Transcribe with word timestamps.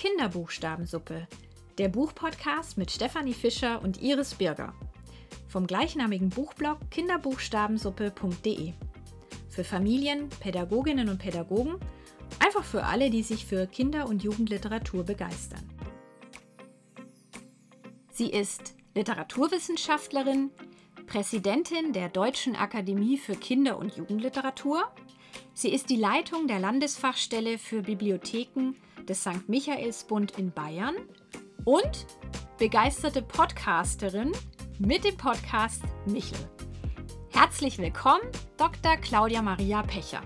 Kinderbuchstabensuppe, 0.00 1.28
der 1.76 1.90
Buchpodcast 1.90 2.78
mit 2.78 2.90
Stefanie 2.90 3.34
Fischer 3.34 3.82
und 3.82 4.00
Iris 4.00 4.34
Birger. 4.34 4.72
Vom 5.46 5.66
gleichnamigen 5.66 6.30
Buchblog 6.30 6.78
kinderbuchstabensuppe.de. 6.90 8.72
Für 9.50 9.62
Familien, 9.62 10.30
Pädagoginnen 10.40 11.10
und 11.10 11.18
Pädagogen, 11.18 11.74
einfach 12.38 12.64
für 12.64 12.84
alle, 12.84 13.10
die 13.10 13.22
sich 13.22 13.44
für 13.44 13.66
Kinder- 13.66 14.08
und 14.08 14.22
Jugendliteratur 14.22 15.04
begeistern. 15.04 15.68
Sie 18.10 18.30
ist 18.30 18.74
Literaturwissenschaftlerin, 18.94 20.48
Präsidentin 21.08 21.92
der 21.92 22.08
Deutschen 22.08 22.56
Akademie 22.56 23.18
für 23.18 23.36
Kinder- 23.36 23.76
und 23.76 23.98
Jugendliteratur. 23.98 24.82
Sie 25.52 25.68
ist 25.68 25.90
die 25.90 25.96
Leitung 25.96 26.46
der 26.46 26.58
Landesfachstelle 26.58 27.58
für 27.58 27.82
Bibliotheken 27.82 28.76
des 29.08 29.20
St. 29.20 29.48
Michaelsbund 29.48 30.38
in 30.38 30.52
Bayern 30.52 30.94
und 31.64 32.06
begeisterte 32.58 33.22
Podcasterin 33.22 34.32
mit 34.78 35.04
dem 35.04 35.16
Podcast 35.16 35.82
Michel. 36.06 36.38
Herzlich 37.30 37.78
willkommen, 37.78 38.22
Dr. 38.56 38.96
Claudia 38.96 39.42
Maria 39.42 39.82
Pecher. 39.82 40.22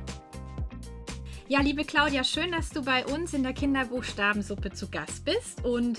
Ja, 1.48 1.60
liebe 1.60 1.84
Claudia, 1.84 2.24
schön, 2.24 2.52
dass 2.52 2.70
du 2.70 2.82
bei 2.82 3.04
uns 3.06 3.34
in 3.34 3.42
der 3.42 3.52
Kinderbuchstabensuppe 3.52 4.72
zu 4.72 4.88
Gast 4.88 5.24
bist 5.24 5.64
und 5.64 5.98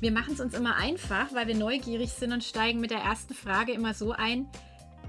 wir 0.00 0.12
machen 0.12 0.34
es 0.34 0.40
uns 0.40 0.54
immer 0.54 0.76
einfach, 0.76 1.32
weil 1.32 1.46
wir 1.46 1.56
neugierig 1.56 2.10
sind 2.10 2.32
und 2.32 2.42
steigen 2.42 2.80
mit 2.80 2.90
der 2.90 3.00
ersten 3.00 3.34
Frage 3.34 3.72
immer 3.72 3.94
so 3.94 4.12
ein. 4.12 4.48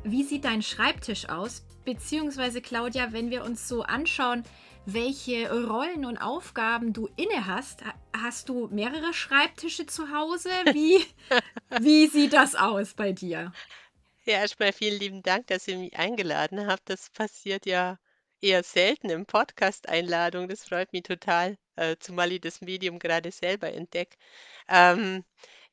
Wie 0.04 0.24
sieht 0.24 0.46
dein 0.46 0.62
Schreibtisch 0.62 1.30
aus? 1.30 1.64
Beziehungsweise, 1.86 2.62
Claudia, 2.62 3.12
wenn 3.12 3.32
wir 3.32 3.44
uns 3.44 3.68
so 3.68 3.84
anschauen, 3.84 4.44
welche 4.86 5.52
Rollen 5.52 6.06
und 6.06 6.18
Aufgaben 6.18 6.94
du 6.94 7.10
inne 7.16 7.46
hast, 7.46 7.82
hast 8.16 8.50
du 8.50 8.68
mehrere 8.68 9.14
Schreibtische 9.14 9.86
zu 9.86 10.12
Hause? 10.12 10.50
Wie, 10.74 11.06
wie 11.82 12.08
sieht 12.08 12.34
das 12.34 12.56
aus 12.56 12.94
bei 12.94 13.12
dir? 13.12 13.52
Ja, 14.26 14.36
erstmal 14.36 14.74
vielen 14.74 15.00
lieben 15.00 15.24
Dank, 15.24 15.48
dass 15.48 15.68
ihr 15.68 15.78
mich 15.78 15.98
eingeladen 15.98 16.68
habt. 16.68 16.90
Das 16.90 17.10
passiert 17.10 17.66
ja 17.66 17.98
eher 18.40 18.64
selten 18.64 19.10
im 19.10 19.26
Podcast-Einladung. 19.26 20.48
Das 20.48 20.66
freut 20.66 20.94
mich 20.94 21.04
total, 21.04 21.58
äh, 21.76 21.96
zumal 22.00 22.32
ich 22.32 22.42
das 22.42 22.62
Medium 22.62 23.00
gerade 23.00 23.32
selber 23.32 23.72
entdecke. 23.72 24.18
Ähm, 24.68 25.24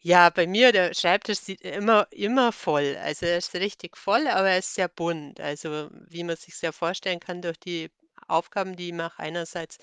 ja, 0.01 0.31
bei 0.31 0.47
mir, 0.47 0.73
der 0.73 0.95
Schreibtisch 0.95 1.41
sieht 1.41 1.61
immer 1.63 2.07
immer 2.11 2.53
voll. 2.53 2.97
Also, 3.03 3.27
er 3.27 3.39
ist 3.39 3.55
richtig 3.55 3.97
voll, 3.97 4.27
aber 4.29 4.51
er 4.51 4.59
ist 4.59 4.75
sehr 4.75 4.89
bunt. 4.89 5.41
Also, 5.41 5.91
wie 6.09 6.25
man 6.25 6.37
sich 6.37 6.61
ja 6.63 6.73
vorstellen 6.73 7.21
kann 7.21 7.43
durch 7.43 7.59
die 7.59 7.91
Aufgaben, 8.29 8.77
die 8.77 8.89
ich 8.89 8.95
mache. 8.95 9.19
Einerseits 9.21 9.79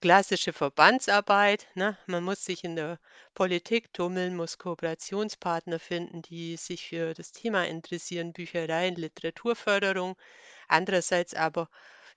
klassische 0.00 0.52
Verbandsarbeit, 0.52 1.66
ne? 1.74 1.96
Man 2.06 2.24
muss 2.24 2.44
sich 2.44 2.64
in 2.64 2.76
der 2.76 2.98
Politik 3.34 3.92
tummeln, 3.92 4.36
muss 4.36 4.58
Kooperationspartner 4.58 5.78
finden, 5.78 6.22
die 6.22 6.56
sich 6.56 6.88
für 6.88 7.14
das 7.14 7.32
Thema 7.32 7.66
interessieren, 7.66 8.32
Büchereien, 8.32 8.94
Literaturförderung. 8.96 10.16
Andererseits 10.68 11.34
aber 11.34 11.68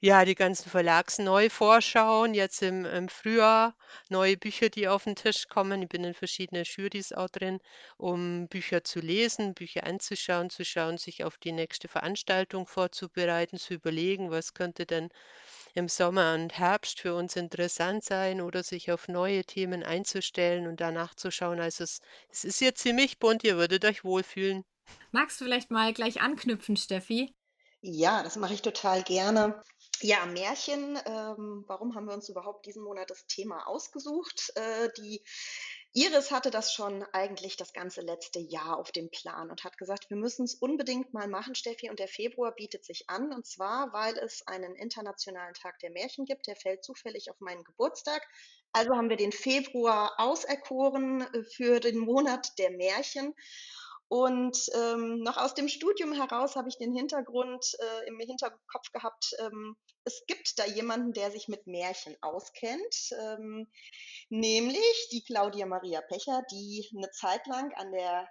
ja, 0.02 0.24
die 0.26 0.36
ganzen 0.36 0.70
Verlagsneuvorschauen 0.70 2.34
jetzt 2.34 2.62
im 2.62 2.86
im 2.86 3.10
Frühjahr, 3.10 3.76
neue 4.10 4.38
Bücher, 4.38 4.70
die 4.70 4.88
auf 4.88 5.04
den 5.06 5.16
Tisch 5.16 5.48
kommen. 5.50 5.82
Ich 5.82 5.90
bin 5.90 6.04
in 6.06 6.14
verschiedenen 6.14 6.64
Jurys 6.64 7.12
auch 7.14 7.30
drin, 7.30 7.60
um 7.98 8.48
Bücher 8.48 8.84
zu 8.86 9.00
lesen, 9.02 9.54
Bücher 9.56 9.84
anzuschauen, 9.86 10.50
zu 10.50 10.64
schauen, 10.66 10.98
sich 10.98 11.24
auf 11.26 11.38
die 11.38 11.52
nächste 11.52 11.88
Veranstaltung 11.90 12.66
vorzubereiten, 12.68 13.58
zu 13.58 13.74
überlegen, 13.74 14.32
was 14.32 14.54
könnte 14.54 14.86
denn 14.86 15.10
im 15.74 15.88
Sommer 15.90 16.34
und 16.36 16.58
Herbst 16.58 17.00
für 17.02 17.16
uns 17.16 17.36
interessant 17.36 18.04
sein 18.04 18.42
oder 18.42 18.64
sich 18.64 18.92
auf 18.92 19.08
neue 19.08 19.44
Themen 19.46 19.84
einzustellen 19.84 20.68
und 20.68 20.80
danach 20.82 21.16
zu 21.16 21.32
schauen. 21.32 21.60
Also 21.60 21.84
es 21.84 22.00
es 22.30 22.44
ist 22.46 22.60
hier 22.60 22.76
ziemlich 22.76 23.20
bunt, 23.20 23.44
ihr 23.44 23.58
würdet 23.58 23.86
euch 23.86 24.04
wohlfühlen. 24.04 24.66
Magst 25.12 25.40
du 25.40 25.46
vielleicht 25.46 25.70
mal 25.72 25.94
gleich 25.94 26.20
anknüpfen, 26.22 26.76
Steffi? 26.76 27.36
Ja, 27.82 28.24
das 28.24 28.36
mache 28.36 28.54
ich 28.54 28.62
total 28.62 29.04
gerne. 29.04 29.64
Ja, 30.02 30.26
Märchen, 30.26 30.98
ähm, 31.06 31.64
warum 31.68 31.96
haben 31.96 32.06
wir 32.08 32.14
uns 32.14 32.30
überhaupt 32.30 32.66
diesen 32.66 32.84
Monat 32.84 33.10
das 33.10 33.26
Thema 33.28 33.68
ausgesucht? 33.68 34.52
Äh, 34.56 34.90
die 34.98 35.24
Iris 35.94 36.30
hatte 36.30 36.52
das 36.52 36.72
schon 36.72 37.04
eigentlich 37.14 37.58
das 37.58 37.74
ganze 37.74 38.02
letzte 38.02 38.40
Jahr 38.40 38.78
auf 38.78 38.92
dem 38.92 39.10
Plan 39.10 39.50
und 39.50 39.64
hat 39.64 39.78
gesagt, 39.78 40.10
wir 40.12 40.18
müssen 40.18 40.46
es 40.46 40.54
unbedingt 40.54 41.14
mal 41.14 41.28
machen, 41.28 41.56
Steffi, 41.56 41.90
und 41.90 41.98
der 41.98 42.08
Februar 42.08 42.54
bietet 42.54 42.86
sich 42.86 43.10
an. 43.10 43.34
Und 43.34 43.48
zwar, 43.48 43.92
weil 43.92 44.16
es 44.20 44.46
einen 44.46 44.76
internationalen 44.76 45.56
Tag 45.56 45.80
der 45.80 45.90
Märchen 45.90 46.26
gibt, 46.26 46.46
der 46.46 46.56
fällt 46.56 46.84
zufällig 46.84 47.32
auf 47.32 47.40
meinen 47.40 47.64
Geburtstag. 47.64 48.22
Also 48.72 48.96
haben 48.96 49.10
wir 49.10 49.18
den 49.18 49.32
Februar 49.32 50.14
auserkoren 50.18 51.22
äh, 51.22 51.44
für 51.44 51.80
den 51.80 51.98
Monat 51.98 52.60
der 52.60 52.70
Märchen. 52.70 53.34
Und 54.10 54.58
ähm, 54.74 55.20
noch 55.20 55.38
aus 55.38 55.54
dem 55.54 55.68
Studium 55.70 56.14
heraus 56.14 56.56
habe 56.56 56.68
ich 56.68 56.78
den 56.78 56.94
Hintergrund 56.94 57.76
äh, 57.80 58.08
im 58.08 58.20
Hinterkopf 58.20 58.92
gehabt, 58.92 59.36
ähm, 59.40 59.78
es 60.04 60.24
gibt 60.26 60.58
da 60.58 60.66
jemanden, 60.66 61.14
der 61.14 61.30
sich 61.30 61.48
mit 61.48 61.68
Märchen 61.68 62.18
auskennt, 62.22 63.12
ähm, 63.20 63.72
nämlich 64.30 65.10
die 65.12 65.24
Claudia 65.24 65.68
Maria 65.68 66.02
Pecher, 66.02 66.42
die 66.52 66.90
eine 66.98 67.12
Zeit 67.12 67.46
lang 67.46 67.72
an 67.76 67.92
der 67.92 68.28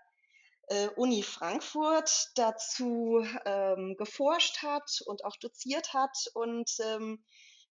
äh, 0.69 0.89
Uni 0.97 1.23
Frankfurt 1.23 2.31
dazu 2.35 3.25
ähm, 3.45 3.95
geforscht 3.97 4.63
hat 4.63 4.91
und 5.07 5.25
auch 5.25 5.37
doziert 5.37 5.95
hat. 5.95 6.17
Und 6.35 6.71
ähm, 6.81 7.25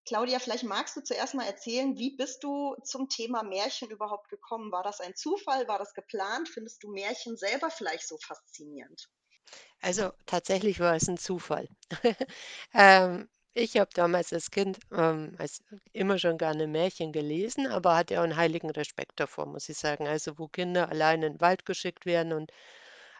Claudia, 0.07 0.39
vielleicht 0.39 0.63
magst 0.63 0.95
du 0.97 1.01
zuerst 1.03 1.35
mal 1.35 1.45
erzählen, 1.45 1.95
wie 1.99 2.15
bist 2.15 2.43
du 2.43 2.75
zum 2.83 3.09
Thema 3.09 3.43
Märchen 3.43 3.91
überhaupt 3.91 4.29
gekommen? 4.29 4.71
War 4.71 4.81
das 4.81 5.01
ein 5.01 5.15
Zufall? 5.15 5.67
War 5.67 5.77
das 5.77 5.93
geplant? 5.93 6.49
Findest 6.49 6.81
du 6.83 6.89
Märchen 6.91 7.37
selber 7.37 7.69
vielleicht 7.69 8.07
so 8.07 8.17
faszinierend? 8.17 9.09
Also, 9.81 10.11
tatsächlich 10.25 10.79
war 10.79 10.95
es 10.95 11.07
ein 11.09 11.17
Zufall. 11.17 11.67
Ähm, 12.73 13.29
ich 13.53 13.77
habe 13.77 13.89
damals 13.93 14.31
als 14.33 14.51
Kind, 14.51 14.79
ähm, 14.91 15.35
als 15.39 15.63
immer 15.93 16.19
schon 16.19 16.37
gerne 16.37 16.67
Märchen 16.67 17.11
gelesen, 17.11 17.65
aber 17.67 17.95
hatte 17.95 18.19
auch 18.19 18.23
einen 18.23 18.35
heiligen 18.37 18.69
Respekt 18.69 19.19
davor, 19.19 19.47
muss 19.47 19.67
ich 19.69 19.77
sagen. 19.77 20.07
Also, 20.07 20.37
wo 20.37 20.47
Kinder 20.47 20.89
allein 20.89 21.23
in 21.23 21.33
den 21.33 21.41
Wald 21.41 21.65
geschickt 21.65 22.05
werden 22.05 22.33
und 22.33 22.51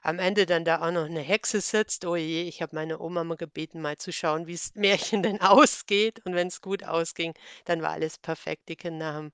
am 0.07 0.19
Ende 0.19 0.45
dann 0.47 0.65
da 0.65 0.81
auch 0.81 0.91
noch 0.91 1.05
eine 1.05 1.21
Hexe 1.21 1.61
sitzt. 1.61 2.05
Oh 2.05 2.15
je, 2.15 2.43
ich 2.43 2.61
habe 2.61 2.75
meine 2.75 2.99
Oma 2.99 3.23
mal 3.23 3.35
gebeten, 3.37 3.81
mal 3.81 3.97
zu 3.97 4.11
schauen, 4.13 4.47
wie's 4.47 4.73
Märchen 4.75 5.23
denn 5.23 5.41
ausgeht. 5.41 6.21
Und 6.25 6.35
wenn 6.35 6.47
es 6.47 6.61
gut 6.61 6.83
ausging, 6.83 7.33
dann 7.65 7.81
war 7.81 7.91
alles 7.91 8.17
perfekt. 8.17 8.69
Die 8.69 8.75
Kinder 8.77 9.13
haben 9.13 9.31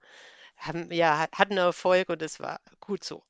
haben 0.58 0.92
ja, 0.92 1.20
ha 1.20 1.28
hatten 1.34 1.58
Erfolg 1.58 2.10
und 2.10 2.22
das 2.22 2.40
war 2.40 2.60
gut 2.80 3.04
so. 3.04 3.24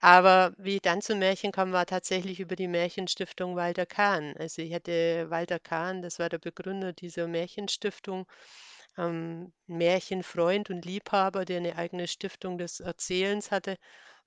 Aber 0.00 0.54
wie 0.58 0.76
ich 0.76 0.82
dann 0.82 1.02
zum 1.02 1.18
Märchen 1.20 1.52
kam, 1.52 1.72
war 1.72 1.86
tatsächlich 1.86 2.40
über 2.40 2.56
die 2.56 2.68
Märchenstiftung 2.68 3.56
Walter 3.56 3.86
Kahn. 3.86 4.34
Also, 4.38 4.62
ich 4.62 4.74
hatte 4.74 5.30
Walter 5.30 5.58
Kahn, 5.60 6.02
das 6.02 6.18
war 6.20 6.28
der 6.28 6.38
Begründer 6.38 6.92
dieser 6.92 7.28
Märchenstiftung, 7.28 8.26
ähm, 8.98 9.52
Märchenfreund 9.66 10.70
und 10.70 10.84
Liebhaber, 10.84 11.44
der 11.44 11.58
eine 11.58 11.76
eigene 11.76 12.06
Stiftung 12.08 12.58
des 12.58 12.80
Erzählens 12.80 13.50
hatte. 13.50 13.76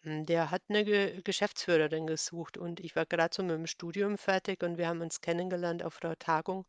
Der 0.03 0.49
hat 0.49 0.63
eine 0.69 0.83
Ge 0.85 1.21
Geschäftsführerin 1.21 2.07
gesucht 2.07 2.57
und 2.57 2.79
ich 2.79 2.95
war 2.95 3.05
gerade 3.05 3.35
so 3.35 3.43
mit 3.43 3.51
dem 3.51 3.67
Studium 3.67 4.17
fertig 4.17 4.63
und 4.63 4.77
wir 4.79 4.87
haben 4.87 5.01
uns 5.01 5.21
kennengelernt 5.21 5.83
auf 5.83 5.99
der 5.99 6.17
Tagung, 6.17 6.65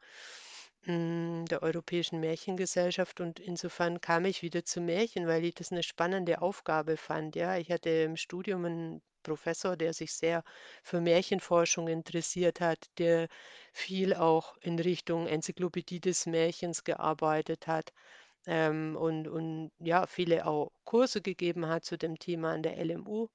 hm, 0.82 1.44
der 1.46 1.62
Europäischen 1.62 2.20
Märchengesellschaft 2.20 3.20
und 3.20 3.40
insofern 3.40 4.00
kam 4.02 4.24
ich 4.26 4.42
wieder 4.42 4.64
zu 4.64 4.80
Märchen, 4.82 5.26
weil 5.26 5.44
ich 5.44 5.54
das 5.54 5.72
eine 5.72 5.82
spannende 5.82 6.42
Aufgabe 6.42 6.96
fand, 6.98 7.34
ja. 7.36 7.56
Ich 7.58 7.70
hatte 7.70 7.88
im 7.90 8.16
Studium 8.16 8.64
einen 8.66 9.02
Professor, 9.22 9.76
der 9.76 9.94
sich 9.94 10.12
sehr 10.12 10.42
für 10.82 11.00
Märchenforschung 11.00 11.88
interessiert 11.88 12.60
hat, 12.60 12.86
der 12.98 13.28
viel 13.72 14.14
auch 14.14 14.56
in 14.60 14.78
Richtung 14.78 15.26
Enzyklopädie 15.26 16.00
des 16.00 16.26
Märchens 16.26 16.84
gearbeitet 16.84 17.66
hat 17.66 17.92
ähm, 18.48 18.96
und 18.96 19.28
und 19.28 19.70
ja, 19.78 20.06
viele 20.06 20.46
auch 20.46 20.72
Kurse 20.84 21.22
gegeben 21.22 21.68
hat 21.68 21.84
zu 21.84 21.96
dem 21.98 22.18
Thema 22.18 22.52
an 22.54 22.62
der 22.62 22.78
LMU, 22.84 23.28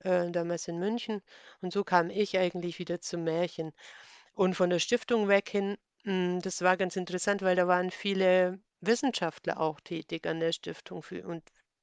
äh, 0.00 0.30
damals 0.30 0.68
in 0.68 0.78
München. 0.78 1.22
Und 1.62 1.72
so 1.72 1.84
kam 1.84 2.10
ich 2.10 2.38
eigentlich 2.38 2.78
wieder 2.78 3.00
zum 3.00 3.24
Märchen. 3.24 3.72
Und 4.34 4.54
von 4.54 4.70
der 4.70 4.78
Stiftung 4.80 5.28
weg 5.28 5.48
hin, 5.48 5.76
hm, 6.04 6.40
das 6.42 6.62
war 6.62 6.76
ganz 6.76 6.96
interessant, 6.96 7.42
weil 7.42 7.56
da 7.56 7.66
waren 7.68 7.90
viele 7.90 8.60
Wissenschaftler 8.80 9.60
auch 9.60 9.80
tätig 9.80 10.26
an 10.26 10.40
der 10.40 10.52
Stiftung 10.52 11.02
für 11.02 11.26
und 11.26 11.42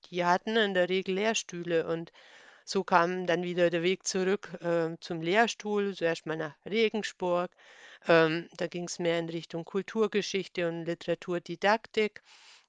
die 0.10 0.24
hatten 0.26 0.56
in 0.58 0.74
der 0.74 0.90
Regel 0.90 1.16
Lehrstühle 1.16 1.88
und 1.88 2.12
so 2.66 2.84
kam 2.84 3.28
dann 3.28 3.44
wieder 3.44 3.70
der 3.70 3.84
Weg 3.84 4.08
zurück, 4.08 4.50
äh, 4.62 4.98
zum 5.00 5.22
Lehrstuhl, 5.22 5.96
zuerst 5.96 6.26
mal 6.26 6.38
nach 6.38 6.56
Regensburg. 6.66 7.52
Ähm, 8.08 8.50
da 8.58 8.68
ging 8.68 8.86
es 8.86 9.00
mehr 9.00 9.20
in 9.20 9.30
Richtung 9.30 9.66
Kulturgeschichte 9.66 10.68
und 10.68 10.86
Literaturdidaktik 10.86 12.24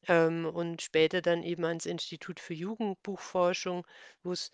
ähm, 0.09 0.47
und 0.47 0.83
später 0.83 1.23
dann 1.23 1.43
eben 1.43 1.65
ans 1.65 1.87
Institut 1.87 2.41
für 2.41 2.55
Jugendbuchforschung, 2.55 3.87
wo 4.23 4.33
es 4.33 4.51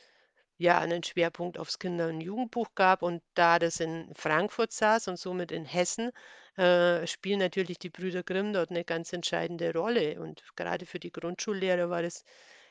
ja 0.58 0.78
einen 0.78 1.02
Schwerpunkt 1.02 1.58
aufs 1.58 1.78
Kinder- 1.78 2.08
und 2.08 2.20
Jugendbuch 2.22 2.68
gab. 2.74 3.02
Und 3.02 3.22
da 3.34 3.58
das 3.58 3.80
in 3.80 4.12
Frankfurt 4.14 4.72
saß 4.72 5.08
und 5.08 5.18
somit 5.18 5.52
in 5.52 5.64
Hessen, 5.66 6.10
äh, 6.56 7.06
spielen 7.06 7.40
natürlich 7.40 7.78
die 7.78 7.90
Brüder 7.90 8.22
Grimm 8.22 8.52
dort 8.52 8.70
eine 8.70 8.84
ganz 8.84 9.12
entscheidende 9.12 9.72
Rolle. 9.74 10.20
Und 10.20 10.42
gerade 10.56 10.86
für 10.86 10.98
die 11.00 11.12
Grundschullehrer 11.12 11.90
war 11.90 12.02
das 12.02 12.24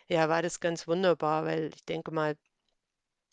ja, 0.09 0.29
war 0.29 0.41
das 0.43 0.59
ganz 0.59 0.87
wunderbar, 0.87 1.45
weil 1.45 1.71
ich 1.75 1.85
denke 1.85 2.11
mal, 2.11 2.37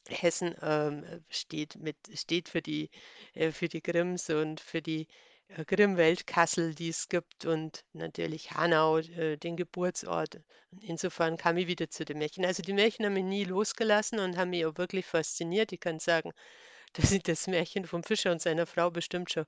Hessen, 0.09 0.55
ähm, 0.63 1.05
steht 1.31 1.77
mit 1.77 1.97
steht 2.15 2.49
für 2.51 2.61
die 2.63 2.91
äh, 3.35 3.51
für 3.53 3.69
die 3.69 3.83
Grimms 3.83 4.29
und 4.31 4.61
für 4.61 4.81
die, 4.83 5.07
äh, 5.49 5.65
Grimm-Weltkassel, 5.65 6.75
die 6.75 6.89
es 6.89 7.09
gibt 7.09 7.45
und 7.45 7.85
natürlich 7.93 8.53
Hanau, 8.53 8.99
äh, 8.99 9.37
den 9.37 9.57
Geburtsort. 9.57 10.41
Insofern 10.81 11.37
kam 11.37 11.57
ich 11.59 11.67
wieder 11.67 11.89
zu 11.91 12.05
den 12.05 12.19
Märchen. 12.19 12.45
Also, 12.45 12.63
die 12.63 12.73
Märchen 12.73 13.05
haben 13.07 13.15
mich 13.15 13.25
nie 13.25 13.45
losgelassen 13.45 14.19
und 14.21 14.37
haben 14.37 14.51
mich 14.51 14.65
auch 14.67 14.77
wirklich 14.79 15.07
fasziniert. 15.07 15.73
Ich 15.73 15.81
kann 15.81 15.99
sagen, 15.99 16.33
dass 16.95 17.13
ich 17.13 17.23
das 17.23 17.47
Märchen 17.47 17.87
vom 17.87 18.03
Fischer 18.03 18.33
und 18.33 18.43
seiner 18.43 18.67
Frau 18.67 18.91
bestimmt 18.91 19.31
schon 19.33 19.47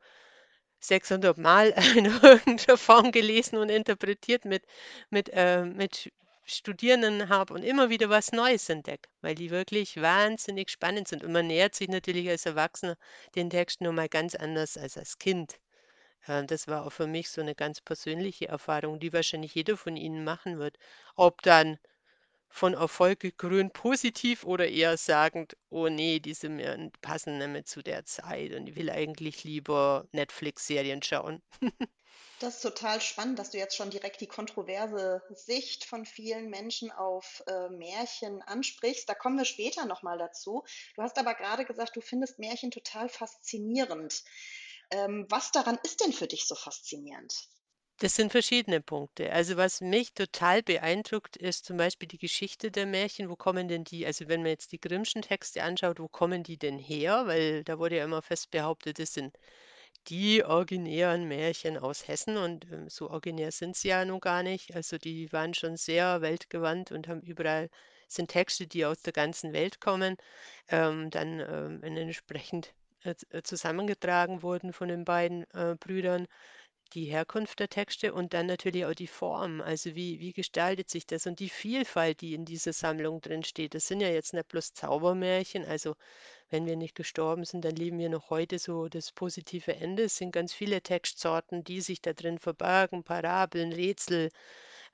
600 0.80 1.38
Mal 1.38 1.70
in 1.96 2.06
irgendeiner 2.06 2.78
Form 2.78 3.12
gelesen 3.12 3.58
und 3.58 3.70
interpretiert 3.70 4.44
mit 4.44 4.64
mit, 5.10 5.30
äh 5.32 5.64
mit 5.64 6.10
Studierenden 6.44 7.28
habe 7.28 7.54
und 7.54 7.62
immer 7.62 7.90
wieder 7.90 8.10
was 8.10 8.32
Neues 8.32 8.68
entdecke, 8.68 9.08
weil 9.22 9.34
die 9.36 9.50
wirklich 9.50 10.00
wahnsinnig 10.00 10.70
spannend 10.70 11.08
sind. 11.08 11.22
Und 11.24 11.32
man 11.32 11.46
nähert 11.46 11.74
sich 11.74 11.88
natürlich 11.88 12.28
als 12.28 12.46
Erwachsener 12.46 12.96
den 13.36 13.50
Texten 13.50 13.84
noch 13.84 13.92
mal 13.92 14.08
ganz 14.08 14.34
anders 14.34 14.76
als 14.76 14.96
als 14.98 15.18
Kind. 15.18 15.58
Äh, 16.26 16.44
das 16.46 16.66
war 16.68 16.86
auch 16.86 16.90
für 16.92 17.06
mich 17.06 17.28
so 17.30 17.40
eine 17.42 17.54
ganz 17.54 17.80
persönliche 17.82 18.48
Erfahrung, 18.48 19.00
die 19.00 19.12
wahrscheinlich 19.12 19.54
jeder 19.54 19.76
von 19.76 19.96
Ihnen 19.96 20.24
machen 20.24 20.58
wird. 20.58 20.78
Ob 21.16 21.42
dann 21.42 21.78
von 22.50 22.74
Erfolg 22.74 23.20
gekrönt 23.20 23.72
positiv 23.74 24.44
oder 24.44 24.68
eher 24.68 24.96
sagend: 24.98 25.56
„Oh 25.70 25.88
nee, 25.88 26.20
diese 26.20 26.48
Serien 26.48 26.92
passen 27.02 27.38
nicht 27.38 27.48
mehr 27.50 27.64
zu 27.66 27.82
der 27.82 28.04
Zeit 28.06 28.52
und 28.54 28.68
ich 28.68 28.76
will 28.76 28.90
eigentlich 28.90 29.44
lieber 29.44 30.08
Netflix-Serien 30.12 31.02
schauen.“ 31.02 31.42
Das 32.40 32.56
ist 32.56 32.62
total 32.62 33.00
spannend, 33.00 33.38
dass 33.38 33.50
du 33.50 33.58
jetzt 33.58 33.76
schon 33.76 33.90
direkt 33.90 34.20
die 34.20 34.26
kontroverse 34.26 35.22
Sicht 35.30 35.84
von 35.84 36.04
vielen 36.06 36.48
Menschen 36.50 36.90
auf, 36.90 37.40
äh, 37.46 37.68
Märchen 37.68 38.42
ansprichst. 38.42 39.08
Da 39.08 39.14
kommen 39.14 39.36
wir 39.38 39.44
später 39.44 39.84
noch 39.86 40.02
mal 40.02 40.18
dazu. 40.18 40.64
Du 40.96 41.02
hast 41.02 41.18
aber 41.18 41.34
gerade 41.34 41.64
gesagt, 41.66 41.94
du 41.96 42.00
findest 42.00 42.38
Märchen 42.40 42.70
total 42.72 43.08
faszinierend. 43.10 44.24
Ähm, 44.92 45.26
was 45.28 45.50
daran 45.50 45.78
ist 45.82 46.00
denn 46.00 46.12
für 46.12 46.28
dich 46.28 46.46
so 46.46 46.54
faszinierend? 46.54 47.34
Das 48.00 48.16
sind 48.16 48.32
verschiedene 48.32 48.80
Punkte. 48.80 49.30
Also, 49.32 49.56
was 49.56 49.80
mich 49.80 50.12
total 50.14 50.60
beeindruckt, 50.62 51.36
ist 51.36 51.66
zum 51.66 51.76
Beispiel 51.76 52.08
die 52.08 52.18
Geschichte 52.18 52.70
der 52.72 52.84
Märchen. 52.86 53.28
Wo 53.30 53.36
kommen 53.36 53.68
denn 53.68 53.84
die 53.84 54.04
also, 54.06 54.26
wenn 54.26 54.40
man 54.42 54.50
jetzt 54.50 54.72
die 54.72 54.80
Grimmschen 54.80 55.22
Texte 55.22 55.62
anschaut, 55.62 56.00
wo 56.00 56.08
kommen 56.08 56.42
die 56.42 56.58
denn 56.58 56.78
her? 56.78 57.26
Weil 57.28 57.62
da 57.62 57.78
wurde 57.78 57.98
ja 57.98 58.04
immer 58.04 58.22
fest 58.22 58.50
behauptet, 58.50 58.98
das 58.98 59.12
sind 59.14 59.36
die 60.08 60.44
originären 60.44 61.28
Märchen 61.28 61.78
aus 61.78 62.08
Hessen 62.08 62.36
und, 62.38 62.64
ähm, 62.72 62.88
so 62.90 63.10
originär 63.10 63.52
sind 63.52 63.76
sie 63.76 63.88
ja 63.88 64.04
nun 64.04 64.20
gar 64.20 64.42
nicht. 64.42 64.74
Also, 64.74 64.98
die 64.98 65.32
waren 65.32 65.54
schon 65.54 65.76
sehr 65.76 66.22
weltgewandt 66.22 66.92
und 66.92 67.08
haben 67.08 67.22
überall 67.22 67.70
sind 68.08 68.30
Texte, 68.30 68.66
die 68.66 68.84
aus 68.86 69.02
der 69.02 69.12
ganzen 69.14 69.52
Welt 69.52 69.80
kommen, 69.80 70.16
ähm, 70.68 71.10
dann, 71.10 71.40
ähm, 71.40 71.82
entsprechend, 71.84 72.74
äh, 73.04 73.14
äh, 73.30 73.42
zusammengetragen 73.42 74.42
wurden 74.42 74.72
von 74.72 74.88
den 74.88 75.04
beiden, 75.04 75.44
äh, 75.52 75.76
Brüdern 75.78 76.26
die 76.94 77.04
Herkunft 77.04 77.60
der 77.60 77.68
Texte 77.68 78.12
und 78.12 78.34
dann 78.34 78.46
natürlich 78.46 78.84
auch 78.84 78.94
die 78.94 79.06
Form. 79.06 79.60
Also 79.60 79.94
wie 79.94 80.20
wie 80.20 80.32
gestaltet 80.32 80.90
sich 80.90 81.06
das 81.06 81.26
und 81.26 81.38
die 81.38 81.48
Vielfalt, 81.48 82.20
die 82.20 82.34
in 82.34 82.44
dieser 82.44 82.72
Sammlung 82.72 83.20
drin 83.20 83.44
steht. 83.44 83.74
Das 83.74 83.86
sind 83.86 84.00
ja 84.00 84.08
jetzt 84.08 84.34
nicht 84.34 84.48
bloß 84.48 84.72
Zaubermärchen, 84.74 85.64
also 85.64 85.94
wenn 86.50 86.66
wir 86.66 86.76
nicht 86.76 86.94
gestorben 86.96 87.44
sind, 87.44 87.64
dann 87.64 87.76
leben 87.76 87.98
wir 87.98 88.08
noch 88.10 88.30
heute 88.30 88.58
so 88.58 88.88
das 88.88 89.12
positive 89.12 89.74
Ende. 89.76 90.04
Es 90.04 90.16
sind 90.16 90.32
ganz 90.32 90.52
viele 90.52 90.82
Textsorten, 90.82 91.62
die 91.64 91.80
sich 91.80 92.02
da 92.02 92.12
drin 92.12 92.38
verbergen, 92.38 93.04
Parabeln, 93.04 93.72
Rätsel, 93.72 94.30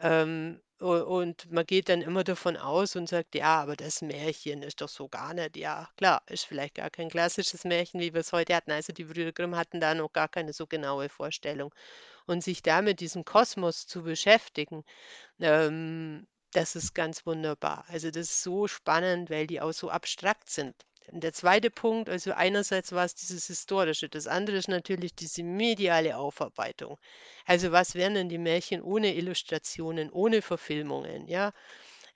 ähm, 0.01 0.61
und 0.83 1.51
man 1.51 1.65
geht 1.67 1.89
dann 1.89 2.03
immer 2.03 2.25
davon 2.25 2.57
aus 2.57 2.97
und 2.97 3.09
sagt: 3.09 3.35
„Ja, 3.35 3.61
aber 3.63 3.77
das 3.77 4.03
Märchen 4.03 4.63
ist 4.63 4.81
doch 4.81 4.89
so 4.89 5.09
gar 5.09 5.35
nicht“ 5.35 5.57
ja, 5.57 5.89
klar, 5.97 6.23
ist 6.29 6.45
vielleicht 6.47 6.75
gar 6.77 6.91
kein 6.91 7.09
klassisches 7.11 7.65
Märchen, 7.65 8.01
wie 8.01 8.13
wir 8.15 8.21
es 8.21 8.33
heute 8.33 8.55
hatten. 8.55 8.71
Also, 8.73 8.93
die 8.93 9.05
Brüder 9.05 9.33
Grimm 9.33 9.57
hatten 9.57 9.81
da 9.81 9.95
noch 9.95 10.13
gar 10.13 10.29
keine 10.29 10.53
so 10.53 10.67
genaue 10.67 11.09
Vorstellung. 11.09 11.75
Und 12.27 12.45
sich 12.45 12.63
da 12.63 12.83
mit 12.83 13.01
diesem 13.01 13.25
Kosmos 13.25 13.87
zu 13.89 14.03
beschäftigen, 14.05 14.85
ähm, 15.41 16.27
das 16.53 16.77
ist 16.77 16.95
ganz 16.95 17.27
wunderbar. 17.27 17.85
Also, 17.89 18.11
das 18.11 18.31
ist 18.31 18.43
so 18.45 18.69
spannend, 18.69 19.31
weil 19.31 19.47
die 19.49 19.61
auch 19.63 19.73
so 19.73 19.91
abstrakt 19.91 20.51
sind. 20.51 20.77
Der 21.11 21.33
zweite 21.33 21.69
Punkt, 21.71 22.09
also 22.09 22.31
einerseits 22.33 22.93
war 22.93 23.05
es 23.05 23.15
dieses 23.17 23.47
Historische, 23.49 24.09
das 24.09 24.27
andere 24.29 24.57
ist 24.57 24.69
natürlich 24.69 25.15
diese 25.17 25.43
mediale 25.43 26.17
Aufarbeitung. 26.17 26.99
Also, 27.45 27.73
was 27.73 27.95
wären 27.97 28.15
denn 28.15 28.29
die 28.29 28.39
Märchen 28.39 28.83
ohne 28.83 29.13
Illustrationen, 29.15 30.11
ohne 30.11 30.43
Verfilmungen, 30.43 31.27
ja? 31.29 31.53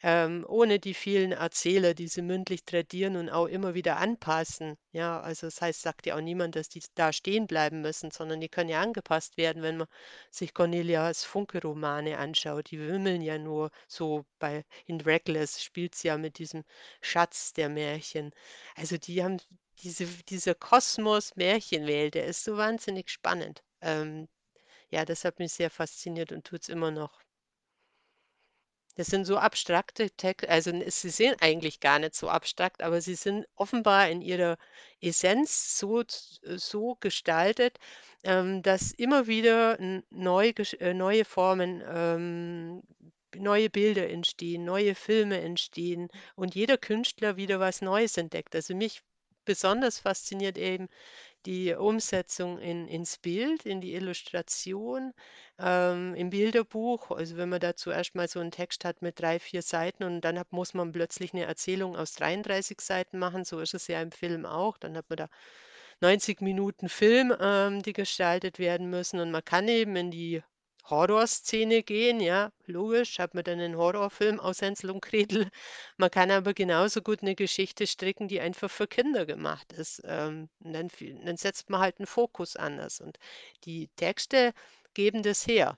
Ähm, 0.03 0.45
ohne 0.49 0.79
die 0.79 0.95
vielen 0.95 1.33
Erzähler, 1.33 1.95
die 1.95 2.09
sie 2.09 2.23
mündlich 2.23 2.65
tradieren 2.65 3.17
und 3.17 3.31
auch 3.31 3.47
immer 3.47 3.75
wieder 3.75 3.97
anpassen. 3.99 4.77
Ja, 4.93 5.21
also 5.21 5.47
das 5.47 5.61
heißt, 5.61 5.83
sagt 5.83 6.07
ja 6.07 6.17
auch 6.17 6.21
niemand, 6.21 6.57
dass 6.57 6.69
die 6.69 6.83
da 6.95 7.13
stehen 7.13 7.47
bleiben 7.47 7.81
müssen, 7.83 8.11
sondern 8.11 8.41
die 8.41 8.49
können 8.49 8.69
ja 8.71 8.81
angepasst 8.81 9.37
werden, 9.37 9.63
wenn 9.63 9.77
man 9.79 9.89
sich 10.31 10.55
Cornelias 10.55 11.25
Funke-Romane 11.25 12.19
anschaut. 12.19 12.71
Die 12.71 12.79
wimmeln 12.81 13.23
ja 13.23 13.39
nur 13.39 13.71
so 13.89 14.25
bei 14.39 14.65
in 14.87 15.01
Reckless 15.01 15.63
spielt 15.63 15.95
sie 15.95 16.09
ja 16.09 16.17
mit 16.19 16.39
diesem 16.39 16.65
Schatz 17.01 17.53
der 17.53 17.69
Märchen. 17.69 18.33
Also 18.77 18.97
die 18.99 19.23
haben 19.23 19.39
diese, 19.83 20.07
dieser 20.07 20.55
Kosmos 20.55 21.37
Märchenwelt, 21.37 22.15
der 22.15 22.27
ist 22.27 22.45
so 22.45 22.57
wahnsinnig 22.57 23.11
spannend. 23.11 23.63
Ähm, 23.81 24.29
ja, 24.91 25.05
das 25.05 25.25
hat 25.25 25.39
mich 25.41 25.53
sehr 25.55 25.71
fasziniert 25.71 26.33
und 26.33 26.45
tut 26.47 26.63
es 26.63 26.69
immer 26.71 26.91
noch. 26.91 27.21
Das 29.01 29.07
sind 29.07 29.25
so 29.25 29.39
abstrakte 29.39 30.11
Text 30.11 30.47
also, 30.47 30.73
sie 30.89 31.09
sind 31.09 31.43
eigentlich 31.43 31.81
gar 31.81 31.99
nicht 31.99 32.15
so 32.15 32.29
abstrakt, 32.29 32.83
aber 32.83 33.01
sie 33.01 33.15
sind 33.15 33.47
offenbar 33.57 34.11
in 34.11 34.21
ihrer 34.21 34.59
Essenz 35.01 35.79
so 35.79 36.03
äh, 36.03 36.05
so 36.59 36.97
gestaltet, 37.01 37.79
ähm, 38.25 38.61
dass 38.63 38.93
immer 38.93 39.27
wieder 39.27 39.79
neu 40.11 40.53
äh, 40.81 40.93
neue 40.93 41.25
Formen, 41.25 41.83
ähm, 41.89 42.83
neue 43.35 43.71
Bilder 43.71 44.11
entstehen, 44.11 44.67
neue 44.67 44.95
Filme 44.95 45.41
entstehen 45.41 46.09
und 46.37 46.55
jeder 46.55 46.77
Künstler 46.77 47.39
wieder 47.39 47.59
was 47.59 47.81
Neues 47.81 48.19
entdeckt. 48.19 48.55
Also, 48.55 48.75
mich 48.75 49.01
besonders 49.47 49.99
fasziniert 49.99 50.59
eben 50.59 50.89
die 51.47 51.75
Umsetzung 51.75 52.59
in 52.59 52.87
ins 52.89 53.19
Bild, 53.19 53.67
in 53.67 53.81
die 53.81 53.95
Illustration, 53.95 55.13
ähm, 55.59 56.15
im 56.15 56.31
Bilderbuch. 56.31 57.11
Also, 57.11 57.37
wenn 57.37 57.49
man 57.49 57.61
da 57.61 57.75
zuerst 57.77 58.15
mal 58.15 58.29
so 58.29 58.41
'n 58.41 58.51
Text 58.51 58.85
hat 58.85 59.03
mit 59.03 59.21
3, 59.21 59.39
4 59.39 59.63
Seiten 59.63 60.05
und 60.05 60.21
dann 60.23 60.39
hat 60.39 60.53
muss 60.53 60.75
man 60.75 60.93
plötzlich 60.93 61.33
'ne 61.33 61.45
Erzählung 61.45 61.97
aus 61.97 62.13
33 62.15 62.81
Seiten 62.81 63.19
machen, 63.19 63.45
so 63.45 63.61
ist 63.61 63.75
es 63.75 63.87
ja 63.89 64.01
im 64.03 64.13
Film 64.13 64.47
auch. 64.47 64.79
Dann 64.79 64.97
hat 64.97 65.07
man 65.09 65.17
da 65.19 65.29
90 66.01 66.41
Minuten 66.43 66.89
Film, 66.89 67.35
ähm, 67.41 67.83
die 67.83 67.93
gestaltet 67.95 68.59
werden 68.59 68.91
müssen 68.91 69.21
und 69.21 69.31
man 69.31 69.45
kann 69.45 69.69
eben 69.69 69.97
in 69.97 70.11
die 70.11 70.43
Horrorszene 70.89 71.83
gehen, 71.83 72.21
ja, 72.21 72.51
logisch, 72.67 73.19
hat 73.19 73.35
man 73.35 73.45
dann 73.45 73.59
'nen 73.59 73.77
Horrorfilm 73.77 74.41
aus 74.41 74.63
Hänsel 74.63 74.91
und 74.91 75.03
Gretel. 75.03 75.51
Man 75.99 76.11
kann 76.11 76.31
aber 76.31 76.55
genauso 76.55 77.03
gut 77.03 77.23
'ne 77.23 77.35
Geschichte 77.35 77.87
stricken, 77.87 78.29
die 78.29 78.41
einfach 78.41 78.71
für 78.71 78.87
Kinder 78.87 79.27
gemacht 79.27 79.73
ist. 79.73 80.01
Ähm, 80.05 80.49
und 80.61 80.73
dann 80.73 80.89
dann 81.25 81.37
setzt 81.37 81.71
man 81.71 81.81
halt 81.81 82.01
'n 82.01 82.07
Fokus 82.07 82.57
anders 82.57 83.01
und 83.01 83.19
die 83.65 83.89
Texte 83.97 84.53
geben 84.95 85.23
das 85.23 85.47
her. 85.47 85.77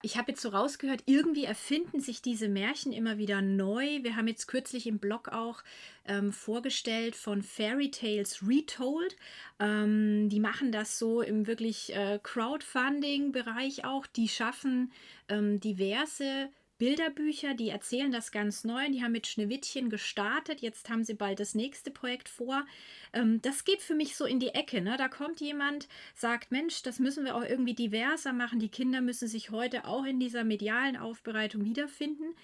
Ich 0.00 0.16
habe 0.16 0.30
jetzt 0.30 0.42
so 0.42 0.50
rausgehört, 0.50 1.02
irgendwie 1.06 1.44
erfinden 1.44 1.98
sich 2.00 2.22
diese 2.22 2.48
Märchen 2.48 2.92
immer 2.92 3.18
wieder 3.18 3.42
neu. 3.42 4.04
Wir 4.04 4.14
haben 4.14 4.28
jetzt 4.28 4.46
kürzlich 4.46 4.86
im 4.86 5.00
Blog 5.00 5.28
auch, 5.28 5.64
ähm, 6.04 6.32
vorgestellt 6.32 7.16
von 7.16 7.42
Fairy 7.42 7.90
Tales 7.90 8.46
Retold. 8.46 9.16
Ähm, 9.58 10.28
die 10.28 10.38
machen 10.38 10.70
das 10.70 11.00
so 11.00 11.20
im 11.20 11.48
wirklich, 11.48 11.96
äh, 11.96 12.20
Crowdfunding-Bereich 12.22 13.84
auch. 13.84 14.06
Die 14.06 14.28
schaffen, 14.28 14.92
ähm, 15.28 15.58
diverse 15.58 16.48
Bilderbücher, 16.78 17.54
die 17.54 17.68
erzählen 17.68 18.12
das 18.12 18.32
ganz 18.32 18.64
neu. 18.64 18.88
Die 18.90 19.02
haben 19.02 19.12
mit 19.12 19.26
Schneewittchen 19.26 19.90
gestartet, 19.90 20.60
jetzt 20.60 20.88
haben 20.88 21.04
sie 21.04 21.14
bald 21.14 21.40
das 21.40 21.54
nächste 21.54 21.90
Projekt 21.90 22.28
vor. 22.28 22.64
Ähm, 23.12 23.42
das 23.42 23.64
geht 23.64 23.82
für 23.82 23.94
mich 23.94 24.16
so 24.16 24.24
in 24.24 24.40
die 24.40 24.54
Ecke, 24.54 24.80
ne? 24.80 24.96
Da 24.96 25.08
kommt 25.08 25.40
jemand, 25.40 25.88
sagt: 26.14 26.52
„Mensch, 26.52 26.82
das 26.82 26.98
müssen 26.98 27.24
wir 27.24 27.36
auch 27.36 27.44
irgendwie 27.44 27.74
diverser 27.74 28.32
machen. 28.32 28.60
Die 28.60 28.70
Kinder 28.70 29.00
müssen 29.00 29.28
sich 29.28 29.50
heute 29.50 29.86
auch 29.86 30.04
in 30.04 30.20
dieser 30.20 30.44
medialen 30.44 30.96
Aufbereitung 30.96 31.64
wiederfinden.“ 31.64 32.34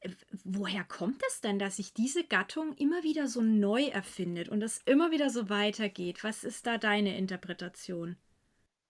Äh, 0.00 0.10
woher 0.44 0.84
kommt 0.84 1.22
es 1.28 1.40
denn, 1.40 1.58
dass 1.58 1.76
sich 1.76 1.94
diese 1.94 2.24
Gattung 2.24 2.74
immer 2.76 3.02
wieder 3.02 3.28
so 3.28 3.42
neu 3.42 3.84
erfindet 3.84 4.48
und 4.48 4.62
es 4.62 4.80
immer 4.86 5.10
wieder 5.10 5.30
so 5.30 5.48
weitergeht? 5.48 6.24
Was 6.24 6.44
ist 6.44 6.66
da 6.66 6.78
deine 6.78 7.16
Interpretation? 7.18 8.16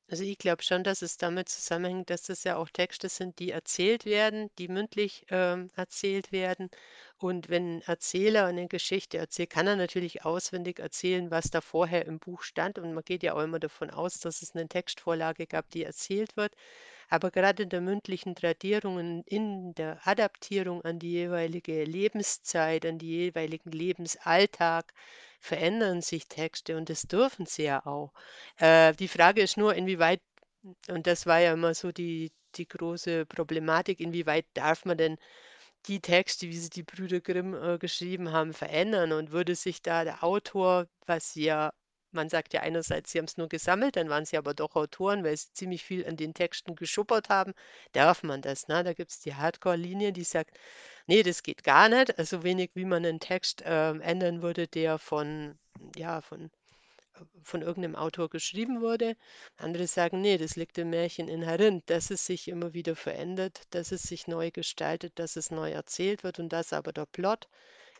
Also, 0.08 0.22
ich 0.22 0.38
glaube 0.38 0.62
schon, 0.62 0.84
dass 0.84 1.02
es 1.02 1.16
damit 1.16 1.48
zusammenhängt, 1.48 2.10
dass 2.10 2.22
das 2.22 2.44
ja 2.44 2.56
auch 2.56 2.68
Texte 2.70 3.08
sind, 3.08 3.40
die 3.40 3.50
erzählt 3.50 4.04
werden, 4.04 4.50
die 4.56 4.68
mündlich, 4.68 5.26
ähm, 5.30 5.70
erzählt 5.74 6.30
werden. 6.30 6.70
Und 7.18 7.48
wenn 7.48 7.78
'n 7.80 7.82
Erzähler 7.82 8.44
eine 8.46 8.68
Geschichte 8.68 9.18
erzählt, 9.18 9.50
kann 9.50 9.66
er 9.66 9.74
natürlich 9.74 10.24
auswendig 10.24 10.78
erzählen, 10.78 11.32
was 11.32 11.50
da 11.50 11.60
vorher 11.60 12.06
im 12.06 12.20
Buch 12.20 12.42
stand. 12.42 12.78
Und 12.78 12.94
man 12.94 13.02
geht 13.04 13.24
ja 13.24 13.34
auch 13.34 13.42
immer 13.42 13.58
davon 13.58 13.90
aus, 13.90 14.20
dass 14.20 14.42
es 14.42 14.54
'ne 14.54 14.68
Textvorlage 14.68 15.46
gab, 15.48 15.68
die 15.70 15.82
erzählt 15.82 16.36
wird. 16.36 16.54
Aber 17.08 17.30
gerade 17.30 17.64
in 17.64 17.68
der 17.70 17.80
mündlichen 17.80 18.34
Tradierung 18.36 18.96
und 18.96 19.22
in 19.28 19.74
der 19.74 19.98
Adaptierung 20.06 20.82
an 20.84 20.98
die 20.98 21.10
jeweilige 21.12 21.84
Lebenszeit, 21.84 22.84
an 22.86 22.98
die 22.98 23.08
jeweiligen 23.08 23.70
Lebensalltag 23.72 24.92
verändern 25.40 26.00
sich 26.02 26.26
Texte 26.28 26.76
und 26.76 26.88
das 26.90 27.02
dürfen 27.02 27.46
sie 27.46 27.64
ja 27.64 27.84
auch. 27.86 28.12
Äh, 28.58 28.92
die 28.94 29.08
Frage 29.08 29.42
ist 29.42 29.56
nur, 29.56 29.74
inwieweit 29.74 30.20
und 30.88 31.06
das 31.06 31.26
war 31.26 31.38
ja 31.40 31.52
immer 31.52 31.74
so 31.74 31.92
die 31.92 32.32
die 32.56 32.66
große 32.68 33.26
Problematik, 33.26 34.00
inwieweit 34.00 34.46
darf 34.54 34.84
man 34.86 34.96
denn 34.98 35.18
die 35.86 36.00
Texte, 36.00 36.48
wie 36.48 36.58
sie 36.58 36.70
die 36.70 36.82
Brüder 36.82 37.20
Grimm, 37.20 37.54
äh, 37.54 37.78
geschrieben 37.78 38.32
haben, 38.32 38.52
verändern 38.54 39.12
und 39.12 39.30
würde 39.32 39.54
sich 39.54 39.82
da 39.82 40.04
der 40.04 40.22
Autor, 40.24 40.86
was 41.06 41.34
ja 41.34 41.72
man 42.16 42.28
sagt 42.28 42.52
ja 42.54 42.62
einerseits, 42.62 43.12
sie 43.12 43.18
haben 43.18 43.26
es 43.26 43.36
nur 43.36 43.48
gesammelt, 43.48 43.94
dann 43.96 44.08
waren 44.08 44.24
sie 44.24 44.36
aber 44.38 44.54
doch 44.54 44.74
Autoren, 44.76 45.22
weil 45.24 45.36
sie 45.36 45.52
ziemlich 45.52 45.84
viel 45.84 46.04
an 46.06 46.16
den 46.16 46.34
Texten 46.34 46.74
geschuppert 46.76 47.28
haben. 47.28 47.54
Darf 47.92 48.22
man 48.24 48.42
das, 48.42 48.66
ne? 48.68 48.82
Da 48.84 48.92
gibt 48.94 49.12
es 49.12 49.20
die 49.20 49.34
Hardcore-Linie, 49.36 50.12
die 50.12 50.24
sagt: 50.24 50.58
nee, 51.06 51.22
das 51.22 51.42
geht 51.44 51.62
gar 51.64 51.88
nicht.“ 51.88 52.18
Also, 52.18 52.42
wenig 52.42 52.70
wie 52.74 52.84
man 52.84 53.04
einen 53.06 53.20
Text, 53.20 53.62
ähm, 53.66 54.00
ändern 54.00 54.42
würde, 54.42 54.66
der 54.68 54.98
von 54.98 55.58
ja, 55.96 56.20
von 56.22 56.50
von 57.42 57.62
irgendeinem 57.62 57.96
Autor 57.96 58.28
geschrieben 58.30 58.80
wurde. 58.80 59.16
Andere 59.56 59.86
sagen: 59.86 60.20
nee, 60.20 60.38
das 60.38 60.56
liegt 60.56 60.78
im 60.78 60.90
Märchen 60.90 61.28
inhärent, 61.28 61.88
dass 61.90 62.10
es 62.10 62.26
sich 62.26 62.48
immer 62.48 62.74
wieder 62.74 62.96
verändert, 62.96 63.62
dass 63.70 63.92
es 63.92 64.02
sich 64.02 64.26
neu 64.28 64.50
gestaltet, 64.50 65.18
dass 65.18 65.36
es 65.36 65.50
neu 65.50 65.70
erzählt 65.70 66.24
wird 66.24 66.38
und 66.38 66.50
dass 66.50 66.72
aber 66.72 66.92
der 66.92 67.06
Plot 67.06 67.48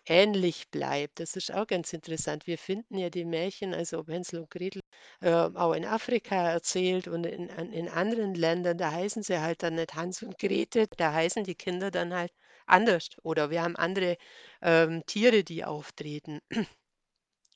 ähnlich 0.07 0.71
bleibt. 0.71 1.21
Das 1.21 1.37
ist 1.37 1.53
auch 1.53 1.67
ganz 1.67 1.93
interessant. 1.93 2.47
Wir 2.47 2.59
finden 2.59 2.97
ja 2.99 3.11
die 3.11 3.25
Märchen, 3.25 3.75
also 3.75 3.99
ob 4.01 4.09
Hänsel 4.09 4.41
und 4.41 4.51
Gretel, 4.51 4.81
äh, 5.21 5.31
auch 5.33 5.73
in 5.75 5.85
Afrika 5.85 6.51
erzählt 6.51 7.09
und 7.09 7.25
in 7.27 7.49
in 7.49 7.89
anderen 7.89 8.35
Ländern, 8.35 8.79
da 8.79 8.93
heißen 8.93 9.23
sie 9.23 9.39
halt 9.41 9.63
dann 9.63 9.75
nicht 9.77 9.95
Hans 9.95 10.23
und 10.23 10.39
Grete, 10.39 10.87
da 10.97 11.13
heißen 11.13 11.45
die 11.45 11.55
Kinder 11.55 11.91
dann 11.91 12.15
halt 12.15 12.33
anders 12.67 13.09
oder 13.23 13.51
wir 13.51 13.63
haben 13.63 13.77
andere, 13.77 14.17
ähm, 14.63 15.03
Tiere, 15.07 15.45
die 15.45 15.65
auftreten. 15.65 16.41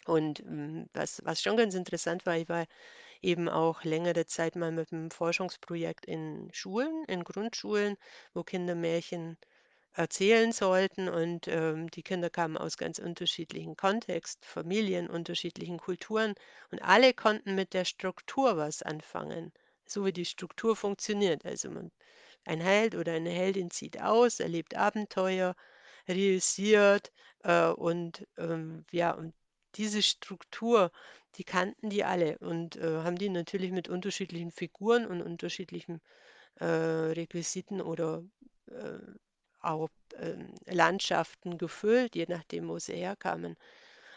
Und, 0.06 0.40
hm, 0.40 0.88
was 0.94 1.22
was 1.24 1.40
schon 1.42 1.56
ganz 1.56 1.74
interessant 1.74 2.26
war, 2.26 2.36
ich 2.36 2.48
war 2.50 2.66
eben 3.22 3.48
auch 3.50 3.84
längere 3.84 4.26
Zeit 4.26 4.56
mal 4.56 4.72
mit 4.72 4.92
einem 4.92 5.10
Forschungsprojekt 5.12 6.06
in 6.06 6.50
Schulen, 6.54 7.04
in 7.08 7.24
Grundschulen, 7.24 7.96
wo 8.34 8.42
Kinder 8.44 8.74
Märchen 8.74 9.38
erzählen 9.92 10.52
sollten 10.52 11.08
und, 11.08 11.48
ähm, 11.48 11.90
die 11.90 12.02
Kinder 12.02 12.30
kamen 12.30 12.56
aus 12.56 12.76
ganz 12.78 12.98
unterschiedlichen 12.98 13.76
Kontext, 13.76 14.44
Familien, 14.46 15.08
unterschiedlichen 15.10 15.78
Kulturen 15.78 16.34
und 16.70 16.80
alle 16.82 17.14
konnten 17.14 17.54
mit 17.54 17.74
der 17.74 17.84
Struktur 17.84 18.56
was 18.56 18.82
anfangen, 18.82 19.52
so 19.86 20.04
wie 20.06 20.12
die 20.12 20.24
Struktur 20.26 20.76
funktioniert. 20.76 21.44
Also, 21.44 21.70
man 21.70 21.90
ein 22.44 22.60
Held 22.60 22.94
oder 22.96 23.12
eine 23.14 23.30
Heldin 23.30 23.70
zieht 23.70 24.00
aus, 24.02 24.40
erlebt 24.40 24.76
Abenteuer, 24.76 25.54
realisiert, 26.08 27.12
äh, 27.44 27.68
und, 27.68 28.26
ähm, 28.38 28.84
ja, 28.92 29.12
und 29.12 29.34
diese 29.76 30.02
Struktur, 30.02 30.90
die 31.36 31.44
kannten 31.44 31.90
die 31.90 32.04
alle 32.04 32.38
und, 32.38 32.76
äh, 32.76 32.98
haben 33.02 33.16
die 33.16 33.28
natürlich 33.30 33.70
mit 33.72 33.88
unterschiedlichen 33.88 34.50
Figuren 34.52 35.06
und 35.06 35.22
unterschiedlichen, 35.22 36.00
äh, 36.56 36.66
Requisiten 36.66 37.80
oder, 37.82 38.24
äh, 38.70 38.98
auch, 39.60 39.88
ähm, 40.18 40.54
Landschaften 40.66 41.58
gefüllt, 41.58 42.16
je 42.16 42.26
nachdem, 42.28 42.68
wo 42.68 42.78
sie 42.78 42.94
herkamen. 42.94 43.56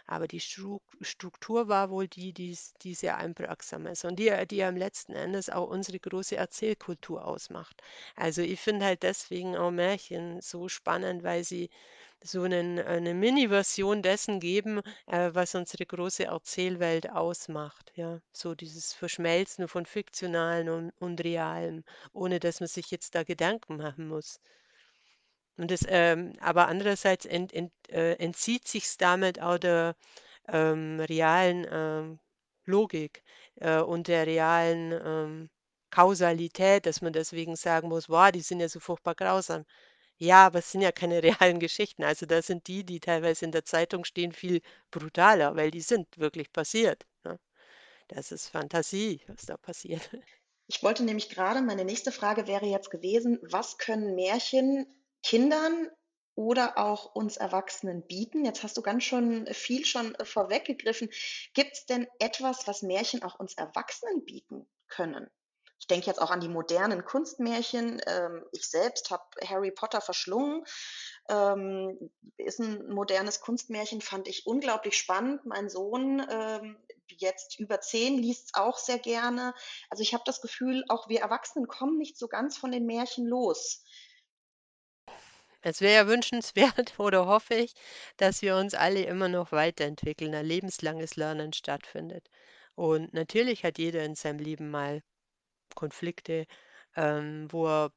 Aber 0.07 0.27
die 0.27 0.39
Stru 0.39 0.79
Struktur 1.01 1.67
war 1.67 1.89
wohl 1.89 2.07
die, 2.07 2.33
die's 2.33 2.73
die 2.81 2.93
sehr 2.95 3.17
einprägsam 3.17 3.85
ist 3.87 4.05
und 4.05 4.17
die 4.17 4.31
die 4.47 4.63
am 4.63 4.77
letzten 4.77 5.13
Endes 5.13 5.49
auch 5.49 5.67
unsere 5.69 5.99
große 5.99 6.35
Erzählkultur 6.37 7.25
ausmacht. 7.25 7.81
Also, 8.15 8.41
ich 8.41 8.59
finde 8.61 8.85
halt 8.85 9.03
deswegen 9.03 9.57
auch 9.57 9.71
Märchen 9.71 10.41
so 10.41 10.69
spannend, 10.69 11.23
weil 11.23 11.43
sie 11.43 11.69
so 12.23 12.43
'nen 12.47 12.77
äh, 12.79 12.99
'ne 13.01 13.13
Mini-Version 13.13 14.01
dessen 14.01 14.39
geben, 14.39 14.81
äh, 15.07 15.29
was 15.33 15.55
unsere 15.55 15.85
große 15.85 16.25
Erzählwelt 16.25 17.09
ausmacht, 17.11 17.91
ja. 17.95 18.19
So 18.33 18.55
dieses 18.55 18.93
Verschmelzen 18.93 19.67
von 19.67 19.85
Fiktionalen 19.85 20.69
und 20.69 20.91
und 20.99 21.23
Realem, 21.23 21.83
ohne 22.13 22.39
dass 22.39 22.59
man 22.61 22.67
sich 22.69 22.91
jetzt 22.91 23.15
da 23.15 23.23
Gedanken 23.23 23.77
machen 23.77 24.07
muss. 24.07 24.39
Und 25.57 25.71
das, 25.71 25.81
ähm 25.87 26.33
aber 26.39 26.67
andererseits 26.67 27.25
ent 27.25 27.53
ent 27.53 27.71
äh, 27.89 28.13
entzieht 28.15 28.67
sich's 28.67 28.97
damit 28.97 29.41
auch 29.41 29.57
der, 29.57 29.95
ähm, 30.47 30.99
realen, 31.01 31.67
ähm, 31.71 32.19
Logik, 32.65 33.23
äh, 33.57 33.79
und 33.81 34.07
der 34.07 34.27
realen, 34.27 34.91
ähm, 34.93 35.49
Kausalität, 35.91 36.85
dass 36.87 37.01
man 37.01 37.13
deswegen 37.13 37.55
sagen 37.55 37.89
muss: 37.89 38.07
„Boah, 38.07 38.31
die 38.31 38.41
sind 38.41 38.59
ja 38.61 38.69
so 38.69 38.79
furchtbar 38.79 39.15
grausam.“ 39.15 39.65
Ja, 40.19 40.45
aber 40.47 40.59
es 40.59 40.71
sind 40.71 40.81
ja 40.81 40.91
keine 40.93 41.23
realen 41.57 41.59
Geschichten. 41.59 42.03
Also, 42.03 42.25
da 42.27 42.41
sind 42.43 42.67
die, 42.67 42.85
die 42.85 42.99
teilweise 43.01 43.45
in 43.45 43.51
der 43.53 43.65
Zeitung 43.65 44.05
stehen, 44.05 44.33
viel 44.33 44.61
brutaler, 44.91 45.55
weil 45.57 45.71
die 45.71 45.81
sind 45.81 46.17
wirklich 46.19 46.51
passiert, 46.53 47.05
ne? 47.25 47.39
Das 48.09 48.31
ist 48.31 48.49
Fantasie, 48.49 49.21
was 49.27 49.45
da 49.47 49.57
passiert. 49.57 50.09
Ich 50.67 50.83
wollte 50.83 51.05
nämlich 51.05 51.29
gerade 51.29 51.61
meine 51.61 51.85
nächste 51.85 52.11
Frage 52.11 52.47
wäre 52.47 52.65
jetzt 52.65 52.89
gewesen: 52.91 53.39
Was 53.43 53.77
können 53.77 54.13
Märchen 54.13 54.85
Kindern 55.23 55.89
oder 56.35 56.77
auch 56.77 57.15
uns 57.15 57.37
Erwachsenen 57.37 58.05
bieten? 58.07 58.45
Jetzt 58.45 58.63
hast 58.63 58.77
du 58.77 58.81
ganz 58.81 59.03
schon 59.03 59.47
viel 59.47 59.85
schon, 59.85 60.15
äh, 60.15 60.25
vorweggegriffen. 60.25 61.09
Gibt's 61.53 61.85
denn 61.85 62.07
etwas, 62.19 62.67
was 62.67 62.81
Märchen 62.81 63.23
auch 63.23 63.39
uns 63.39 63.53
Erwachsenen 63.55 64.25
bieten 64.25 64.67
können? 64.87 65.29
Ich 65.79 65.87
denke 65.87 66.07
jetzt 66.07 66.21
auch 66.21 66.31
an 66.31 66.39
die 66.39 66.47
modernen 66.49 67.03
Kunstmärchen. 67.05 68.01
Ähm, 68.07 68.45
ich 68.53 68.69
selbst 68.69 69.11
habe 69.11 69.23
Harry 69.47 69.71
Potter 69.71 70.01
verschlungen. 70.01 70.63
Ähm, 71.29 72.11
ist 72.37 72.59
'n 72.59 72.89
modernes 72.93 73.41
Kunstmärchen, 73.41 74.01
fand 74.01 74.27
ich 74.27 74.45
unglaublich 74.45 74.97
spannend. 74.97 75.45
Mein 75.45 75.69
Sohn, 75.69 76.25
ähm, 76.29 76.77
jetzt 77.09 77.59
über 77.59 77.81
10, 77.81 78.17
liest's 78.17 78.53
auch 78.55 78.77
sehr 78.77 78.99
gerne. 78.99 79.53
Also, 79.89 80.03
ich 80.03 80.13
habe 80.13 80.23
das 80.25 80.41
Gefühl, 80.41 80.83
auch 80.89 81.09
wir 81.09 81.21
Erwachsenen 81.21 81.67
kommen 81.67 81.97
nicht 81.97 82.17
so 82.17 82.27
ganz 82.27 82.57
von 82.57 82.71
den 82.71 82.85
Märchen 82.85 83.25
los. 83.27 83.83
Es 85.63 85.81
wäre 85.81 85.95
ja 85.95 86.07
wünschenswert 86.07 86.93
oder 86.99 87.25
hoffe 87.25 87.55
ich, 87.55 87.73
dass 88.17 88.41
wir 88.43 88.55
uns 88.55 88.75
alle 88.75 89.03
immer 89.05 89.29
noch 89.29 89.51
weiterentwickeln, 89.51 90.35
ein 90.35 90.45
lebenslanges 90.45 91.15
Lernen 91.15 91.53
stattfindet. 91.53 92.29
Und 92.75 93.13
natürlich 93.15 93.63
hat 93.65 93.77
jeder 93.79 94.03
in 94.05 94.13
seinem 94.15 94.37
Leben 94.39 94.69
mal 94.69 95.01
Konflikte, 95.75 96.47
ähm, 96.97 97.47
wo 97.51 97.67
er 97.67 97.91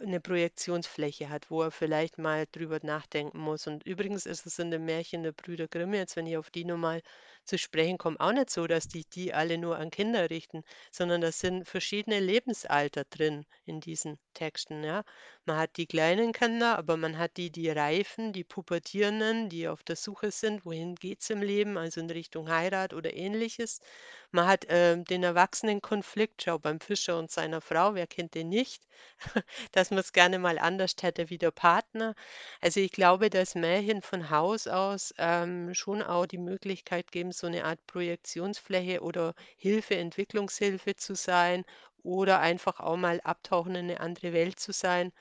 'ne 0.00 0.18
Projektionsfläche 0.20 1.28
hat, 1.28 1.50
wo 1.52 1.62
er 1.62 1.70
vielleicht 1.70 2.18
mal 2.18 2.46
drüber 2.50 2.80
nachdenken 2.82 3.38
muss. 3.38 3.66
Und 3.68 3.84
übrigens 3.86 4.26
ist 4.26 4.44
es 4.46 4.58
in 4.58 4.70
den 4.72 4.84
Märchen 4.84 5.22
der 5.22 5.30
Brüder 5.32 5.68
Grimm 5.68 5.94
jetzt, 5.94 6.16
wenn 6.16 6.26
ich 6.26 6.36
auf 6.36 6.50
die 6.50 6.64
noch 6.64 6.76
mal 6.78 7.00
zu 7.48 7.58
sprechen 7.58 7.98
komme, 7.98 8.20
auch 8.20 8.32
nicht 8.32 8.50
so, 8.50 8.66
dass 8.66 8.88
die 8.88 9.04
die 9.04 9.34
alle 9.34 9.58
nur 9.58 9.76
an 9.78 9.90
Kinder 9.90 10.30
richten, 10.30 10.62
sondern 10.92 11.20
da 11.20 11.32
sind 11.32 11.66
verschiedene 11.66 12.20
Lebensalter 12.20 13.04
drin 13.04 13.44
in 13.64 13.80
diesen 13.80 14.18
Texten, 14.34 14.84
ja. 14.84 15.02
Man 15.46 15.56
hat 15.58 15.76
die 15.78 15.86
kleinen 15.86 16.32
Kinder, 16.32 16.78
aber 16.78 16.96
man 16.96 17.18
hat 17.18 17.36
die, 17.38 17.50
die 17.50 17.68
reifen, 17.70 18.32
die 18.32 18.44
Pubertierenden, 18.44 19.48
die 19.48 19.66
auf 19.68 19.82
der 19.82 19.96
Suche 19.96 20.30
sind, 20.30 20.64
wohin 20.64 20.94
geht's 20.94 21.30
im 21.30 21.42
Leben, 21.42 21.76
also 21.78 22.00
in 22.00 22.10
Richtung 22.10 22.48
Heirat 22.50 22.92
oder 22.94 23.14
Ähnliches. 23.14 23.80
Man 24.30 24.46
hat, 24.46 24.64
ähm, 24.68 25.04
den 25.04 25.22
Erwachsenenkonflikt, 25.22 26.42
schau 26.42 26.58
beim 26.58 26.80
Fischer 26.80 27.18
und 27.18 27.30
seiner 27.30 27.60
Frau, 27.60 27.94
wer 27.94 28.06
kennt 28.06 28.34
den 28.34 28.48
nicht? 28.48 28.82
Dass 29.72 29.90
man's 29.90 30.12
gerne 30.12 30.38
mal 30.38 30.58
anders 30.58 30.94
hätte 31.00 31.28
wie 31.30 31.38
der 31.38 31.50
Partner. 31.50 32.14
Also, 32.60 32.80
ich 32.80 32.92
glaube, 32.92 33.28
dass 33.30 33.54
Märchen 33.54 34.00
von 34.02 34.30
Haus 34.30 34.66
aus, 34.66 35.12
ähm, 35.18 35.74
schon 35.74 36.02
auch 36.02 36.26
die 36.26 36.38
Möglichkeit 36.38 37.10
geben, 37.12 37.32
so 37.38 37.48
'ne 37.48 37.64
Art 37.64 37.86
Projektionsfläche 37.86 39.00
oder 39.02 39.34
Hilfe 39.56 39.96
Entwicklungshilfe 39.96 40.96
zu 40.96 41.14
sein 41.16 41.64
oder 42.02 42.40
einfach 42.40 42.80
auch 42.80 42.96
mal 42.96 43.20
abtauchen 43.22 43.74
in 43.76 43.86
'ne 43.86 44.00
andere 44.00 44.32
Welt 44.34 44.60
zu 44.60 44.72
sein, 44.72 45.12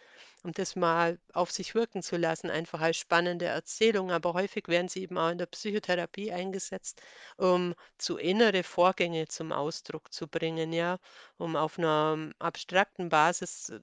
um 0.43 0.53
das 0.53 0.75
mal 0.77 1.19
auf 1.33 1.51
sich 1.51 1.75
wirken 1.75 2.03
zu 2.03 2.17
lassen, 2.17 2.49
einfach 2.51 2.81
als 2.81 2.97
spannende 2.97 3.45
Erzählung. 3.47 4.11
Aber 4.11 4.33
häufig 4.33 4.67
werden 4.69 4.89
sie 4.89 5.03
eben 5.03 5.17
auch 5.19 5.31
in 5.31 5.37
der 5.39 5.47
Psychotherapie 5.47 6.31
eingesetzt, 6.33 7.01
um 7.37 7.75
so 8.01 8.17
innere 8.17 8.63
Vorgänge 8.63 9.27
zum 9.29 9.51
Ausdruck 9.53 10.13
zu 10.13 10.27
bringen, 10.27 10.73
ja, 10.73 10.99
um 11.37 11.55
auf 11.57 11.77
'ner 11.79 12.31
abstrakten 12.39 13.09
Basis 13.09 13.73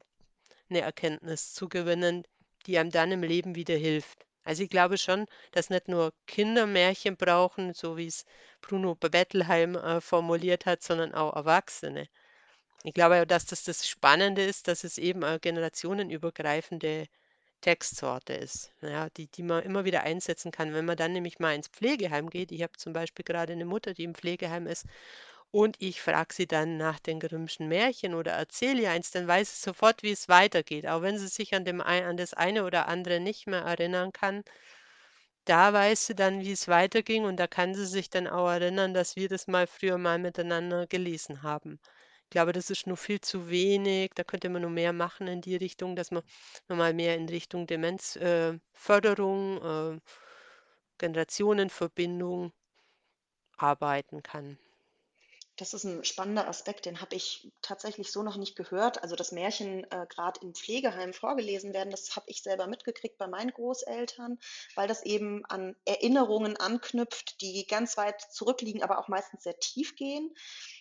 'ne 0.71 0.81
Erkenntnis 0.83 1.55
zu 1.55 1.69
gewinnen, 1.69 2.25
die 2.67 2.79
einem 2.79 2.91
dann 2.93 3.13
im 3.13 3.23
Leben 3.25 3.55
wieder 3.57 3.77
hilft. 3.77 4.24
Also, 4.47 4.63
ich 4.63 4.69
glaube 4.71 4.99
schon, 4.99 5.25
dass 5.53 5.71
nicht 5.71 5.89
nur 5.89 6.13
Kinder 6.27 6.67
Märchen 6.67 7.17
brauchen, 7.17 7.73
so 7.73 7.97
wie's 7.97 8.27
Bruno 8.61 8.95
B 8.95 9.09
Bettelheim, 9.09 9.75
äh, 9.75 10.01
formuliert 10.03 10.67
hat, 10.67 10.83
sondern 10.83 11.15
auch 11.15 11.35
Erwachsene. 11.35 12.09
Ich 12.85 12.95
glaube 12.95 13.17
ja, 13.17 13.25
dass 13.27 13.47
das 13.47 13.65
das 13.65 13.89
Spannende 13.89 14.43
ist, 14.45 14.69
dass 14.69 14.85
es 14.85 14.99
eben 14.99 15.25
eine 15.25 15.41
generationenübergreifende 15.41 17.07
Textsorte 17.63 18.35
ist, 18.35 18.73
ja, 18.83 19.11
die 19.11 19.29
die 19.29 19.43
man 19.45 19.63
immer 19.65 19.85
wieder 19.87 20.03
einsetzen 20.05 20.53
kann. 20.53 20.75
Wenn 20.75 20.87
man 20.87 20.97
dann 20.99 21.13
nämlich 21.15 21.39
mal 21.41 21.55
ins 21.57 21.69
Pflegeheim 21.69 22.31
geht 22.31 22.53
ich 22.53 22.63
habe 22.63 22.73
zum 22.79 22.93
Beispiel 22.95 23.25
grade 23.25 23.57
'ne 23.57 23.65
Mutter, 23.67 23.95
die 23.95 24.05
im 24.05 24.15
Pflegeheim 24.17 24.67
ist 24.69 24.87
und 25.55 25.77
ich 25.79 26.03
frage 26.03 26.35
sie 26.35 26.47
dann 26.49 26.77
nach 26.79 26.99
den 26.99 27.21
Grimmschen 27.21 27.69
Märchen 27.69 28.15
oder 28.15 28.33
erzähle 28.33 28.83
ihr 28.83 28.91
eins, 28.91 29.13
dann 29.13 29.29
weiß 29.29 29.55
sie 29.55 29.63
sofort, 29.63 30.03
wie 30.03 30.11
es 30.11 30.29
weitergeht. 30.29 30.85
Auch 30.85 31.03
wenn 31.03 31.17
sie 31.17 31.29
sich 31.29 31.55
an 31.55 31.65
dem 31.65 31.81
an 31.81 32.17
das 32.17 32.35
eine 32.35 32.65
oder 32.65 32.89
andere 32.89 33.21
nicht 33.21 33.47
mehr 33.47 33.61
erinnern 33.61 34.13
kann, 34.13 34.43
da 35.45 35.73
weiß 35.73 36.07
sie 36.07 36.17
dann, 36.17 36.41
wie 36.41 36.51
es 36.51 36.67
weiterging 36.67 37.25
und 37.25 37.37
da 37.37 37.47
kann 37.47 37.73
sie 37.75 37.87
sich 37.87 38.11
dann 38.11 38.27
auch 38.27 38.49
erinnern, 38.49 38.95
dass 38.95 39.15
wir 39.15 39.29
das 39.29 39.47
mal 39.47 39.69
früher 39.69 39.97
mal 39.97 40.19
miteinander 40.19 40.89
gelesen 40.89 41.45
haben. 41.45 41.79
Ich 42.25 42.31
glaube, 42.31 42.53
das 42.53 42.71
ist 42.71 42.89
nur 42.89 42.97
viel 42.97 43.21
zu 43.21 43.49
wenig. 43.49 44.11
Da 44.17 44.25
könnte 44.25 44.49
man 44.49 44.63
noch 44.63 44.71
mehr 44.71 44.93
machen 44.93 45.29
in 45.29 45.41
die 45.41 45.55
Richtung, 45.55 45.95
dass 45.95 46.11
man 46.11 46.25
noch 46.69 46.77
mal 46.77 46.95
mehr 46.95 47.15
in 47.15 47.29
Richtung 47.29 47.69
Demenzförderung, 47.69 49.63
äh, 49.63 49.95
äh, 49.95 50.01
Generationenverbindung 50.99 52.53
arbeiten 53.57 54.23
kann. 54.23 54.59
Das 55.57 55.73
ist 55.73 55.85
ein 55.85 56.05
spannender 56.05 56.49
Aspekt, 56.49 56.85
den 56.85 57.01
habe 57.01 57.15
ich 57.15 57.53
tatsächlich 57.63 58.11
so 58.11 58.23
noch 58.25 58.37
nicht 58.37 58.57
gehört. 58.57 59.03
Also, 59.03 59.15
dass 59.15 59.31
Märchen, 59.31 59.85
äh, 59.91 60.07
grad 60.09 60.39
im 60.43 60.53
Pflegeheim 60.55 61.13
vorgelesen 61.13 61.73
werden, 61.73 61.91
das 61.91 62.17
habe 62.17 62.27
ich 62.29 62.43
selber 62.43 62.67
mitgekriegt 62.67 63.19
bei 63.19 63.29
meinen 63.29 63.53
Großeltern, 63.53 64.39
weil 64.75 64.89
das 64.89 65.05
eben 65.05 65.45
an 65.47 65.77
Erinnerungen 65.85 66.57
anknüpft, 66.57 67.41
die 67.41 67.67
ganz 67.69 67.97
weit 67.97 68.21
zurückliegen, 68.21 68.83
aber 68.83 68.99
auch 68.99 69.09
meistens 69.09 69.45
sehr 69.45 69.59
tief 69.61 69.95
gehen. 69.95 70.35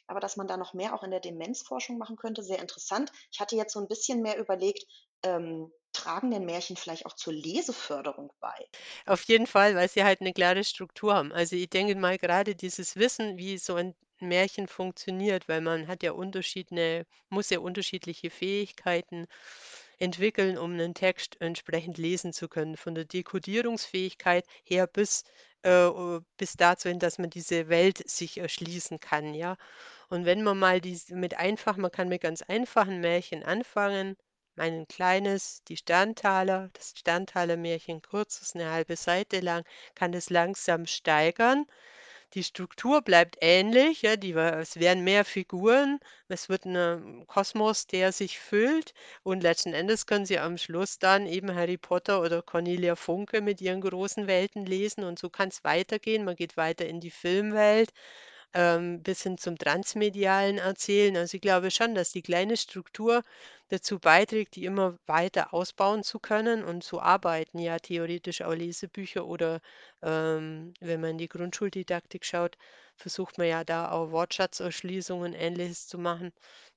Aber 0.07 0.19
dass 0.19 0.37
man 0.37 0.47
da 0.47 0.57
noch 0.57 0.73
mehr 0.73 0.95
auch 0.95 1.03
in 1.03 1.11
der 1.11 1.19
Demenzforschung 1.19 1.97
machen 1.99 2.15
könnte, 2.15 2.43
sehr 2.43 2.59
interessant. 2.59 3.11
Ich 3.31 3.39
hatte 3.39 3.55
jetzt 3.55 3.73
so 3.73 3.79
ein 3.79 3.87
bisschen 3.87 4.21
mehr 4.21 4.39
überlegt, 4.39 4.85
ähm, 5.23 5.71
tragen 5.93 6.31
denn 6.31 6.45
Märchen 6.45 6.77
vielleicht 6.77 7.05
auch 7.05 7.13
zur 7.13 7.33
Leseförderung 7.33 8.33
bei? 8.39 8.69
Auf 9.05 9.23
jeden 9.25 9.47
Fall, 9.47 9.75
weil 9.75 9.89
sie 9.89 10.03
halt 10.03 10.19
eine 10.21 10.33
klare 10.33 10.63
Struktur 10.63 11.13
haben. 11.15 11.31
Also, 11.31 11.55
ich 11.55 11.69
denke 11.69 11.95
mal, 11.95 12.17
gerade 12.17 12.55
dieses 12.55 12.95
Wissen, 12.97 13.37
wie 13.37 13.57
so 13.57 13.75
ein 13.75 13.95
Märchen 14.27 14.67
funktioniert, 14.67 15.47
weil 15.49 15.61
man 15.61 15.87
hat 15.87 16.03
ja 16.03 16.11
unterschiedliche 16.13 17.05
muss 17.29 17.49
ja 17.49 17.59
unterschiedliche 17.59 18.29
Fähigkeiten 18.29 19.27
entwickeln, 19.99 20.57
um 20.57 20.73
einen 20.73 20.93
Text 20.93 21.37
entsprechend 21.41 21.97
lesen 21.97 22.33
zu 22.33 22.47
können. 22.47 22.77
Von 22.77 22.95
der 22.95 23.05
Dekodierungsfähigkeit 23.05 24.45
her 24.63 24.87
bis 24.87 25.23
äh, 25.63 25.89
bis 26.37 26.53
dazu 26.57 26.89
hin, 26.89 26.99
dass 26.99 27.17
man 27.19 27.29
diese 27.29 27.69
Welt 27.69 28.07
sich 28.09 28.37
erschließen 28.37 28.99
kann, 28.99 29.33
ja? 29.33 29.57
Und 30.09 30.25
wenn 30.25 30.43
man 30.43 30.59
mal 30.59 30.81
dies 30.81 31.09
mit 31.09 31.37
einfach 31.37 31.77
man 31.77 31.91
kann 31.91 32.09
mit 32.09 32.21
ganz 32.21 32.41
einfachen 32.43 32.99
Märchen 33.01 33.43
anfangen. 33.43 34.15
Mein 34.55 34.87
kleines, 34.87 35.63
die 35.67 35.77
Sterntaler 35.77 36.69
das 36.73 36.93
Sterntaler-Märchen, 36.97 38.01
kurzes, 38.03 38.53
eine 38.55 38.69
halbe 38.71 38.95
Seite 38.95 39.39
lang, 39.39 39.63
kann 39.95 40.11
das 40.11 40.29
langsam 40.29 40.85
steigern. 40.85 41.65
Die 42.33 42.43
Struktur 42.43 43.01
bleibt 43.01 43.37
ähnlich, 43.39 44.01
ja, 44.01 44.17
die 44.17 44.33
es 44.33 44.77
werden 44.79 45.03
mehr 45.05 45.23
Figuren. 45.23 45.99
Es 46.27 46.49
wird 46.49 46.65
'ne 46.65 47.23
Kosmos, 47.27 47.87
der 47.87 48.11
sich 48.11 48.39
füllt 48.39 48.93
und 49.23 49.41
letzten 49.41 49.73
Endes 49.73 50.05
können 50.05 50.25
Sie 50.25 50.37
am 50.39 50.57
Schluss 50.57 50.99
dann 50.99 51.27
eben 51.27 51.53
Harry 51.55 51.77
Potter 51.77 52.21
oder 52.21 52.41
Cornelia 52.41 52.95
Funke 52.97 53.39
mit 53.41 53.61
ihren 53.61 53.79
großen 53.81 54.27
Welten 54.27 54.65
lesen 54.65 55.03
und 55.05 55.17
so 55.19 55.29
kann's 55.29 55.63
weitergehen. 55.63 56.25
Man 56.25 56.35
geht 56.35 56.57
weiter 56.57 56.85
in 56.87 56.99
die 56.99 57.11
Filmwelt, 57.11 57.91
ähm, 58.53 59.01
bis 59.03 59.23
hin 59.23 59.37
zum 59.37 59.57
transmedialen 59.57 60.57
Erzählen. 60.59 61.15
Also, 61.17 61.35
ich 61.35 61.41
glaube 61.41 61.71
schon, 61.71 61.95
dass 61.95 62.11
die 62.11 62.21
kleine 62.21 62.57
Struktur 62.57 63.23
dazu 63.69 63.99
beiträgt, 63.99 64.55
die 64.55 64.65
immer 64.65 64.97
weiter 65.07 65.53
ausbauen 65.53 66.03
zu 66.03 66.19
können 66.19 66.63
und 66.63 66.83
so 66.83 66.99
arbeiten 67.01 67.59
ja 67.59 67.77
theoretisch 67.79 68.41
auch 68.41 68.53
Lesebücher 68.53 69.25
oder, 69.25 69.59
ähm, 70.01 70.73
wenn 70.79 71.01
man 71.01 71.11
in 71.11 71.17
die 71.19 71.27
Grundschuldidaktik 71.29 72.25
schaut, 72.25 72.57
versucht 72.97 73.37
man 73.37 73.47
ja 73.47 73.63
da 73.63 73.91
auch 73.91 74.11
Wortschatzerschließungen, 74.11 75.33
Ähnliches 75.33 75.87
zu 75.87 75.97
machen, 75.97 76.31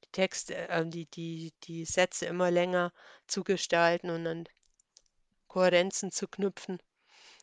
die 0.04 0.09
Texte 0.12 0.56
äh, 0.68 0.85
die 0.87 1.06
die 1.11 1.52
die 1.64 1.85
Sätze 1.85 2.26
immer 2.26 2.50
länger 2.50 2.92
zu 3.26 3.45
gestalten 3.45 4.11
und 4.11 4.25
dann 4.25 4.45
Kohärenzen 5.49 6.12
zu 6.12 6.28
knüpfen. 6.28 6.79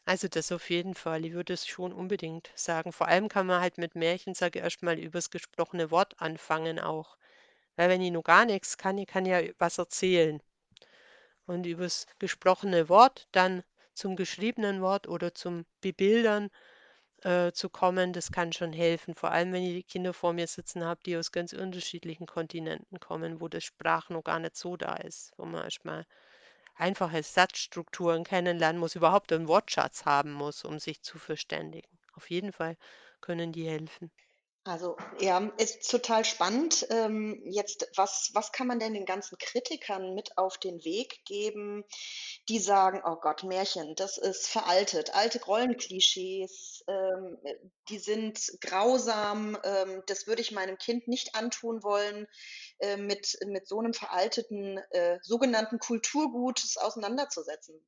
Also, 0.06 0.30
das 0.30 0.54
auf 0.54 0.70
jeden 0.70 0.96
Fall. 0.96 1.26
Ich 1.26 1.34
würde 1.34 1.52
es 1.52 1.68
schon 1.68 1.92
unbedingt 1.92 2.50
sagen. 2.56 2.94
Vor 2.94 3.10
allem 3.10 3.28
kann 3.28 3.48
man 3.48 3.60
halt 3.60 3.78
mit 3.78 3.96
Märchen, 3.96 4.34
sage 4.34 4.60
ich, 4.60 4.64
erst 4.64 4.82
mal 4.82 4.98
übers 4.98 5.30
gesprochene 5.30 5.92
Wort 5.92 6.22
anfangen 6.22 6.80
auch. 6.80 7.18
Weil 7.78 7.90
wenn 7.90 8.02
ich 8.02 8.12
noch 8.12 8.24
gar 8.24 8.46
nichts 8.46 8.78
kann, 8.78 8.98
ich 8.98 9.08
kann 9.08 9.26
ja 9.26 9.42
was 9.60 9.78
erzählen. 9.80 10.42
Und 11.46 11.66
übers 11.66 12.06
gesprochene 12.20 12.90
Wort 12.90 13.30
dann 13.32 13.64
zum 13.94 14.18
geschriebenen 14.18 14.82
Wort 14.82 15.08
oder 15.08 15.34
zum 15.34 15.66
Bebildern, 15.80 16.50
äh, 17.24 17.52
zu 17.54 17.70
kommen, 17.70 18.14
das 18.14 18.32
kann 18.32 18.54
schon 18.54 18.74
helfen. 18.74 19.16
Vor 19.16 19.32
allem, 19.32 19.54
wenn 19.54 19.64
ich 19.64 19.74
die 19.74 19.84
Kinder 19.84 20.14
vor 20.14 20.34
mir 20.34 20.48
sitzen 20.48 20.84
habe, 20.86 21.02
die 21.06 21.18
aus 21.18 21.32
ganz 21.32 21.54
unterschiedlichen 21.54 22.28
Kontinenten 22.28 23.00
kommen, 23.00 23.42
wo 23.42 23.48
das 23.50 23.64
Sprachen 23.66 24.14
noch 24.14 24.24
gar 24.24 24.40
nicht 24.40 24.56
so 24.58 24.78
da 24.78 24.96
ist, 24.96 25.34
wo 25.38 25.46
man 25.46 25.64
erst 25.66 25.86
mal 25.86 26.06
einfache 26.76 27.24
Satzstrukturen 27.24 28.24
kennenlernen 28.24 28.80
muss, 28.80 28.96
überhaupt 28.96 29.32
einen 29.34 29.48
Wortschatz 29.48 30.06
haben 30.06 30.32
muss, 30.34 30.64
um 30.66 30.80
sich 30.80 31.02
zu 31.02 31.18
verständigen. 31.20 31.90
Auf 32.14 32.30
jeden 32.30 32.52
Fall 32.54 32.78
können 33.22 33.52
die 33.54 33.68
helfen. 33.68 34.12
Also, 34.66 34.96
ja, 35.20 35.40
ist 35.58 35.90
total 35.92 36.24
spannend. 36.24 36.88
Ähm, 36.90 37.42
jetzt, 37.46 37.86
was 37.98 38.32
was 38.34 38.54
kann 38.54 38.68
man 38.68 38.80
denn 38.80 38.94
den 38.94 39.06
ganzen 39.06 39.38
Kritikern 39.38 40.14
mit 40.16 40.38
auf 40.38 40.58
den 40.58 40.84
Weg 40.86 41.26
geben, 41.26 41.84
die 42.48 42.60
sagen: 42.60 43.02
„Oh 43.06 43.18
Gott, 43.18 43.44
Märchen, 43.44 43.94
das 43.96 44.18
ist 44.18 44.48
veraltet, 44.48 45.14
alte 45.16 45.44
Rollenklischees, 45.44 46.84
ähm, 46.88 47.38
äh, 47.44 47.56
die 47.90 48.00
sind 48.00 48.40
grausam, 48.62 49.58
ähm, 49.66 50.02
das 50.08 50.28
würde 50.28 50.42
ich 50.42 50.52
meinem 50.54 50.78
Kind 50.78 51.10
nicht 51.10 51.36
antun 51.36 51.84
wollen, 51.84 52.26
äh, 52.80 52.96
mit 52.96 53.38
mit 53.46 53.68
so 53.68 53.80
einem 53.80 53.94
veralteten, 53.94 54.78
äh, 54.92 55.20
sogenannten 55.24 55.80
Kulturgut 55.80 56.64
auseinanderzusetzen.“ 56.78 57.86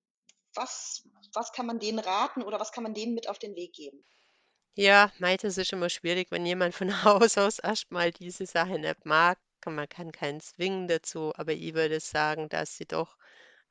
Was 0.56 1.08
was 1.34 1.54
kann 1.54 1.68
man 1.68 1.80
denen 1.80 2.00
raten 2.00 2.44
oder 2.44 2.60
was 2.60 2.74
kann 2.74 2.84
man 2.84 2.94
denen 2.94 3.14
mit 3.14 3.30
auf 3.30 3.40
den 3.40 3.56
Weg 3.56 3.74
geben? 3.74 4.04
Ja, 4.78 5.12
mei, 5.20 5.36
das 5.36 5.58
ist 5.58 5.74
immer 5.74 5.90
schwierig, 5.90 6.32
wenn 6.32 6.46
jemand 6.46 6.74
von 6.76 6.88
Haus 7.04 7.38
aus 7.38 7.60
erst 7.60 7.92
mal 7.92 8.12
diese 8.14 8.46
Sache 8.46 8.80
nicht 8.80 9.06
mag. 9.06 9.38
Man 9.66 9.90
kann 9.90 10.12
keinen 10.14 10.40
zwingen 10.40 10.88
dazu, 10.88 11.34
aber 11.36 11.52
ich 11.54 11.74
würde 11.74 12.00
sagen, 12.00 12.48
dass 12.50 12.78
sie 12.78 12.86
doch 12.86 13.18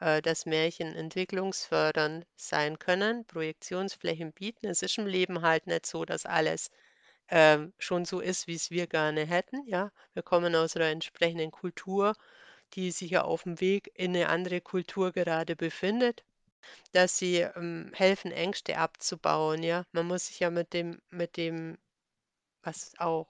äh, 0.00 0.22
dass 0.22 0.46
Märchen 0.46 0.94
entwicklungsfördernd 0.96 2.26
sein 2.36 2.78
können, 2.78 3.26
Projektionsflächen 3.26 4.32
bieten. 4.32 4.68
Es 4.68 4.82
ist 4.82 4.98
im 4.98 5.06
Leben 5.08 5.42
halt 5.42 5.66
nicht 5.68 5.86
so, 5.86 6.06
dass 6.06 6.26
alles, 6.26 6.70
ähm, 7.28 7.72
schon 7.78 8.04
so 8.06 8.20
ist, 8.20 8.46
wie 8.48 8.54
es 8.56 8.70
wir 8.70 8.86
gerne 8.88 9.26
hätten, 9.26 9.66
ja? 9.68 9.92
Wir 10.14 10.22
kommen 10.24 10.54
aus 10.56 10.76
einer 10.76 10.86
entsprechenden 10.90 11.50
Kultur, 11.52 12.14
die 12.74 12.90
sich 12.92 13.12
ja 13.12 13.22
auf 13.24 13.44
dem 13.44 13.60
Weg 13.60 13.90
in 13.94 14.16
eine 14.16 14.28
andere 14.30 14.60
Kultur 14.62 15.12
gerade 15.12 15.56
befindet. 15.56 16.24
Dass 16.92 17.18
sie, 17.18 17.38
ähm, 17.40 17.90
helfen, 17.94 18.32
Ängste 18.32 18.78
abzubauen, 18.78 19.62
ja? 19.62 19.84
Man 19.92 20.06
muss 20.06 20.26
sich 20.28 20.40
ja 20.40 20.50
mit 20.50 20.72
dem 20.72 21.00
mit 21.10 21.36
dem, 21.36 21.78
was 22.62 22.92
auch 22.98 23.28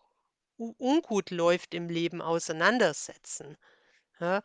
ungut 0.57 1.31
läuft 1.31 1.75
im 1.75 1.89
Leben, 1.89 2.23
auseinandersetzen, 2.23 3.57
ja? 4.21 4.43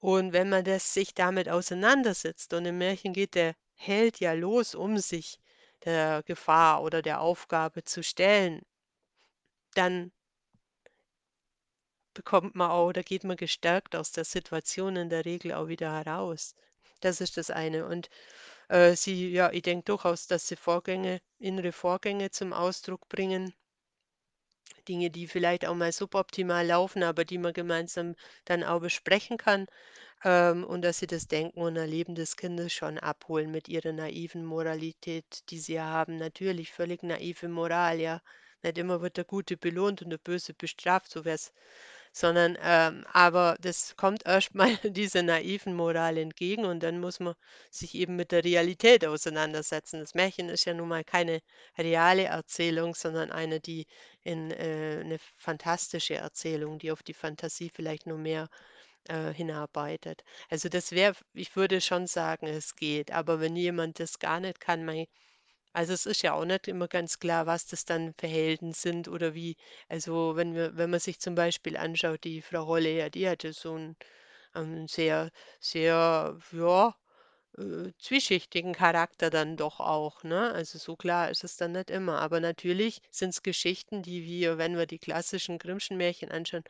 Und 0.00 0.32
wenn 0.34 0.50
man 0.50 0.64
das 0.64 0.94
sich 0.94 1.14
damit 1.14 1.48
auseinandersetzt 1.48 2.54
und 2.54 2.66
im 2.66 2.78
Märchen 2.78 3.12
geht 3.14 3.34
der 3.36 3.54
Held 3.74 4.20
ja 4.20 4.32
los, 4.34 4.74
um 4.74 4.98
sich 4.98 5.40
der 5.84 6.22
Gefahr 6.24 6.82
oder 6.82 7.02
der 7.02 7.20
Aufgabe 7.22 7.84
zu 7.84 8.02
stellen, 8.02 8.62
dann 9.74 10.12
bekommt 12.14 12.54
man 12.54 12.70
auch 12.70 12.86
oder 12.86 13.02
geht 13.02 13.24
man 13.24 13.36
gestärkt 13.36 13.96
aus 13.96 14.12
der 14.12 14.24
Situation 14.24 14.94
in 14.94 15.10
der 15.10 15.24
Regel 15.24 15.52
auch 15.52 15.66
wieder 15.66 15.92
heraus. 15.92 16.54
Das 17.00 17.20
ist 17.20 17.36
das 17.36 17.50
eine. 17.50 17.84
Und, 17.86 18.08
äh, 18.68 18.96
sie 18.96 19.30
ja, 19.32 19.52
ich 19.52 19.62
denke 19.62 19.84
durchaus, 19.86 20.26
dass 20.28 20.48
sie 20.48 20.56
Vorgänge 20.56 21.20
innere 21.38 21.72
Vorgänge 21.72 22.30
zum 22.30 22.52
Ausdruck 22.54 23.08
bringen, 23.08 23.54
Dinge, 24.88 25.10
die 25.10 25.26
vielleicht 25.26 25.64
auch 25.64 25.74
mal 25.74 25.90
suboptimal 25.90 26.66
laufen, 26.66 27.02
aber 27.02 27.24
die 27.24 27.38
man 27.38 27.54
gemeinsam 27.54 28.14
dann 28.44 28.62
auch 28.62 28.80
besprechen 28.80 29.38
kann, 29.38 29.66
ähm, 30.24 30.64
und 30.64 30.82
dass 30.82 31.00
sie 31.00 31.08
das 31.08 31.28
Denken 31.28 31.60
und 31.60 31.76
Erleben 31.76 32.16
des 32.16 32.36
Kindes 32.38 32.72
schon 32.72 32.98
abholen 32.98 33.52
mit 33.52 33.68
ihrer 33.68 33.92
naiven 33.92 34.46
Moralität, 34.46 35.42
die 35.50 35.60
sie 35.60 35.74
ja 35.74 35.86
haben. 35.86 36.16
Natürlich 36.16 36.72
völlig 36.72 37.04
naive 37.04 37.48
Moral, 37.50 38.00
ja. 38.00 38.22
Nicht 38.62 38.78
immer 38.78 39.02
wird 39.02 39.18
der 39.18 39.26
Gute 39.26 39.58
belohnt 39.58 40.02
und 40.02 40.10
der 40.10 40.18
Böse 40.18 40.54
bestraft, 40.54 41.10
so 41.12 41.26
wär's 41.26 41.52
sondern, 42.12 42.56
ähm 42.62 43.04
aber 43.12 43.56
das 43.60 43.96
kommt 43.96 44.26
erst 44.26 44.54
mal 44.54 44.68
dieser 44.84 45.22
naiven 45.22 45.74
Moral 45.74 46.16
entgegen 46.18 46.64
und 46.64 46.82
dann 46.82 47.00
muss 47.00 47.20
man 47.20 47.34
sich 47.70 47.94
eben 47.94 48.16
mit 48.16 48.32
der 48.32 48.44
Realität 48.44 49.04
auseinandersetzen. 49.06 50.00
Das 50.00 50.14
Märchen 50.14 50.48
ist 50.48 50.64
ja 50.66 50.74
nun 50.74 50.88
mal 50.88 51.04
keine 51.04 51.40
reale 51.78 52.24
Erzählung, 52.24 52.94
sondern 52.94 53.30
eine, 53.32 53.60
die 53.60 53.86
in, 54.22 54.50
äh 54.50 55.02
'ne 55.04 55.18
fantastische 55.36 56.14
Erzählung, 56.16 56.78
die 56.78 56.92
auf 56.92 57.02
die 57.02 57.14
Fantasie 57.14 57.70
vielleicht 57.74 58.06
nur 58.06 58.18
mehr, 58.18 58.48
äh, 59.08 59.32
hinarbeitet. 59.32 60.22
Also, 60.50 60.68
das 60.68 60.92
wäre 60.92 61.14
ich 61.34 61.56
würde 61.56 61.80
schon 61.80 62.06
sagen, 62.06 62.46
es 62.46 62.76
geht, 62.76 63.10
aber 63.12 63.40
wenn 63.40 63.56
jemand 63.56 64.00
das 64.00 64.18
gar 64.18 64.40
nicht 64.40 64.60
kann, 64.60 64.84
mei 64.84 65.08
Also, 65.74 65.92
es 65.92 66.04
ist 66.04 66.22
ja 66.22 66.32
auch 66.32 66.44
nicht 66.44 66.66
immer 66.66 66.88
ganz 66.88 67.20
klar, 67.20 67.46
was 67.46 67.66
das 67.66 67.84
dann 67.84 68.12
für 68.18 68.26
Helden 68.26 68.72
sind 68.72 69.06
oder 69.06 69.34
wie. 69.34 69.56
Also, 69.88 70.34
wenn 70.34 70.54
wir 70.54 70.76
wenn 70.76 70.90
man 70.90 70.98
sich 70.98 71.20
zum 71.20 71.36
Beispiel 71.36 71.76
anschaut, 71.76 72.24
die 72.24 72.42
Frau 72.42 72.66
Holle, 72.66 72.90
ja, 72.90 73.08
die 73.08 73.28
hatte 73.28 73.52
so 73.52 73.74
'n, 73.76 73.96
ähm, 74.56 74.88
sehr 74.88 75.30
sehr, 75.60 76.38
ja, 76.52 76.96
äh, 77.58 77.92
zwieschichtigen 77.98 78.74
Charakter 78.74 79.30
dann 79.30 79.56
doch 79.56 79.80
auch, 79.80 80.24
ne? 80.24 80.52
Also, 80.52 80.78
so 80.78 80.96
klar 80.96 81.30
ist 81.30 81.44
es 81.44 81.56
dann 81.56 81.72
nicht 81.72 81.90
immer. 81.90 82.20
Aber 82.20 82.40
natürlich 82.40 83.02
sind's 83.10 83.42
Geschichten, 83.42 84.02
die 84.02 84.24
wir, 84.24 84.58
wenn 84.58 84.76
wir 84.78 84.86
die 84.86 84.98
klassischen 85.00 85.58
Grimmschen 85.58 85.96
Märchen 85.98 86.30
anschauen, 86.32 86.64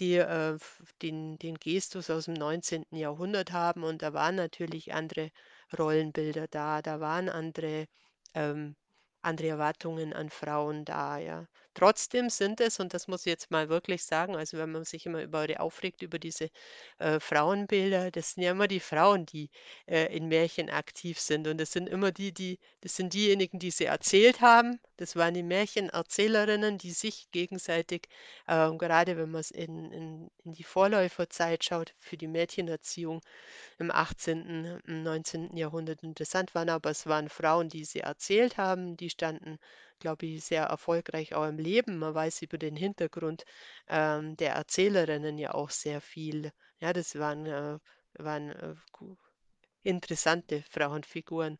die, 0.00 0.16
äh, 0.16 0.58
den 1.02 1.38
den 1.38 1.56
Gestus 1.56 2.10
aus'm 2.10 2.34
19. 2.38 2.96
Jahrhundert 2.96 3.52
haben 3.52 3.84
und 3.84 4.02
da 4.02 4.12
waren 4.14 4.36
natürlich 4.36 4.94
andere 4.94 5.30
Rollenbilder 5.78 6.48
da. 6.48 6.82
Da 6.82 7.00
waren 7.00 7.28
andere 7.30 7.86
ähm, 8.34 8.76
andere 9.22 9.48
Erwartungen 9.48 10.12
an 10.12 10.30
Frauen 10.30 10.84
da, 10.84 11.18
ja. 11.18 11.46
Trotzdem 11.74 12.30
sind 12.30 12.60
es, 12.60 12.78
und 12.80 12.94
das 12.94 13.08
muss 13.08 13.22
ich 13.22 13.26
jetzt 13.26 13.50
mal 13.50 13.68
wirklich 13.68 14.04
sagen, 14.04 14.36
also, 14.36 14.56
wenn 14.58 14.70
man 14.72 14.84
sich 14.84 15.06
immer 15.06 15.22
über 15.22 15.46
die 15.46 15.58
aufregt 15.58 16.02
über 16.02 16.18
diese, 16.18 16.50
äh, 16.98 17.18
Frauenbilder, 17.20 18.10
das 18.10 18.32
sind 18.34 18.42
ja 18.44 18.52
immer 18.52 18.68
die 18.68 18.80
Frauen, 18.80 19.26
die, 19.26 19.50
äh, 19.86 20.14
in 20.16 20.28
Märchen 20.28 20.70
aktiv 20.70 21.18
sind 21.20 21.46
und 21.48 21.58
das 21.58 21.72
sind 21.72 21.88
immer 21.88 22.12
die, 22.12 22.32
die 22.32 22.58
das 22.80 22.96
sind 22.96 23.12
diejenigen, 23.14 23.58
die 23.58 23.70
sie 23.72 23.84
erzählt 23.86 24.40
haben. 24.40 24.80
Das 24.96 25.16
waren 25.16 25.34
die 25.34 25.42
Märchenerzählerinnen, 25.42 26.78
die 26.78 26.92
sich 26.92 27.30
gegenseitig 27.32 28.06
ähm, 28.48 28.78
gerade 28.78 29.16
wenn 29.16 29.30
man's 29.30 29.50
in 29.50 29.90
in 29.92 30.30
in 30.44 30.52
die 30.52 30.62
Vorläuferzeit 30.64 31.64
schaut 31.64 31.94
für 31.98 32.16
die 32.16 32.28
Mädchenerziehung 32.28 33.20
im 33.78 33.90
18., 33.90 34.80
im 34.86 35.02
19. 35.02 35.56
Jahrhundert 35.56 36.02
interessant 36.02 36.54
waren, 36.54 36.68
aber 36.70 36.90
es 36.90 37.06
waren 37.06 37.28
Frauen, 37.28 37.68
die 37.68 37.84
sie 37.84 38.00
erzählt 38.00 38.56
haben. 38.58 38.96
Die 38.96 39.10
standen, 39.10 39.58
glaube 40.00 40.26
ich, 40.26 40.44
sehr 40.44 40.64
erfolgreich 40.64 41.34
auch 41.34 41.46
im 41.48 41.58
Leben. 41.58 41.98
Man 41.98 42.14
weiß 42.14 42.42
über 42.42 42.58
den 42.58 42.76
Hintergrund, 42.76 43.44
ähm, 43.88 44.36
der 44.36 44.54
Erzählerinnen 44.54 45.38
ja 45.38 45.54
auch 45.54 45.70
sehr 45.70 46.00
viel. 46.00 46.52
Ja, 46.80 46.92
das 46.92 47.18
waren, 47.18 47.46
äh 47.46 47.78
waren, 48.18 48.50
äh, 48.52 48.74
interessante 49.82 50.62
Frauenfiguren, 50.70 51.58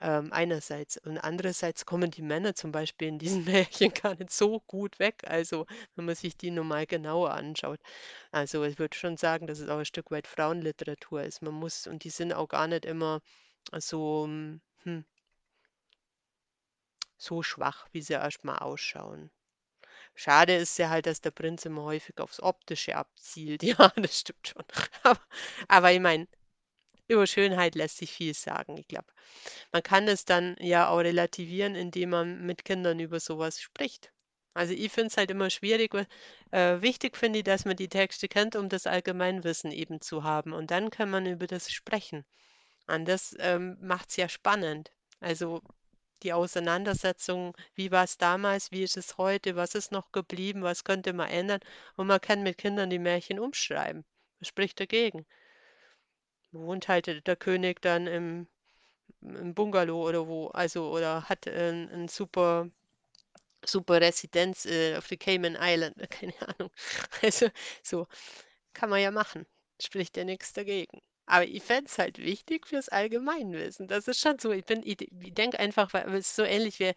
ähm, 0.00 0.32
einerseits. 0.32 0.96
Und 0.98 1.18
andererseits 1.18 1.86
kommen 1.86 2.10
die 2.10 2.22
Männer 2.22 2.54
zum 2.54 2.72
Beispiel 2.72 3.08
in 3.08 3.18
diesen 3.18 3.44
Märchen 3.46 3.92
gar 3.92 4.14
nicht 4.16 4.30
so 4.30 4.60
gut 4.66 4.98
weg, 5.00 5.22
also, 5.26 5.66
wenn 5.96 6.04
man 6.06 6.14
sich 6.16 6.36
die 6.36 6.50
nur 6.52 6.64
mal 6.64 6.86
genauer 6.86 7.32
anschaut. 7.32 7.80
Also, 8.32 8.64
ich 8.64 8.78
würde 8.78 8.96
schon 8.96 9.16
sagen, 9.16 9.46
dass 9.48 9.60
es 9.60 9.68
auch 9.68 9.78
'n 9.78 9.84
Stück 9.86 10.10
weit 10.12 10.26
Frauenliteratur 10.28 11.22
ist. 11.24 11.42
Man 11.42 11.54
muss 11.54 11.86
und 11.86 12.04
die 12.04 12.10
sind 12.10 12.32
auch 12.32 12.48
gar 12.48 12.68
nicht 12.68 12.84
immer 12.86 13.20
so, 13.78 14.26
hm 14.26 15.04
so 17.18 17.42
schwach, 17.42 17.88
wie 17.92 18.02
sie 18.02 18.14
erst 18.14 18.44
mal 18.44 18.58
ausschauen. 18.58 19.30
Schade 20.14 20.54
ist 20.56 20.78
ja 20.78 20.90
halt, 20.90 21.06
dass 21.06 21.20
der 21.22 21.30
Prinz 21.30 21.64
immer 21.64 21.82
häufig 21.84 22.18
aufs 22.20 22.40
Optische 22.40 22.96
abzielt. 22.96 23.62
Ja, 23.64 23.92
das 23.96 24.20
stimmt 24.20 24.48
schon. 24.48 24.64
Aber 25.02 25.20
aber 25.68 25.92
ich 25.92 26.00
meine, 26.00 26.28
über 27.08 27.26
Schönheit 27.26 27.74
lässt 27.74 27.98
sich 27.98 28.12
viel 28.12 28.34
sagen. 28.34 28.76
Ich 28.78 28.88
glaube, 28.88 29.08
man 29.72 29.82
kann 29.82 30.08
es 30.08 30.24
dann 30.26 30.56
ja 30.60 30.88
auch 30.88 30.98
relativieren, 31.00 31.74
indem 31.76 32.10
man 32.10 32.46
mit 32.46 32.64
Kindern 32.64 33.00
über 33.00 33.20
so 33.20 33.38
was 33.38 33.60
spricht. 33.60 34.12
Also, 34.54 34.74
ich 34.74 34.92
finde 34.92 35.08
es 35.08 35.16
halt 35.18 35.30
immer 35.30 35.50
schwierig, 35.50 35.94
äh, 36.52 36.82
wichtig 36.82 37.16
finde 37.16 37.40
ich, 37.40 37.44
dass 37.44 37.64
man 37.66 37.76
die 37.76 37.88
Texte 37.88 38.28
kennt, 38.28 38.56
um 38.56 38.68
das 38.68 38.86
Allgemeinwissen 38.86 39.72
eben 39.72 40.00
zu 40.00 40.24
haben 40.24 40.52
und 40.54 40.70
dann 40.72 40.90
kann 40.90 41.10
man 41.10 41.26
über 41.26 41.46
das 41.46 41.70
sprechen. 41.72 42.24
Und 42.88 43.06
das, 43.08 43.34
ähm, 43.40 43.76
macht's 43.80 44.16
ja 44.16 44.28
spannend. 44.28 44.92
Also, 45.20 45.62
die 46.22 46.32
Auseinandersetzung, 46.32 47.56
wie 47.74 47.90
war's 47.92 48.18
damals, 48.18 48.70
wie 48.72 48.82
ist 48.82 48.96
es 48.96 49.18
heute, 49.18 49.56
was 49.56 49.74
ist 49.74 49.92
noch 49.92 50.12
geblieben, 50.12 50.62
was 50.62 50.84
könnte 50.84 51.12
man 51.12 51.28
ändern? 51.30 51.60
Und 51.96 52.06
man 52.08 52.20
kann 52.20 52.42
mit 52.42 52.58
Kindern 52.58 52.90
die 52.90 52.98
Märchen 52.98 53.38
umschreiben. 53.40 54.04
Was 54.40 54.48
spricht 54.48 54.80
dagegen? 54.80 55.26
Wohnt 56.52 56.88
halt 56.88 57.26
der 57.26 57.36
König 57.36 57.80
dann 57.80 58.06
im 58.06 58.48
im 59.22 59.54
Bungalow 59.54 60.08
oder 60.08 60.28
wo, 60.28 60.48
also 60.48 60.90
oder 60.92 61.28
hat 61.28 61.46
'n 61.46 61.88
'n 61.90 62.08
super 62.08 62.70
super 63.64 64.00
Residenz, 64.00 64.66
äh, 64.66 64.96
auf 64.96 65.08
den 65.08 65.18
Cayman 65.18 65.56
Island, 65.60 65.96
keine 66.10 66.34
Ahnung. 66.48 66.70
Also, 67.22 67.48
so 67.82 68.06
kann 68.74 68.90
man 68.90 69.00
ja 69.02 69.10
machen. 69.12 69.46
Spricht 69.80 70.16
ja 70.18 70.24
nix 70.24 70.52
dagegen. 70.54 71.00
Aber 71.30 71.44
ich 71.46 71.62
fände 71.62 71.84
es 71.86 71.98
halt 71.98 72.18
wichtig 72.18 72.66
fürs 72.66 72.88
Allgemeinwissen. 72.88 73.86
Das 73.86 74.08
ist 74.08 74.18
schon 74.20 74.38
so. 74.38 74.50
Ich 74.50 74.64
bin 74.64 74.82
ich 74.84 74.96
denke 75.34 75.58
einfach, 75.60 75.92
weil 75.92 76.14
es 76.14 76.34
so 76.34 76.42
ähnlich 76.42 76.80
i 76.80 76.94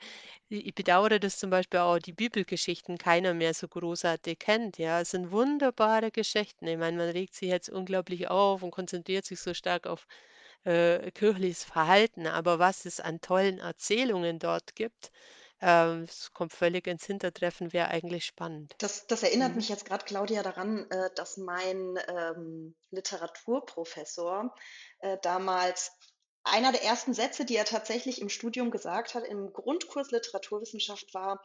ich 0.50 0.74
bedauere, 0.74 1.20
dass 1.20 1.38
zum 1.38 1.50
Beispiel 1.50 1.80
auch 1.82 2.00
die 2.00 2.14
Bibelgeschichten 2.14 2.98
keiner 2.98 3.34
mehr 3.34 3.54
so 3.54 3.68
großartig 3.68 4.40
kennt, 4.40 4.78
ja? 4.78 5.02
Es 5.02 5.12
sind 5.12 5.32
wunderbare 5.32 6.12
Geschichten. 6.12 6.66
Ich 6.68 6.78
meine, 6.78 6.98
man 6.98 7.10
regt 7.10 7.36
sich 7.36 7.50
jetzt 7.50 7.70
unglaublich 7.70 8.30
auf 8.30 8.64
und 8.64 8.72
konzentriert 8.72 9.26
sich 9.26 9.40
so 9.42 9.54
stark 9.54 9.86
auf, 9.88 10.08
äh, 10.66 11.12
kirchliches 11.12 11.64
Verhalten, 11.66 12.28
aber 12.28 12.60
was 12.60 12.86
es 12.86 13.00
an 13.02 13.20
tollen 13.22 13.60
Erzählungen 13.60 14.40
dort 14.40 14.76
gibt, 14.76 15.12
ähm, 15.62 16.04
es 16.04 16.32
kommt 16.34 16.54
völlig 16.54 16.88
ins 16.88 17.06
Hintertreffen, 17.06 17.74
wäre 17.74 17.90
eigentlich 17.90 18.26
spannend. 18.26 18.76
Das 18.80 19.06
das 19.08 19.22
erinnert 19.24 19.56
Mhm. 19.56 19.58
mich 19.58 19.70
jetzt 19.70 19.86
grad, 19.86 20.06
Claudia, 20.06 20.42
daran, 20.44 20.90
äh, 20.90 21.10
dass 21.16 21.38
mein, 21.38 22.00
ähm, 22.08 22.76
Literaturprofessor, 22.90 24.56
äh, 25.00 25.18
damals 25.22 25.92
einer 26.44 26.72
der 26.72 26.84
ersten 26.84 27.14
Sätze, 27.14 27.46
die 27.46 27.56
er 27.56 27.66
tatsächlich 27.66 28.20
im 28.22 28.30
Studium 28.30 28.72
gesagt 28.72 29.14
hat, 29.14 29.24
im 29.26 29.54
Grundkurs 29.54 30.10
Literaturwissenschaft 30.12 31.14
war 31.14 31.44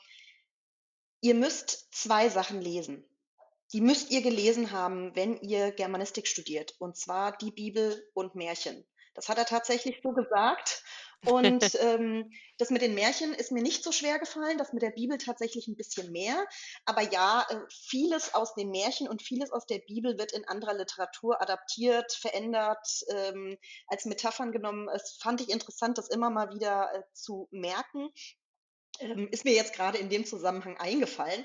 „Ihr 1.22 1.34
müsst 1.34 1.88
2 1.94 2.28
Sachen 2.28 2.60
lesen. 2.60 3.08
Die 3.72 3.80
müsst 3.80 4.10
ihr 4.10 4.22
gelesen 4.22 4.70
haben, 4.72 5.16
wenn 5.16 5.36
ihr 5.40 5.72
Germanistik 5.72 6.26
studiert, 6.28 6.74
und 6.78 6.96
zwar 6.96 7.36
die 7.36 7.50
Bibel 7.50 8.08
und 8.14 8.34
Märchen.“ 8.34 8.86
Das 9.14 9.28
hat 9.28 9.38
er 9.38 9.46
tatsächlich 9.46 10.00
so 10.02 10.12
gesagt 10.12 10.82
und, 11.24 11.74
ähm, 11.80 12.30
das 12.58 12.70
mit 12.70 12.82
den 12.82 12.94
Märchen 12.94 13.34
ist 13.34 13.50
mir 13.52 13.62
nicht 13.62 13.82
so 13.82 13.90
schwer 13.92 14.18
gefallen, 14.18 14.58
das 14.58 14.72
mit 14.72 14.82
der 14.82 14.90
Bibel 14.90 15.18
tatsächlich 15.18 15.66
'n 15.68 15.76
bisschen 15.76 16.12
mehr. 16.12 16.46
Aber 16.84 17.02
ja, 17.02 17.44
äh, 17.50 17.56
vieles 17.70 18.34
aus 18.34 18.54
den 18.54 18.70
Märchen 18.70 19.08
und 19.08 19.22
vieles 19.22 19.50
aus 19.50 19.66
der 19.66 19.78
Bibel 19.80 20.18
wird 20.18 20.32
in 20.32 20.44
anderer 20.46 20.74
Literatur 20.74 21.40
adaptiert, 21.42 22.12
verändert, 22.12 22.86
ähm, 23.10 23.58
als 23.88 24.04
Metaphern 24.04 24.52
genommen. 24.52 24.88
Es 24.88 25.18
fand 25.20 25.40
ich 25.40 25.48
interessant, 25.50 25.98
das 25.98 26.08
immer 26.08 26.30
mal 26.30 26.50
wieder, 26.54 26.92
äh, 26.94 27.02
zu 27.12 27.48
merken. 27.50 28.10
Ähm, 29.00 29.28
ist 29.30 29.44
mir 29.44 29.54
jetzt 29.54 29.74
grade 29.74 29.98
in 29.98 30.08
dem 30.10 30.24
Zusammenhang 30.26 30.78
eingefallen. 30.78 31.44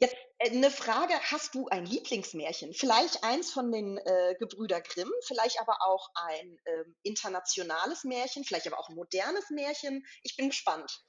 Jetzt, 0.00 0.14
äh, 0.38 0.50
'ne 0.50 0.70
Frage: 0.70 1.14
Hast 1.30 1.54
du 1.56 1.66
ein 1.68 1.84
Lieblingsmärchen? 1.84 2.72
Vielleicht 2.72 3.24
eins 3.24 3.52
von 3.52 3.72
den, 3.72 3.98
äh, 3.98 4.36
Gebrüder 4.38 4.80
Grimm, 4.80 5.10
vielleicht 5.26 5.60
aber 5.60 5.76
auch 5.84 6.08
ein, 6.14 6.56
ähm, 6.66 6.96
internationales 7.02 8.04
Märchen, 8.04 8.44
vielleicht 8.44 8.68
aber 8.68 8.78
auch 8.78 8.88
'n 8.90 8.94
modernes 8.94 9.50
Märchen? 9.50 10.04
Ich 10.22 10.36
bin 10.36 10.50
gespannt. 10.50 11.00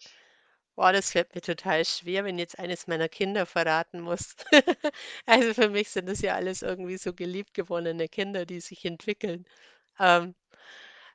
Boah, 0.78 0.94
das 0.94 1.12
fällt 1.12 1.36
mir 1.36 1.42
total 1.42 1.84
schwer, 1.84 2.24
wenn 2.24 2.40
jetzt 2.40 2.58
eines 2.58 2.88
meiner 2.88 3.10
Kinder 3.10 3.46
verraten 3.46 4.00
muss. 4.02 4.36
Also, 5.26 5.54
für 5.54 5.70
mich 5.70 5.90
sind 5.90 6.08
das 6.08 6.22
ja 6.22 6.36
alles 6.36 6.62
irgendwie 6.62 6.98
so 6.98 7.14
geliebt 7.14 7.54
gewonnene 7.54 8.08
Kinder, 8.08 8.46
die 8.46 8.62
sich 8.62 8.86
entwickeln. 8.86 9.46
Ähm, 10.00 10.36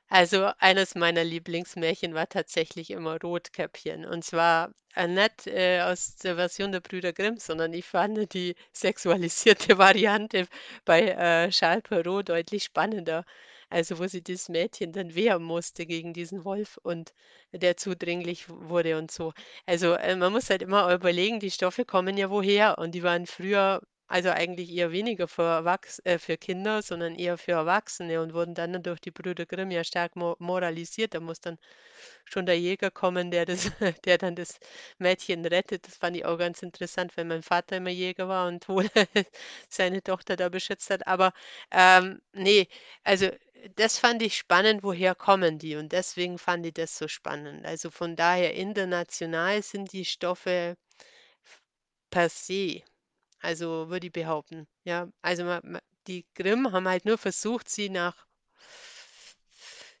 also, 0.09 0.51
eines 0.59 0.95
meiner 0.95 1.23
Lieblingsmärchen 1.23 2.13
war 2.13 2.27
tatsächlich 2.29 2.89
immer 2.91 3.19
Rotkäppchen 3.21 4.05
und 4.05 4.23
zwar, 4.23 4.71
äh, 4.95 5.07
nicht, 5.07 5.47
äh, 5.47 5.81
aus 5.81 6.15
der 6.17 6.35
Version 6.35 6.71
der 6.71 6.79
Brüder 6.81 7.11
Grimm, 7.13 7.37
sondern 7.37 7.73
ich 7.73 7.85
fand 7.85 8.33
die 8.33 8.55
sexualisierte 8.73 9.77
Variante 9.77 10.47
bei, 10.85 11.01
äh, 11.09 11.49
Charles 11.49 11.83
Perrault 11.83 12.29
deutlich 12.29 12.63
spannender. 12.65 13.25
Also, 13.69 13.97
wo 13.99 14.07
sich 14.07 14.23
das 14.23 14.47
Mädchen 14.49 14.91
dann 14.93 15.15
wehren 15.15 15.43
musste 15.43 15.85
gegen 15.85 16.13
diesen 16.13 16.45
Wolf 16.45 16.77
und 16.83 17.13
der 17.51 17.77
zudringlich 17.77 18.47
wurde 18.49 18.97
und 18.97 19.11
so. 19.11 19.33
Also, 19.65 19.93
äh, 19.93 20.15
man 20.15 20.31
muss 20.31 20.49
halt 20.49 20.61
immer 20.61 20.91
überlegen, 20.93 21.39
die 21.39 21.51
Stoffe 21.51 21.83
kommen 21.85 22.15
ja 22.17 22.29
woher 22.29 22.77
und 22.77 22.93
die 22.95 23.03
waren 23.03 23.25
früher 23.27 23.81
also, 24.07 24.29
eigentlich 24.29 24.71
eher 24.71 24.91
weniger 24.91 25.27
für 25.27 25.43
Erwachs 25.43 25.99
äh, 26.05 26.19
für 26.19 26.37
Kinder, 26.37 26.81
sondern 26.81 27.15
eher 27.15 27.37
für 27.37 27.53
Erwachsene 27.53 28.21
und 28.21 28.33
wurden 28.33 28.53
dann 28.55 28.81
durch 28.83 28.99
die 29.01 29.11
Brüder 29.11 29.45
Grimm 29.45 29.71
ja 29.71 29.83
stark 29.83 30.15
mo 30.15 30.35
moralisiert. 30.39 31.13
Da 31.15 31.19
muss 31.19 31.39
dann 31.41 31.57
schon 32.25 32.45
der 32.45 32.59
Jäger 32.59 32.91
kommen, 32.91 33.31
der 33.31 33.45
das 33.45 33.71
der 34.05 34.17
dann 34.17 34.35
das 34.35 34.59
Mädchen 34.97 35.45
rettet. 35.45 35.87
Das 35.87 35.97
fand 35.97 36.17
ich 36.17 36.25
auch 36.25 36.37
ganz 36.37 36.61
interessant, 36.63 37.15
weil 37.17 37.25
mein 37.25 37.43
Vater 37.43 37.77
immer 37.77 37.89
Jäger 37.89 38.27
war 38.27 38.47
und 38.47 38.67
wohl 38.69 38.89
seine 39.69 40.01
Tochter 40.03 40.35
da 40.35 40.49
beschützt 40.49 40.89
hat. 40.89 41.07
Aber, 41.07 41.33
ähm, 41.71 42.21
ne, 42.33 42.67
also, 43.03 43.29
das 43.75 43.97
fand 43.99 44.21
ich 44.21 44.37
spannend, 44.37 44.83
woher 44.83 45.15
kommen 45.15 45.57
die? 45.59 45.75
Und 45.75 45.91
deswegen 45.91 46.37
fand 46.37 46.65
ich 46.67 46.73
das 46.73 46.97
so 46.97 47.07
spannend. 47.07 47.65
Also, 47.65 47.89
von 47.91 48.15
daher 48.15 48.53
international 48.55 49.61
sind 49.63 49.91
die 49.93 50.05
Stoffe 50.05 50.75
per 52.09 52.29
se, 52.29 52.81
also, 53.41 53.89
würde 53.89 54.07
ich 54.07 54.13
behaupten, 54.13 54.67
ja. 54.83 55.07
Also, 55.21 55.59
die 56.07 56.25
Grimm 56.35 56.71
haben 56.71 56.87
halt 56.87 57.05
nur 57.05 57.17
versucht, 57.17 57.69
sie 57.69 57.89
nach 57.89 58.25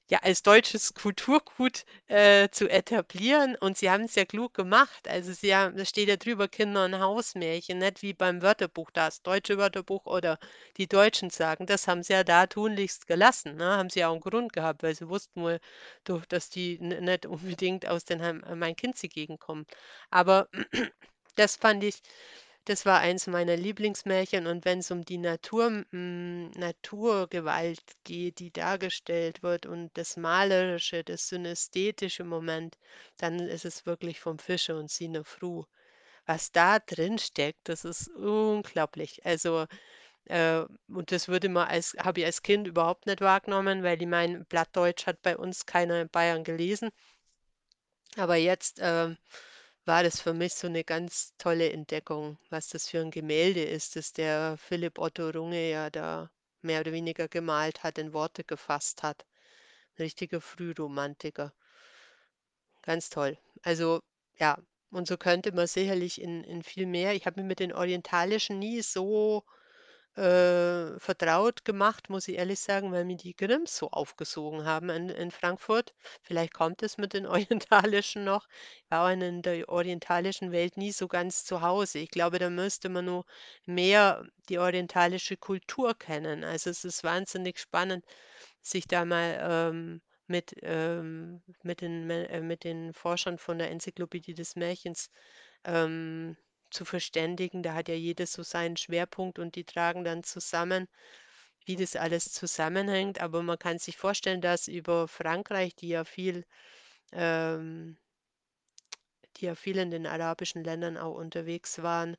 ja, 0.09 0.19
als 0.21 0.43
deutsches 0.43 0.93
Kulturgut, 0.93 1.83
äh, 2.07 2.49
zu 2.49 2.69
etablieren 2.69 3.55
und 3.55 3.75
sie 3.75 3.89
haben's 3.89 4.13
ja 4.13 4.23
klug 4.25 4.53
gemacht. 4.53 5.07
Also, 5.07 5.33
sie 5.33 5.55
haben 5.55 5.75
da 5.77 5.83
steht 5.85 6.09
ja 6.09 6.15
drüber 6.15 6.47
„Kinder 6.47 6.85
und 6.85 6.99
Hausmärchen“, 6.99 7.79
nicht 7.79 8.03
wie 8.03 8.13
beim 8.13 8.43
Wörterbuch, 8.43 8.91
das 8.91 9.23
deutsche 9.23 9.57
Wörterbuch 9.57 10.05
oder 10.05 10.37
die 10.77 10.87
deutschen 10.87 11.31
sagen. 11.31 11.65
Das 11.65 11.87
haben 11.87 12.03
sie 12.03 12.13
ja 12.13 12.23
da 12.23 12.45
tunlichst 12.45 13.07
gelassen, 13.07 13.55
ne? 13.55 13.65
Haben 13.77 13.89
sie 13.89 14.01
ja 14.01 14.09
auch 14.09 14.15
'n 14.15 14.19
Grund 14.21 14.53
gehabt, 14.53 14.83
weil 14.83 14.93
sie 14.93 15.09
wussten 15.09 15.41
wohl 15.41 15.59
doch, 16.03 16.23
dass 16.27 16.49
die 16.51 16.77
nicht 16.79 17.25
unbedingt 17.25 17.87
aus 17.87 18.05
den 18.05 18.21
Heim 18.21 18.43
Main-Kinzig-Gegend 18.55 19.39
kommen. 19.39 19.65
Aber 20.11 20.47
das 21.35 21.55
fand 21.55 21.83
ich 21.83 22.01
das 22.65 22.85
war 22.85 22.99
eins 22.99 23.27
meiner 23.27 23.55
Lieblingsmärchen 23.55 24.47
und 24.47 24.65
wenn's 24.65 24.91
um 24.91 25.05
die 25.05 25.17
Natur 25.19 25.85
hm, 25.91 26.51
Naturgewalt 26.51 27.83
geht, 28.03 28.39
die 28.39 28.51
dargestellt 28.51 29.43
wird 29.43 29.65
und 29.65 29.91
das 29.95 30.17
Malerische, 30.17 31.03
das 31.03 31.27
synästhetische 31.29 32.23
Moment, 32.23 32.77
dann 33.17 33.39
ist 33.39 33.65
es 33.65 33.85
wirklich 33.85 34.19
vom 34.19 34.39
Fischer 34.39 34.77
und 34.77 34.89
Sine 34.91 35.23
Froh. 35.23 35.65
Was 36.25 36.51
da 36.51 36.79
drin 36.79 37.19
steckt, 37.19 37.69
das 37.69 37.85
ist 37.85 38.09
unglaublich. 38.09 39.25
Also, 39.25 39.65
äh, 40.25 40.63
und 40.89 41.11
das 41.11 41.27
würde 41.27 41.49
man 41.49 41.67
als 41.67 41.95
habe 41.99 42.21
ich 42.21 42.25
als 42.25 42.43
Kind 42.43 42.67
überhaupt 42.67 43.05
nicht 43.07 43.21
wahrgenommen, 43.21 43.83
weil 43.83 44.01
ich 44.01 44.07
meine, 44.07 44.45
Plattdeutsch 44.45 45.07
hat 45.07 45.21
bei 45.21 45.37
uns 45.37 45.65
keiner 45.67 46.01
in 46.01 46.09
Bayern 46.09 46.43
gelesen. 46.43 46.89
Aber 48.17 48.35
jetzt, 48.35 48.79
ähm, 48.81 49.17
war 49.85 50.03
das 50.03 50.21
für 50.21 50.33
mich 50.33 50.53
so 50.55 50.67
'ne 50.69 50.83
ganz 50.83 51.33
tolle 51.37 51.71
Entdeckung, 51.71 52.37
was 52.49 52.69
das 52.69 52.89
für 52.89 52.99
'n 52.99 53.11
Gemälde 53.11 53.63
ist, 53.63 53.95
das 53.95 54.13
der 54.13 54.57
Philipp 54.57 54.99
Otto 54.99 55.29
Runge 55.29 55.69
ja 55.71 55.89
da 55.89 56.29
mehr 56.61 56.81
oder 56.81 56.91
weniger 56.93 57.27
gemalt 57.27 57.83
hat, 57.83 57.97
in 57.99 58.13
Worte 58.13 58.43
gefasst 58.43 59.03
hat. 59.03 59.25
Richtiger 59.99 60.41
Frühromantiker. 60.41 61.53
Ganz 62.83 63.09
toll. 63.09 63.37
Also, 63.63 63.99
ja, 64.37 64.57
und 64.91 65.07
so 65.07 65.17
könnte 65.17 65.51
man 65.51 65.67
sicherlich 65.67 66.21
in 66.21 66.43
in 66.43 66.61
viel 66.63 66.85
mehr 66.85 67.13
ich 67.15 67.25
habe 67.25 67.41
mich 67.41 67.47
mit 67.47 67.59
den 67.59 67.73
Orientalischen 67.73 68.59
nie 68.59 68.81
so, 68.81 69.43
äh, 70.17 70.99
vertraut 70.99 71.65
gemacht, 71.65 72.09
muss 72.09 72.27
ich 72.27 72.35
ehrlich 72.37 72.59
sagen, 72.59 72.91
weil 72.91 73.05
mir 73.05 73.17
die 73.17 73.35
Grimms 73.35 73.75
so 73.77 73.89
aufgesogen 73.91 74.65
haben 74.65 74.89
in 74.89 75.09
in 75.09 75.31
Frankfurt. 75.31 75.93
Vielleicht 76.23 76.53
kommt 76.53 76.83
es 76.83 76.97
mit 76.97 77.13
den 77.13 77.25
Orientalischen 77.27 78.23
noch. 78.23 78.47
Ich 78.85 78.91
war 78.91 79.11
in 79.11 79.21
in 79.21 79.41
der 79.41 79.67
orientalischen 79.69 80.51
Welt 80.51 80.77
nie 80.77 80.91
so 80.91 81.07
ganz 81.07 81.43
zu 81.45 81.61
Hause. 81.61 81.99
Ich 81.99 82.09
glaube, 82.11 82.39
da 82.39 82.49
müsste 82.49 82.89
man 82.89 83.05
nur 83.05 83.25
mehr 83.65 84.25
die 84.49 84.59
orientalische 84.59 85.37
Kultur 85.37 85.93
kennen. 85.97 86.43
Also, 86.43 86.69
es 86.69 86.83
ist 86.85 87.03
wahnsinnig 87.03 87.59
spannend, 87.59 88.05
sich 88.61 88.87
da 88.87 89.05
mal, 89.05 89.37
ähm, 89.41 90.01
mit 90.27 90.55
ähm, 90.63 91.43
mit 91.63 91.81
den 91.81 92.09
äh, 92.09 92.41
mit 92.41 92.63
den 92.63 92.93
Forschern 92.93 93.37
von 93.37 93.59
der 93.59 93.69
Enzyklopädie 93.71 94.33
des 94.33 94.55
Märchens, 94.55 95.09
ähm, 95.65 96.37
zu 96.71 96.85
verständigen. 96.85 97.63
Da 97.63 97.73
hat 97.75 97.89
ja 97.89 97.95
jedes 97.95 98.33
so 98.33 98.43
seinen 98.43 98.77
Schwerpunkt 98.77 99.39
und 99.39 99.55
die 99.55 99.65
tragen 99.65 100.03
dann 100.05 100.23
zusammen, 100.23 100.87
wie 101.65 101.75
das 101.77 101.95
alles 101.97 102.31
zusammenhängt. 102.33 103.21
Aber 103.21 103.43
man 103.43 103.59
kann 103.59 103.79
sich 103.79 103.97
vorstellen, 103.97 104.41
dass 104.41 104.67
über 104.69 105.07
Frankreich, 105.07 105.75
die 105.75 105.89
ja 105.89 106.05
viel 106.05 106.45
ähm 107.13 107.97
die 109.37 109.45
ja 109.45 109.55
viel 109.55 109.77
in 109.77 109.91
den 109.91 110.07
arabischen 110.07 110.63
Ländern 110.63 110.97
auch 110.97 111.15
unterwegs 111.15 111.81
waren, 111.81 112.15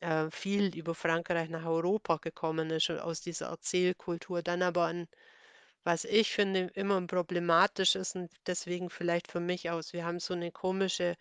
äh, 0.00 0.30
viel 0.30 0.74
über 0.76 0.94
Frankreich 0.94 1.48
nach 1.50 1.66
Europa 1.66 2.18
gekommen 2.18 2.70
ist, 2.70 2.84
schon 2.84 2.98
aus 3.00 3.20
dieser 3.22 3.48
Erzählkultur. 3.48 4.42
Dann 4.42 4.62
aber 4.62 4.86
an 4.86 5.08
was 5.84 6.04
ich 6.04 6.32
finde, 6.32 6.70
immer 6.74 7.00
problematisch 7.06 7.96
ist 7.96 8.16
und 8.16 8.30
deswegen 8.46 8.90
vielleicht 8.90 9.32
für 9.32 9.40
mich 9.40 9.70
aus 9.70 9.92
wir 9.94 10.04
haben 10.06 10.20
so 10.20 10.34
'ne 10.34 10.52
komische, 10.52 11.16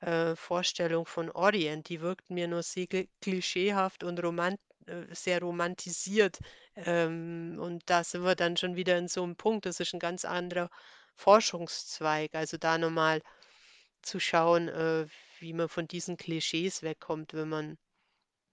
äh, 0.00 0.36
Vorstellung 0.36 1.06
von 1.06 1.30
Orient, 1.30 1.88
die 1.88 2.00
wirkt 2.00 2.30
mir 2.30 2.48
nur 2.48 2.62
sehr 2.62 2.86
kli 2.86 3.08
klischeehaft 3.20 4.04
und 4.04 4.22
romant 4.22 4.58
äh, 4.86 5.06
sehr 5.14 5.40
romantisiert. 5.40 6.38
Ähm, 6.76 7.58
und 7.60 7.82
da 7.86 8.04
sind 8.04 8.22
wir 8.24 8.34
dann 8.36 8.56
schon 8.56 8.76
wieder 8.76 8.98
in 8.98 9.08
so 9.08 9.22
'm 9.24 9.36
Punkt, 9.36 9.66
das 9.66 9.80
ist 9.80 9.94
'n 9.94 9.98
ganz 10.00 10.24
anderer 10.24 10.70
Forschungszweig. 11.16 12.34
Also, 12.34 12.56
da 12.58 12.78
noch 12.78 12.90
mal 12.90 13.22
zu 14.02 14.20
schauen, 14.20 14.68
äh, 14.68 15.06
wie 15.40 15.52
man 15.52 15.68
von 15.68 15.86
diesen 15.88 16.16
Klischees 16.16 16.82
wegkommt, 16.82 17.34
wenn 17.34 17.48
man 17.50 17.78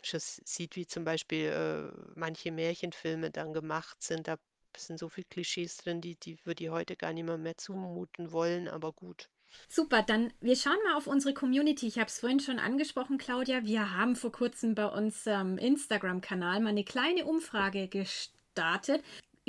schon 0.03 0.19
sieht, 0.21 0.75
wie 0.77 0.88
zum 0.88 1.03
Beispiel, 1.06 1.47
äh, 1.49 2.13
manche 2.15 2.51
Märchenfilme 2.51 3.32
dann 3.32 3.53
gemacht 3.53 4.01
sind. 4.03 4.27
Da 4.29 4.38
sind 4.77 4.99
so 4.99 5.10
viel 5.10 5.25
Klischees 5.25 5.77
drin, 5.77 6.01
die 6.01 6.15
die 6.17 6.38
würde 6.45 6.63
ich 6.65 6.69
heute 6.71 6.95
gar 6.97 7.13
niemandem 7.13 7.43
mehr 7.43 7.58
zumuten 7.58 8.32
wollen, 8.34 8.67
aber 8.69 8.93
gut. 8.93 9.29
Super, 9.70 10.04
dann 10.04 10.32
wir 10.42 10.56
schauen 10.56 10.78
mal 10.86 10.96
auf 10.96 11.08
unsere 11.08 11.34
Community. 11.34 11.88
Ich 11.88 11.98
habe 11.98 12.08
es 12.08 12.20
vorhin 12.20 12.39
schon 12.39 12.60
angesprochen, 12.60 13.18
Claudia. 13.18 13.63
Wir 13.66 13.98
haben 13.98 14.16
vor 14.16 14.32
Kurzem 14.32 14.76
bei 14.76 14.86
unserem 14.86 15.58
Instagram-Kanal 15.58 16.60
mal 16.62 16.74
'ne 16.74 16.84
kleine 16.84 17.26
Umfrage 17.26 17.88
gestartet. 17.88 19.04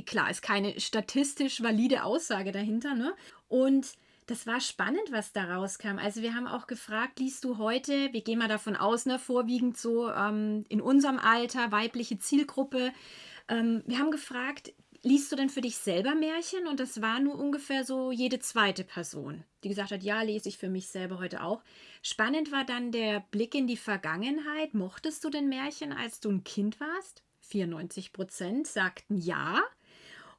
Klar, 0.07 0.31
ist 0.31 0.43
keine 0.43 0.81
statistisch 0.81 1.63
valide 1.63 2.05
Aussage 2.05 2.53
dahinter, 2.53 2.95
ne? 2.95 3.15
Und 3.49 3.93
das 4.27 4.47
war 4.47 4.61
spannend, 4.61 5.03
was 5.13 5.33
da 5.33 5.45
rauskam. 5.57 5.99
Also, 5.99 6.23
wir 6.23 6.35
haben 6.35 6.47
auch 6.47 6.67
gefragt: 6.67 7.19
„Liest 7.21 7.45
du 7.45 7.59
heute“ 7.59 8.13
wir 8.13 8.23
gehen 8.23 8.39
mal 8.39 8.49
davon 8.49 8.77
aus, 8.77 9.07
ne, 9.07 9.19
vorwiegend 9.19 9.77
so, 9.77 10.11
ähm, 10.11 10.65
in 10.69 10.81
unserem 10.81 11.19
Alter, 11.19 11.71
weibliche 11.73 12.19
Zielgruppe. 12.19 12.93
Ähm, 13.49 13.83
wir 13.87 13.99
haben 13.99 14.11
gefragt: 14.11 14.73
„Liest 15.07 15.31
du 15.31 15.37
denn 15.37 15.51
für 15.51 15.61
dich 15.61 15.77
selber 15.77 16.15
Märchen?“ 16.15 16.67
Und 16.67 16.81
das 16.81 17.03
war 17.03 17.21
nur 17.21 17.39
ungefähr 17.39 17.85
so 17.85 18.11
jede 18.11 18.39
2. 18.39 18.85
Person, 18.85 19.45
die 19.63 19.69
gesagt 19.69 19.91
hat: 19.91 20.03
„Ja, 20.03 20.23
lese 20.23 20.49
ich 20.49 20.57
für 20.57 20.71
mich 20.71 20.89
selber 20.89 21.19
heute 21.19 21.43
auch.“ 21.43 21.63
Spannend 22.03 22.51
war 22.53 22.65
dann 22.65 22.91
der 22.91 23.21
Blick 23.31 23.55
in 23.55 23.67
die 23.67 23.77
Vergangenheit. 23.77 24.73
Mochtest 24.73 25.23
du 25.23 25.29
denn 25.29 25.51
Märchen, 25.51 25.93
als 25.93 26.21
du 26.21 26.31
'n 26.31 26.43
Kind 26.43 26.81
warst? 26.81 27.23
94 27.43 28.15
% 28.15 28.67
sagten 28.67 29.19
ja. 29.19 29.61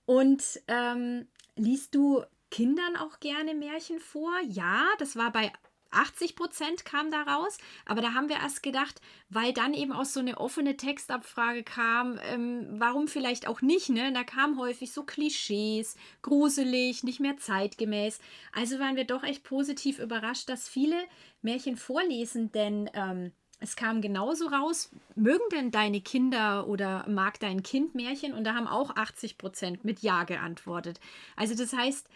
Und, 0.05 0.61
ähm, 0.67 1.27
liest 1.55 1.95
du 1.95 2.23
Kindern 2.51 2.95
auch 2.97 3.19
gerne 3.19 3.55
Märchen 3.55 3.99
vor? 3.99 4.31
Ja, 4.47 4.87
das 4.99 5.15
war 5.15 5.31
bei 5.31 5.51
80 5.95 6.35
% 6.35 6.85
kam 6.85 7.11
da 7.11 7.23
raus. 7.23 7.57
Aber 7.85 8.01
da 8.01 8.13
haben 8.13 8.29
wir 8.29 8.37
erst 8.37 8.63
gedacht, 8.63 9.01
weil 9.29 9.53
dann 9.53 9.73
eben 9.73 9.91
auch 9.91 10.05
so 10.05 10.21
'ne 10.21 10.37
offene 10.37 10.77
Textabfrage 10.77 11.63
kam, 11.63 12.19
ähm, 12.31 12.67
warum 12.79 13.07
vielleicht 13.07 13.47
auch 13.47 13.61
nicht, 13.61 13.89
ne? 13.89 14.11
Da 14.13 14.23
kamen 14.23 14.57
häufig 14.59 14.91
so 14.91 15.03
Klischees, 15.03 15.95
gruselig, 16.21 17.03
nicht 17.03 17.19
mehr 17.19 17.37
zeitgemäß. 17.37 18.19
Also, 18.53 18.79
waren 18.79 18.95
wir 18.95 19.05
doch 19.05 19.23
echt 19.23 19.43
positiv 19.43 19.99
überrascht, 19.99 20.49
dass 20.49 20.67
viele 20.69 20.97
Märchen 21.41 21.77
vorlesen, 21.77 22.51
denn, 22.51 22.89
ähm, 22.93 23.31
es 23.61 23.75
kam 23.77 24.01
genauso 24.01 24.47
raus: 24.47 24.89
„Mögen 25.15 25.43
denn 25.51 25.71
deine 25.71 26.01
Kinder 26.01 26.67
oder 26.67 27.05
mag 27.07 27.39
dein 27.39 27.63
Kind 27.63 27.95
Märchen?“ 27.95 28.33
Und 28.33 28.43
da 28.43 28.53
haben 28.53 28.67
auch 28.67 28.95
80 28.97 29.37
% 29.37 29.85
mit 29.85 30.01
ja 30.01 30.25
geantwortet. 30.25 30.99
Also, 31.37 31.55
das 31.55 31.71
heißt, 31.73 32.09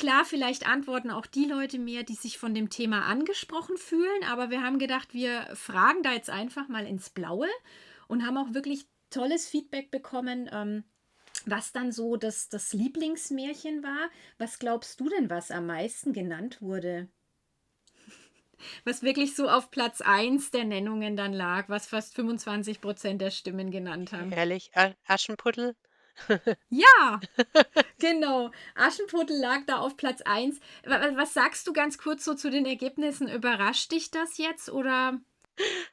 klar, 0.00 0.24
vielleicht 0.24 0.66
antworten 0.66 1.10
auch 1.10 1.26
die 1.26 1.44
Leute 1.44 1.78
mehr, 1.78 2.02
die 2.02 2.14
sich 2.14 2.38
von 2.38 2.54
dem 2.54 2.70
Thema 2.70 3.02
angesprochen 3.06 3.76
fühlen, 3.76 4.24
aber 4.28 4.50
wir 4.50 4.62
haben 4.62 4.78
gedacht, 4.80 5.14
wir 5.14 5.54
fragen 5.54 6.02
da 6.02 6.12
jetzt 6.12 6.30
einfach 6.30 6.68
mal 6.68 6.86
ins 6.86 7.10
Blaue 7.10 7.46
und 8.08 8.26
haben 8.26 8.36
auch 8.38 8.52
wirklich 8.54 8.86
tolles 9.10 9.46
Feedback 9.48 9.90
bekommen, 9.90 10.48
ähm, 10.52 10.84
was 11.46 11.72
dann 11.72 11.92
so 11.92 12.16
das 12.16 12.48
das 12.48 12.72
Lieblingsmärchen 12.72 13.82
war. 13.82 14.10
Was 14.38 14.58
glaubst 14.58 14.98
du 15.00 15.08
denn, 15.08 15.30
was 15.30 15.50
am 15.50 15.66
meisten 15.66 16.12
genannt 16.12 16.60
wurde? 16.60 17.08
Was 18.84 19.02
wirklich 19.02 19.34
so 19.34 19.48
auf 19.48 19.70
Platz 19.70 20.00
1 20.00 20.50
der 20.50 20.64
Nennungen 20.64 21.16
dann 21.16 21.32
lag, 21.32 21.68
was 21.68 21.86
fast 21.86 22.14
25 22.14 22.80
% 22.80 23.20
der 23.20 23.30
Stimmen 23.30 23.70
genannt 23.70 24.12
haben? 24.12 24.32
Ehrlich, 24.32 24.70
A 24.74 24.94
Aschenputtel? 25.06 25.76
Ja, 26.68 27.20
genau. 27.98 28.50
Aschenputtel 28.74 29.38
lag 29.38 29.66
da 29.66 29.78
auf 29.78 29.96
Platz 29.96 30.20
1. 30.22 30.60
Wa 30.84 31.00
wa 31.00 31.16
was 31.16 31.34
sagst 31.34 31.66
du 31.66 31.72
ganz 31.72 31.98
kurz 31.98 32.24
so 32.24 32.34
zu 32.34 32.50
den 32.50 32.66
Ergebnissen? 32.66 33.28
Überrascht 33.28 33.92
dich 33.92 34.10
das 34.10 34.38
jetzt 34.38 34.70
oder 34.70 35.20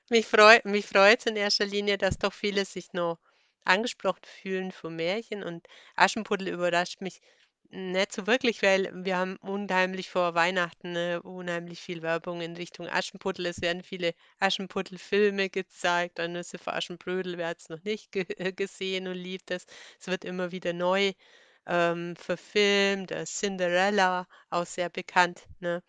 Mich 0.10 0.26
freu 0.28 0.60
mich 0.64 0.86
freut's 0.86 1.26
in 1.26 1.36
erster 1.36 1.66
Linie, 1.66 1.98
dass 1.98 2.18
doch 2.18 2.34
viele 2.34 2.66
sich 2.66 2.94
noch 2.94 3.20
angesprochen 3.66 4.24
fühlen 4.24 4.72
vom 4.72 4.96
Märchen 4.96 5.44
und 5.44 5.68
Aschenputtel 5.96 6.48
überrascht 6.50 7.02
mich 7.02 7.22
nicht 7.70 8.12
so 8.14 8.28
wirklich, 8.28 8.62
weil 8.64 8.92
wir 9.06 9.18
haben 9.18 9.38
unheimlich 9.38 10.10
vor 10.10 10.34
Weihnachten, 10.36 10.92
ne, 10.94 11.22
unheimlich 11.22 11.80
viel 11.82 12.02
Werbung 12.02 12.42
in 12.42 12.56
Richtung 12.56 12.88
Aschenputtel. 12.88 13.46
Es 13.46 13.62
werden 13.62 13.84
viele 13.84 14.14
Aschenputtel-Filme 14.40 15.50
gezeigt, 15.50 16.20
„Ein 16.20 16.34
Nüsse 16.34 16.58
für 16.60 16.74
Aschenbrödel“, 16.74 17.38
wer 17.38 17.50
hat's 17.50 17.70
noch 17.70 17.84
nicht 17.84 18.12
ge 18.12 18.24
äh, 18.38 18.52
gesehen 18.54 19.08
und 19.08 19.16
liebt 19.16 19.52
es. 19.52 19.66
Es 20.00 20.08
wird 20.08 20.26
immer 20.26 20.52
wieder 20.52 20.74
neu, 20.74 21.14
ähm, 21.68 22.16
verfilmt, 22.16 23.12
äh, 23.12 23.26
Cinderella, 23.26 24.28
auch 24.50 24.66
sehr 24.66 24.90
bekannt, 24.90 25.48
ne? 25.60 25.84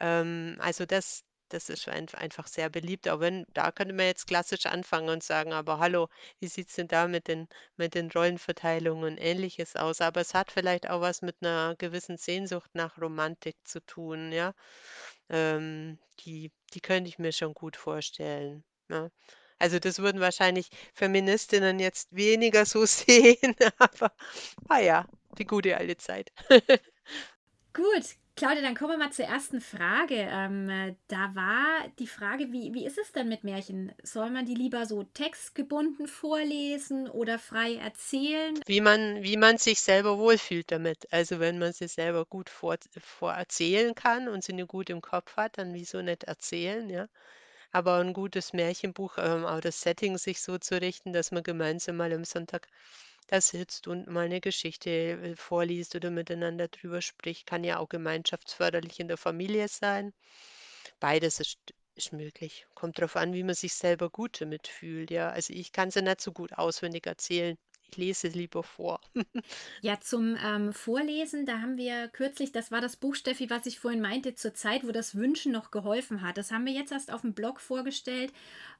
Ähm, 0.00 0.56
also, 0.60 0.86
das 0.86 1.24
das 1.48 1.68
ist 1.70 1.88
einfach 1.88 2.46
sehr 2.48 2.68
beliebt, 2.70 3.08
auch 3.08 3.20
wenn 3.20 3.44
da 3.54 3.72
könnte 3.72 3.94
man 3.94 4.06
jetzt 4.06 4.26
klassisch 4.26 4.66
anfangen 4.66 5.08
und 5.10 5.22
sagen: 5.22 5.52
„Aber 5.52 5.78
hallo, 5.78 6.08
wie 6.40 6.48
sieht's 6.48 6.74
denn 6.76 6.88
da 6.88 7.06
mit 7.08 7.28
den 7.28 7.48
mit 7.76 7.94
den 7.94 8.10
Rollenverteilungen 8.10 9.04
und 9.14 9.18
Ähnliches 9.18 9.76
aus?“ 9.76 10.00
Aber 10.00 10.20
es 10.22 10.34
hat 10.34 10.50
vielleicht 10.52 10.88
auch 10.90 11.00
was 11.00 11.22
mit 11.22 11.36
einer 11.42 11.74
gewissen 11.78 12.16
Sehnsucht 12.18 12.70
nach 12.74 12.98
Romantik 13.00 13.56
zu 13.64 13.80
tun, 13.86 14.32
ja? 14.32 14.54
Ähm, 15.30 15.98
die 16.24 16.52
die 16.74 16.80
könnte 16.80 17.08
ich 17.08 17.18
mir 17.18 17.32
schon 17.32 17.54
gut 17.54 17.76
vorstellen, 17.76 18.64
ne? 18.88 19.10
Also, 19.58 19.78
das 19.78 19.98
würden 20.00 20.20
wahrscheinlich 20.20 20.68
Feministinnen 20.94 21.78
jetzt 21.80 22.14
weniger 22.14 22.66
so 22.66 22.84
sehen, 22.86 23.54
aber, 23.78 24.12
ah 24.68 24.78
ja, 24.80 25.06
die 25.38 25.46
gute 25.46 25.76
alte 25.76 25.96
Zeit. 25.98 26.32
Gut, 27.72 28.16
Claudia, 28.36 28.60
dann 28.60 28.74
kommen 28.74 28.90
wir 28.92 28.98
mal 28.98 29.12
zur 29.12 29.24
ersten 29.24 29.62
Frage. 29.62 30.14
Ähm, 30.14 30.68
äh, 30.68 30.94
da 31.08 31.34
war 31.34 31.88
die 31.98 32.06
Frage, 32.06 32.52
wie, 32.52 32.74
wie 32.74 32.84
ist 32.84 32.98
es 32.98 33.10
denn 33.12 33.30
mit 33.30 33.44
Märchen? 33.44 33.92
Soll 34.02 34.28
man 34.28 34.44
die 34.44 34.54
lieber 34.54 34.84
so 34.84 35.04
textgebunden 35.04 36.06
vorlesen 36.06 37.08
oder 37.08 37.38
frei 37.38 37.76
erzählen? 37.76 38.60
Wie 38.66 38.82
man 38.82 39.22
wie 39.22 39.38
man 39.38 39.56
sich 39.56 39.80
selber 39.80 40.18
wohlfühlt 40.18 40.70
damit. 40.70 41.10
Also, 41.10 41.40
wenn 41.40 41.58
man 41.58 41.72
sie 41.72 41.88
selber 41.88 42.26
gut 42.26 42.50
vor 42.50 42.76
vorerzählen 42.98 43.94
kann 43.94 44.28
und 44.28 44.44
sie 44.44 44.52
nur 44.52 44.66
gut 44.66 44.90
im 44.90 45.00
Kopf 45.00 45.34
hat, 45.38 45.56
dann 45.56 45.72
wieso 45.72 46.02
nicht 46.02 46.24
erzählen, 46.24 46.90
ja? 46.90 47.08
Aber 47.72 47.96
ein 47.98 48.12
gutes 48.12 48.52
Märchenbuch, 48.52 49.18
ähm, 49.18 49.46
auch 49.46 49.60
das 49.60 49.80
Setting 49.80 50.18
sich 50.18 50.42
so 50.42 50.58
zu 50.58 50.80
richten, 50.80 51.12
dass 51.14 51.32
man 51.32 51.42
gemeinsam 51.42 51.96
mal 51.96 52.12
am 52.12 52.24
Sonntag 52.24 52.68
da 53.28 53.40
sitzt 53.40 53.86
und 53.88 54.06
mal 54.08 54.26
eine 54.26 54.40
Geschichte, 54.40 54.90
äh, 54.90 55.36
vorliest 55.36 55.94
oder 55.96 56.10
miteinander 56.10 56.68
drüber 56.68 57.00
spricht, 57.02 57.46
kann 57.46 57.64
ja 57.64 57.78
auch 57.78 57.88
gemeinschaftsförderlich 57.88 59.00
in 59.00 59.08
der 59.08 59.16
Familie 59.18 59.68
sein. 59.68 60.12
Beides 61.00 61.40
ist 61.40 61.58
ist 61.94 62.12
möglich. 62.12 62.66
Kommt 62.74 63.00
drauf 63.00 63.16
an, 63.16 63.32
wie 63.34 63.42
man 63.44 63.54
sich 63.54 63.74
selber 63.74 64.10
gut 64.10 64.40
damit 64.42 64.68
fühlt, 64.68 65.10
ja. 65.10 65.30
Also, 65.30 65.52
ich 65.54 65.72
kann 65.72 65.90
sie 65.90 66.02
nicht 66.02 66.20
so 66.20 66.32
gut 66.32 66.52
auswendig 66.54 67.06
erzählen. 67.06 67.56
Ich 67.90 67.96
lese 67.96 68.28
lieber 68.28 68.62
vor. 68.62 69.00
Ja, 69.82 70.00
zum 70.00 70.36
ähm, 70.42 70.72
Vorlesen, 70.72 71.46
da 71.46 71.60
haben 71.60 71.76
wir 71.76 72.08
kürzlich, 72.08 72.50
das 72.50 72.70
war 72.70 72.80
das 72.80 72.96
Buch, 72.96 73.14
Steffi, 73.14 73.50
was 73.50 73.66
ich 73.66 73.78
vorhin 73.78 74.00
meinte, 74.00 74.34
zur 74.34 74.54
Zeit, 74.54 74.86
wo 74.86 74.90
das 74.92 75.14
Wünschen 75.14 75.52
noch 75.52 75.70
geholfen 75.70 76.22
hat. 76.22 76.38
Das 76.38 76.50
haben 76.50 76.66
wir 76.66 76.72
jetzt 76.72 76.92
erst 76.92 77.12
auf 77.12 77.20
dem 77.20 77.34
Blog 77.34 77.60
vorgestellt. 77.60 78.32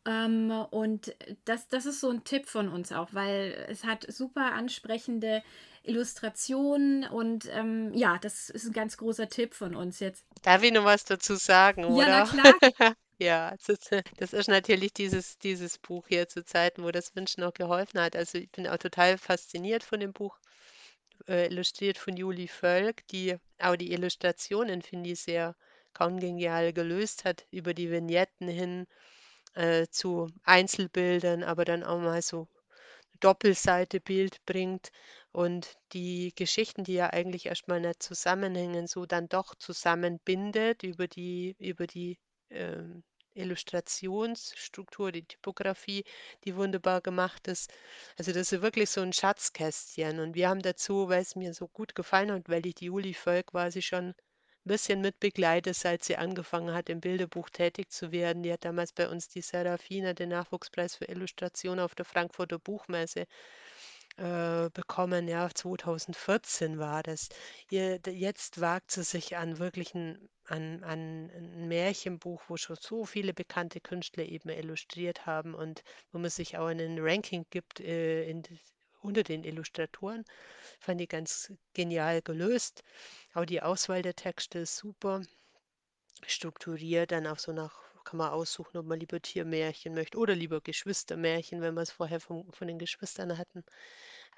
Ähm, 0.06 0.50
und 0.70 1.14
das, 1.44 1.68
das 1.68 1.86
ist 1.86 2.00
so 2.00 2.10
ein 2.10 2.24
Tipp 2.24 2.46
von 2.46 2.68
uns 2.68 2.92
auch, 2.92 3.08
weil 3.12 3.66
es 3.68 3.84
hat 3.84 4.06
super 4.12 4.52
ansprechende 4.52 5.42
Illustrationen 5.84 7.04
und 7.04 7.48
ähm, 7.52 7.92
ja, 7.94 8.18
das 8.18 8.50
ist 8.50 8.66
ein 8.66 8.72
ganz 8.72 8.96
großer 8.96 9.28
Tipp 9.28 9.54
von 9.54 9.76
uns 9.76 10.00
jetzt. 10.00 10.24
Darf 10.42 10.62
ich 10.62 10.72
noch 10.72 10.84
was 10.84 11.04
dazu 11.04 11.36
sagen, 11.36 11.82
Ja, 11.96 12.06
na 12.08 12.22
oder? 12.24 12.30
klar. 12.30 12.94
Ja, 13.18 13.50
das 13.56 13.68
ist 13.68 13.90
das 14.18 14.32
ist 14.32 14.48
natürlich 14.48 14.92
dieses 14.94 15.38
dieses 15.38 15.78
Buch 15.78 16.06
hier 16.08 16.28
zu 16.28 16.44
Zeiten, 16.44 16.82
wo 16.82 16.90
das 16.90 17.14
Wünschen 17.16 17.42
noch 17.42 17.52
geholfen 17.54 18.00
hat. 18.00 18.16
Also, 18.16 18.38
ich 18.38 18.50
bin 18.50 18.66
auch 18.66 18.76
total 18.78 19.18
fasziniert 19.18 19.82
von 19.84 20.00
dem 20.00 20.12
Buch, 20.14 20.38
äh, 21.28 21.46
illustriert 21.48 21.98
von 21.98 22.16
Julie 22.16 22.48
Völk, 22.48 23.06
die 23.08 23.36
auch 23.60 23.76
die 23.76 23.92
Illustrationen, 23.92 24.82
finde 24.82 25.10
ich, 25.10 25.20
sehr 25.22 25.56
kongenial 25.94 26.72
gelöst 26.74 27.24
hat, 27.24 27.46
über 27.50 27.74
die 27.74 27.90
Vignetten 27.90 28.48
hin, 28.48 28.86
äh, 29.54 29.86
zu 29.90 30.28
Einzelbildern, 30.44 31.42
aber 31.44 31.64
dann 31.66 31.84
auch 31.84 31.98
mal 32.00 32.22
so 32.22 32.48
Doppelseite 33.20 34.00
Bild 34.00 34.44
bringt 34.46 34.90
und 35.32 35.74
die 35.92 36.32
Geschichten, 36.34 36.84
die 36.84 36.94
ja 36.94 37.10
eigentlich 37.10 37.46
erstmal 37.46 37.80
nicht 37.80 38.02
zusammenhängen, 38.02 38.86
so 38.86 39.06
dann 39.06 39.28
doch 39.28 39.54
zusammenbindet 39.56 40.82
über 40.82 41.06
die 41.08 41.56
über 41.58 41.86
die, 41.86 42.18
ähm, 42.50 43.02
Illustrationsstruktur, 43.34 45.12
die 45.12 45.24
Typografie, 45.26 46.04
die 46.44 46.56
wunderbar 46.56 47.00
gemacht 47.02 47.48
ist. 47.48 47.72
Also, 48.18 48.32
das 48.32 48.52
ist 48.52 48.62
wirklich 48.62 48.90
so 48.90 49.02
ein 49.02 49.12
Schatzkästchen 49.12 50.20
und 50.20 50.34
wir 50.34 50.48
haben 50.48 50.62
dazu, 50.62 51.08
weil 51.08 51.22
es 51.22 51.36
mir 51.36 51.52
so 51.54 51.68
gut 51.68 51.94
gefallen 51.94 52.32
hat, 52.32 52.48
weil 52.48 52.64
ich 52.66 52.74
die 52.76 52.90
Uli 52.90 53.14
Völk 53.14 53.48
quasi 53.48 53.82
schon 53.82 54.10
'n 54.10 54.14
bisschen 54.64 55.00
mit 55.00 55.20
begleite, 55.20 55.74
seit 55.74 56.02
sie 56.04 56.16
angefangen 56.16 56.74
hat, 56.74 56.88
im 56.88 57.00
Bilderbuch 57.00 57.50
tätig 57.50 57.90
zu 57.92 58.10
werden. 58.12 58.42
Die 58.42 58.52
hat 58.52 58.64
damals 58.64 58.92
bei 58.92 59.08
uns 59.08 59.28
die 59.28 59.42
Serafina, 59.42 60.12
den 60.14 60.30
Nachwuchspreis 60.30 60.96
für 60.96 61.04
Illustration 61.06 61.78
auf 61.80 61.94
der 61.94 62.04
Frankfurter 62.04 62.58
Buchmesse 62.58 63.26
äh, 64.18 64.55
bekommen. 64.70 65.28
Ja, 65.28 65.48
2014 65.52 66.78
war 66.78 67.02
das. 67.02 67.28
Ihr, 67.70 68.00
jetzt 68.06 68.60
wagt 68.60 68.90
sie 68.90 69.04
sich 69.04 69.36
an 69.36 69.58
wirklich 69.58 69.94
ein, 69.94 70.28
an, 70.46 70.82
an 70.84 71.30
ein 71.30 71.68
Märchenbuch, 71.68 72.42
wo 72.48 72.56
schon 72.56 72.76
so 72.80 73.04
viele 73.04 73.34
bekannte 73.34 73.80
Künstler 73.80 74.24
eben 74.24 74.48
illustriert 74.48 75.26
haben 75.26 75.54
und 75.54 75.82
wo 76.12 76.18
man 76.18 76.30
sich 76.30 76.58
auch 76.58 76.66
einen 76.66 76.98
Ranking 77.00 77.46
gibt 77.50 77.80
äh, 77.80 78.28
in, 78.28 78.42
unter 79.02 79.22
den 79.22 79.44
Illustratoren. 79.44 80.24
Fand 80.80 81.00
ich 81.00 81.08
ganz 81.08 81.52
genial 81.74 82.22
gelöst. 82.22 82.82
Auch 83.34 83.44
die 83.44 83.62
Auswahl 83.62 84.02
der 84.02 84.14
Texte 84.14 84.60
ist 84.60 84.76
super 84.76 85.22
strukturiert, 86.26 87.12
dann 87.12 87.26
auch 87.26 87.38
so 87.38 87.52
nach 87.52 87.86
kann 88.06 88.18
man 88.18 88.30
aussuchen, 88.30 88.78
ob 88.78 88.86
man 88.86 89.00
lieber 89.00 89.20
Tiermärchen 89.20 89.92
möchte 89.92 90.16
oder 90.16 90.34
lieber 90.34 90.60
Geschwistermärchen, 90.60 91.60
wenn 91.60 91.74
wir 91.74 91.82
es 91.82 91.90
vorher 91.90 92.20
von, 92.20 92.50
von 92.52 92.68
den 92.68 92.78
Geschwistern 92.78 93.36
hatten. 93.36 93.64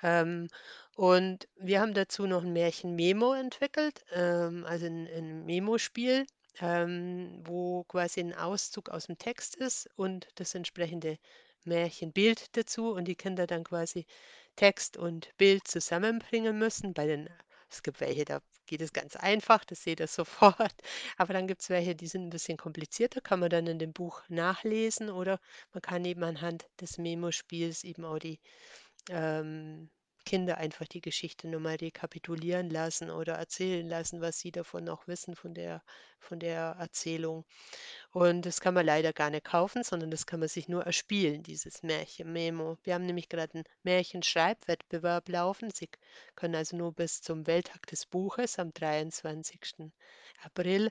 Ähm, 0.02 0.48
und 0.96 1.48
wir 1.56 1.80
haben 1.80 1.94
dazu 1.94 2.26
noch 2.26 2.42
ein 2.42 2.52
Märchen-Memo 2.52 3.34
entwickelt, 3.34 4.04
ähm, 4.12 4.64
also 4.66 4.86
ein, 4.86 5.06
ein 5.06 5.44
Memo-Spiel, 5.44 6.26
ähm, 6.60 7.40
wo 7.44 7.84
quasi 7.84 8.20
ein 8.20 8.34
Auszug 8.34 8.88
aus 8.88 9.06
dem 9.06 9.18
Text 9.18 9.54
ist 9.56 9.88
und 9.96 10.28
das 10.36 10.54
entsprechende 10.54 11.18
Märchenbild 11.64 12.56
dazu 12.56 12.92
und 12.92 13.04
die 13.06 13.14
Kinder 13.16 13.46
dann 13.46 13.64
quasi 13.64 14.06
Text 14.56 14.96
und 14.96 15.30
Bild 15.36 15.68
zusammenbringen 15.68 16.58
müssen. 16.58 16.94
Bei 16.94 17.06
den, 17.06 17.28
es 17.70 17.82
gibt 17.82 18.00
welche, 18.00 18.24
da 18.24 18.40
geht 18.66 18.80
es 18.80 18.92
ganz 18.92 19.16
einfach, 19.16 19.64
das 19.64 19.82
seht 19.82 20.00
ihr 20.00 20.06
sofort. 20.08 20.74
Aber 21.16 21.32
dann 21.32 21.46
gibt 21.46 21.62
es 21.62 21.70
welche, 21.70 21.94
die 21.94 22.06
sind 22.06 22.26
ein 22.26 22.30
bisschen 22.30 22.58
komplizierter, 22.58 23.20
kann 23.20 23.40
man 23.40 23.50
dann 23.50 23.66
in 23.66 23.78
dem 23.78 23.92
Buch 23.92 24.22
nachlesen 24.28 25.10
oder 25.10 25.40
man 25.72 25.82
kann 25.82 26.04
eben 26.04 26.24
anhand 26.24 26.66
des 26.80 26.98
Memo-Spiels 26.98 27.84
eben 27.84 28.04
auch 28.04 28.18
die 28.18 28.40
ähm, 29.10 29.90
Kinder 30.28 30.58
einfach 30.58 30.86
die 30.86 31.00
Geschichte 31.00 31.48
nochmal 31.48 31.76
rekapitulieren 31.76 32.68
lassen 32.68 33.10
oder 33.10 33.36
erzählen 33.36 33.88
lassen, 33.88 34.20
was 34.20 34.38
sie 34.38 34.52
davon 34.52 34.84
noch 34.84 35.06
wissen 35.08 35.34
von 35.34 35.54
der, 35.54 35.82
von 36.20 36.38
der 36.38 36.76
Erzählung. 36.78 37.46
Und 38.10 38.44
das 38.44 38.60
kann 38.60 38.74
man 38.74 38.84
leider 38.84 39.14
gar 39.14 39.30
nicht 39.30 39.44
kaufen, 39.44 39.84
sondern 39.84 40.10
das 40.10 40.26
kann 40.26 40.40
man 40.40 40.50
sich 40.50 40.68
nur 40.68 40.84
erspielen, 40.84 41.42
dieses 41.42 41.82
Märchen-Memo. 41.82 42.76
Wir 42.84 42.92
haben 42.92 43.06
nämlich 43.06 43.30
gerade 43.30 43.54
einen 43.54 43.64
Märchenschreibwettbewerb 43.84 45.30
laufen. 45.30 45.70
Sie 45.70 45.88
können 46.36 46.56
also 46.56 46.76
nur 46.76 46.92
bis 46.92 47.22
zum 47.22 47.46
Welttag 47.46 47.86
des 47.86 48.04
Buches 48.04 48.58
am 48.58 48.74
23. 48.74 49.90
April 50.42 50.90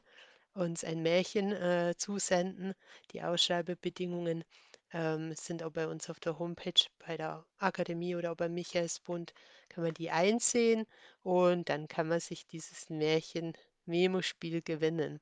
uns 0.53 0.84
ein 0.84 1.03
Märchen 1.03 1.51
äh, 1.51 1.93
zusenden. 1.95 2.73
Die 3.12 3.21
Ausschreibebedingungen 3.21 4.43
ähm, 4.93 5.34
sind 5.36 5.63
auch 5.63 5.71
bei 5.71 5.88
uns 5.88 6.10
auf 6.10 6.19
der 6.19 6.39
Homepage, 6.39 6.88
bei 7.06 7.17
der 7.17 7.45
Akademie 7.58 8.15
oder 8.15 8.32
auch 8.32 8.38
beim 8.38 8.54
Michaelsbund, 8.54 9.34
kann 9.69 9.84
man 9.84 9.93
die 9.93 10.12
einsehen 10.12 10.86
und 11.23 11.69
dann 11.69 11.88
kann 11.88 12.08
man 12.08 12.19
sich 12.19 12.45
dieses 12.47 12.89
Märchen-Memo-Spiel 12.89 14.62
gewinnen. 14.62 15.19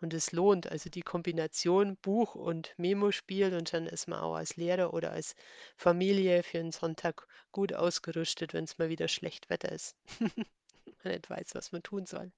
Und 0.00 0.14
es 0.14 0.32
lohnt, 0.32 0.66
also 0.66 0.90
die 0.90 1.02
Kombination 1.02 1.96
Buch 1.98 2.34
und 2.34 2.74
Memospiel 2.76 3.54
und 3.54 3.72
dann 3.72 3.86
ist 3.86 4.08
man 4.08 4.20
auch 4.20 4.34
als 4.34 4.56
Lehrer 4.56 4.92
oder 4.94 5.12
als 5.12 5.34
Familie 5.76 6.42
für 6.42 6.58
einen 6.58 6.72
Sonntag 6.72 7.26
gut 7.52 7.72
ausgerüstet, 7.72 8.52
wenn 8.54 8.64
es 8.64 8.78
mal 8.78 8.88
wieder 8.88 9.08
schlecht 9.08 9.48
Wetter 9.50 9.70
ist. 9.70 9.96
man 11.04 11.12
nicht 11.12 11.30
weiß, 11.30 11.54
was 11.54 11.72
man 11.72 11.82
tun 11.82 12.06
soll. 12.06 12.32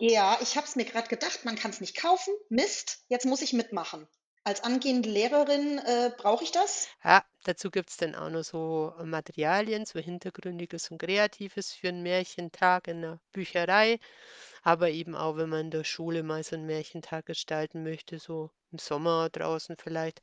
Ja, 0.00 0.38
ich 0.40 0.56
habe 0.56 0.66
es 0.66 0.76
mir 0.76 0.84
gerade 0.84 1.08
gedacht, 1.08 1.44
man 1.44 1.56
kann 1.56 1.72
es 1.72 1.80
nicht 1.80 1.96
kaufen. 1.96 2.32
Mist, 2.50 3.04
jetzt 3.08 3.26
muss 3.26 3.42
ich 3.42 3.52
mitmachen. 3.52 4.06
Als 4.48 4.64
angehende 4.64 5.10
Lehrerin 5.10 5.76
äh, 5.76 6.10
brauche 6.16 6.42
ich 6.42 6.50
das? 6.50 6.88
Ja, 7.04 7.22
dazu 7.44 7.70
gibt 7.70 7.90
es 7.90 7.98
dann 7.98 8.14
auch 8.14 8.30
noch 8.30 8.44
so 8.44 8.94
Materialien, 9.04 9.84
so 9.84 9.98
Hintergründiges 9.98 10.90
und 10.90 10.96
Kreatives 10.96 11.74
für 11.74 11.88
einen 11.88 12.02
Märchentag 12.02 12.88
in 12.88 13.02
der 13.02 13.20
Bücherei. 13.32 14.00
Aber 14.62 14.88
eben 14.88 15.14
auch, 15.14 15.36
wenn 15.36 15.50
man 15.50 15.66
in 15.66 15.70
der 15.70 15.84
Schule 15.84 16.22
mal 16.22 16.42
so 16.42 16.56
einen 16.56 16.64
Märchentag 16.64 17.26
gestalten 17.26 17.82
möchte, 17.82 18.18
so 18.18 18.50
im 18.72 18.78
Sommer 18.78 19.28
draußen 19.28 19.76
vielleicht. 19.78 20.22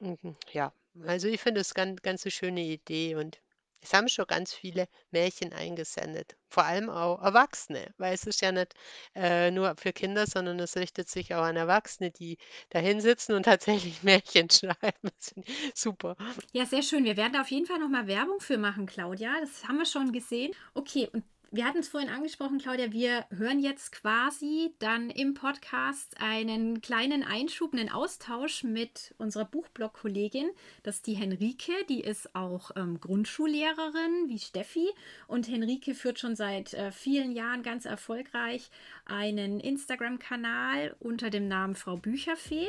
Mhm, 0.00 0.36
ja, 0.52 0.74
also 1.06 1.26
ich 1.26 1.40
finde 1.40 1.62
es 1.62 1.72
ganz, 1.72 2.02
ganz 2.02 2.26
eine 2.26 2.32
schöne 2.32 2.60
Idee 2.60 3.14
und 3.14 3.40
es 3.82 3.92
haben 3.92 4.08
schon 4.08 4.26
ganz 4.26 4.54
viele 4.54 4.86
Märchen 5.10 5.52
eingesendet, 5.52 6.36
vor 6.48 6.64
allem 6.64 6.88
auch 6.88 7.20
Erwachsene, 7.22 7.92
weil 7.98 8.14
es 8.14 8.24
ist 8.24 8.40
ja 8.40 8.52
nicht 8.52 8.74
äh, 9.14 9.50
nur 9.50 9.74
für 9.76 9.92
Kinder, 9.92 10.26
sondern 10.26 10.58
es 10.60 10.76
richtet 10.76 11.08
sich 11.08 11.34
auch 11.34 11.42
an 11.42 11.56
Erwachsene, 11.56 12.10
die 12.10 12.38
da 12.70 12.78
hinsitzen 12.78 13.34
und 13.34 13.42
tatsächlich 13.44 14.02
Märchen 14.02 14.48
schreiben. 14.50 15.10
Das 15.18 15.34
ich 15.36 15.72
super. 15.74 16.16
Ja, 16.52 16.64
sehr 16.64 16.82
schön. 16.82 17.04
Wir 17.04 17.16
werden 17.16 17.32
da 17.32 17.40
auf 17.42 17.50
jeden 17.50 17.66
Fall 17.66 17.78
nochmal 17.78 18.06
Werbung 18.06 18.40
für 18.40 18.56
machen, 18.56 18.86
Claudia. 18.86 19.32
Das 19.40 19.66
haben 19.66 19.78
wir 19.78 19.86
schon 19.86 20.12
gesehen. 20.12 20.52
Okay, 20.74 21.08
und 21.12 21.24
Wir 21.54 21.66
hatten 21.66 21.80
es 21.80 21.88
vorhin 21.90 22.08
angesprochen, 22.08 22.56
Claudia, 22.56 22.92
wir 22.92 23.26
hören 23.28 23.60
jetzt 23.60 23.92
quasi 23.92 24.72
dann 24.78 25.10
im 25.10 25.34
Podcast 25.34 26.16
einen 26.18 26.80
kleinen 26.80 27.22
Einschub, 27.22 27.74
einen 27.74 27.90
Austausch 27.90 28.64
mit 28.64 29.14
unserer 29.18 29.44
Buchblog-Kollegin. 29.44 30.48
Das 30.82 30.96
ist 30.96 31.06
die 31.06 31.12
Henrike, 31.12 31.74
die 31.90 32.00
ist 32.00 32.34
auch 32.34 32.70
ähm, 32.74 32.98
Grundschullehrerin 32.98 34.28
wie 34.28 34.38
Steffi. 34.38 34.88
Und 35.26 35.46
Henrike 35.46 35.94
führt 35.94 36.18
schon 36.18 36.36
seit 36.36 36.72
äh, 36.72 36.90
vielen 36.90 37.32
Jahren 37.32 37.62
ganz 37.62 37.84
erfolgreich 37.84 38.70
einen 39.04 39.60
Instagram-Kanal 39.60 40.96
unter 41.00 41.28
dem 41.28 41.48
Namen 41.48 41.74
Frau 41.74 41.98
Bücherfee. 41.98 42.68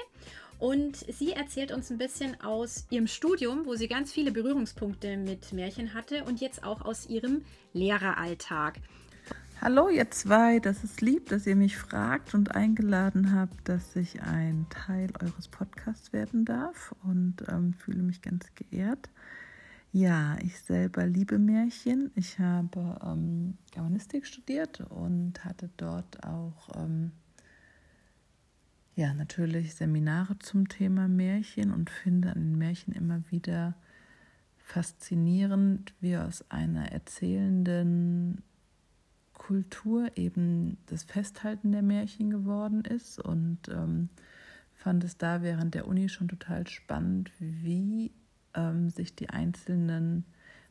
Und 0.63 0.95
sie 0.95 1.33
erzählt 1.33 1.73
uns 1.73 1.91
ein 1.91 1.97
bisschen 1.97 2.39
aus 2.39 2.87
ihrem 2.89 3.07
Studium, 3.07 3.65
wo 3.65 3.75
sie 3.75 3.89
ganz 3.89 4.13
viele 4.13 4.31
Berührungspunkte 4.31 5.17
mit 5.17 5.51
Märchen 5.51 5.93
hatte 5.93 6.23
und 6.23 6.39
jetzt 6.39 6.63
auch 6.63 6.85
aus 6.85 7.05
ihrem 7.09 7.41
Lehreralltag. 7.73 8.79
Hallo 9.59 9.89
ihr 9.89 10.09
zwei, 10.11 10.59
das 10.59 10.85
ist 10.85 11.01
lieb, 11.01 11.27
dass 11.27 11.45
ihr 11.47 11.57
mich 11.57 11.75
fragt 11.75 12.33
und 12.33 12.55
eingeladen 12.55 13.35
habt, 13.35 13.67
dass 13.67 13.93
ich 13.97 14.21
ein 14.21 14.65
Teil 14.69 15.09
eures 15.21 15.49
Podcasts 15.49 16.13
werden 16.13 16.45
darf 16.45 16.95
und 17.03 17.43
ähm, 17.49 17.73
fühle 17.73 18.01
mich 18.01 18.21
ganz 18.21 18.45
geehrt. 18.55 19.09
Ja, 19.91 20.37
ich 20.41 20.57
selber 20.61 21.05
liebe 21.05 21.39
Märchen. 21.39 22.09
Ich 22.15 22.39
habe 22.39 22.97
ähm, 23.05 23.57
Germanistik 23.71 24.25
studiert 24.25 24.79
und 24.79 25.43
hatte 25.43 25.69
dort 25.75 26.23
auch 26.25 26.69
ähm, 26.77 27.11
ja, 28.95 29.13
natürlich 29.13 29.75
Seminare 29.75 30.37
zum 30.39 30.67
Thema 30.67 31.07
Märchen 31.07 31.71
und 31.71 31.89
finde 31.89 32.29
an 32.29 32.39
den 32.39 32.57
Märchen 32.57 32.93
immer 32.93 33.21
wieder 33.31 33.75
faszinierend, 34.57 35.93
wie 35.99 36.17
aus 36.17 36.49
einer 36.49 36.91
erzählenden 36.91 38.43
Kultur 39.33 40.11
eben 40.15 40.77
das 40.85 41.03
Festhalten 41.03 41.71
der 41.71 41.81
Märchen 41.81 42.29
geworden 42.29 42.85
ist. 42.85 43.19
Und 43.19 43.67
ähm, 43.67 44.09
fand 44.73 45.03
es 45.03 45.17
da 45.17 45.41
während 45.41 45.73
der 45.73 45.87
Uni 45.87 46.07
schon 46.07 46.27
total 46.27 46.67
spannend, 46.67 47.31
wie 47.39 48.11
ähm, 48.53 48.89
sich 48.89 49.15
die 49.15 49.29
einzelnen 49.29 50.25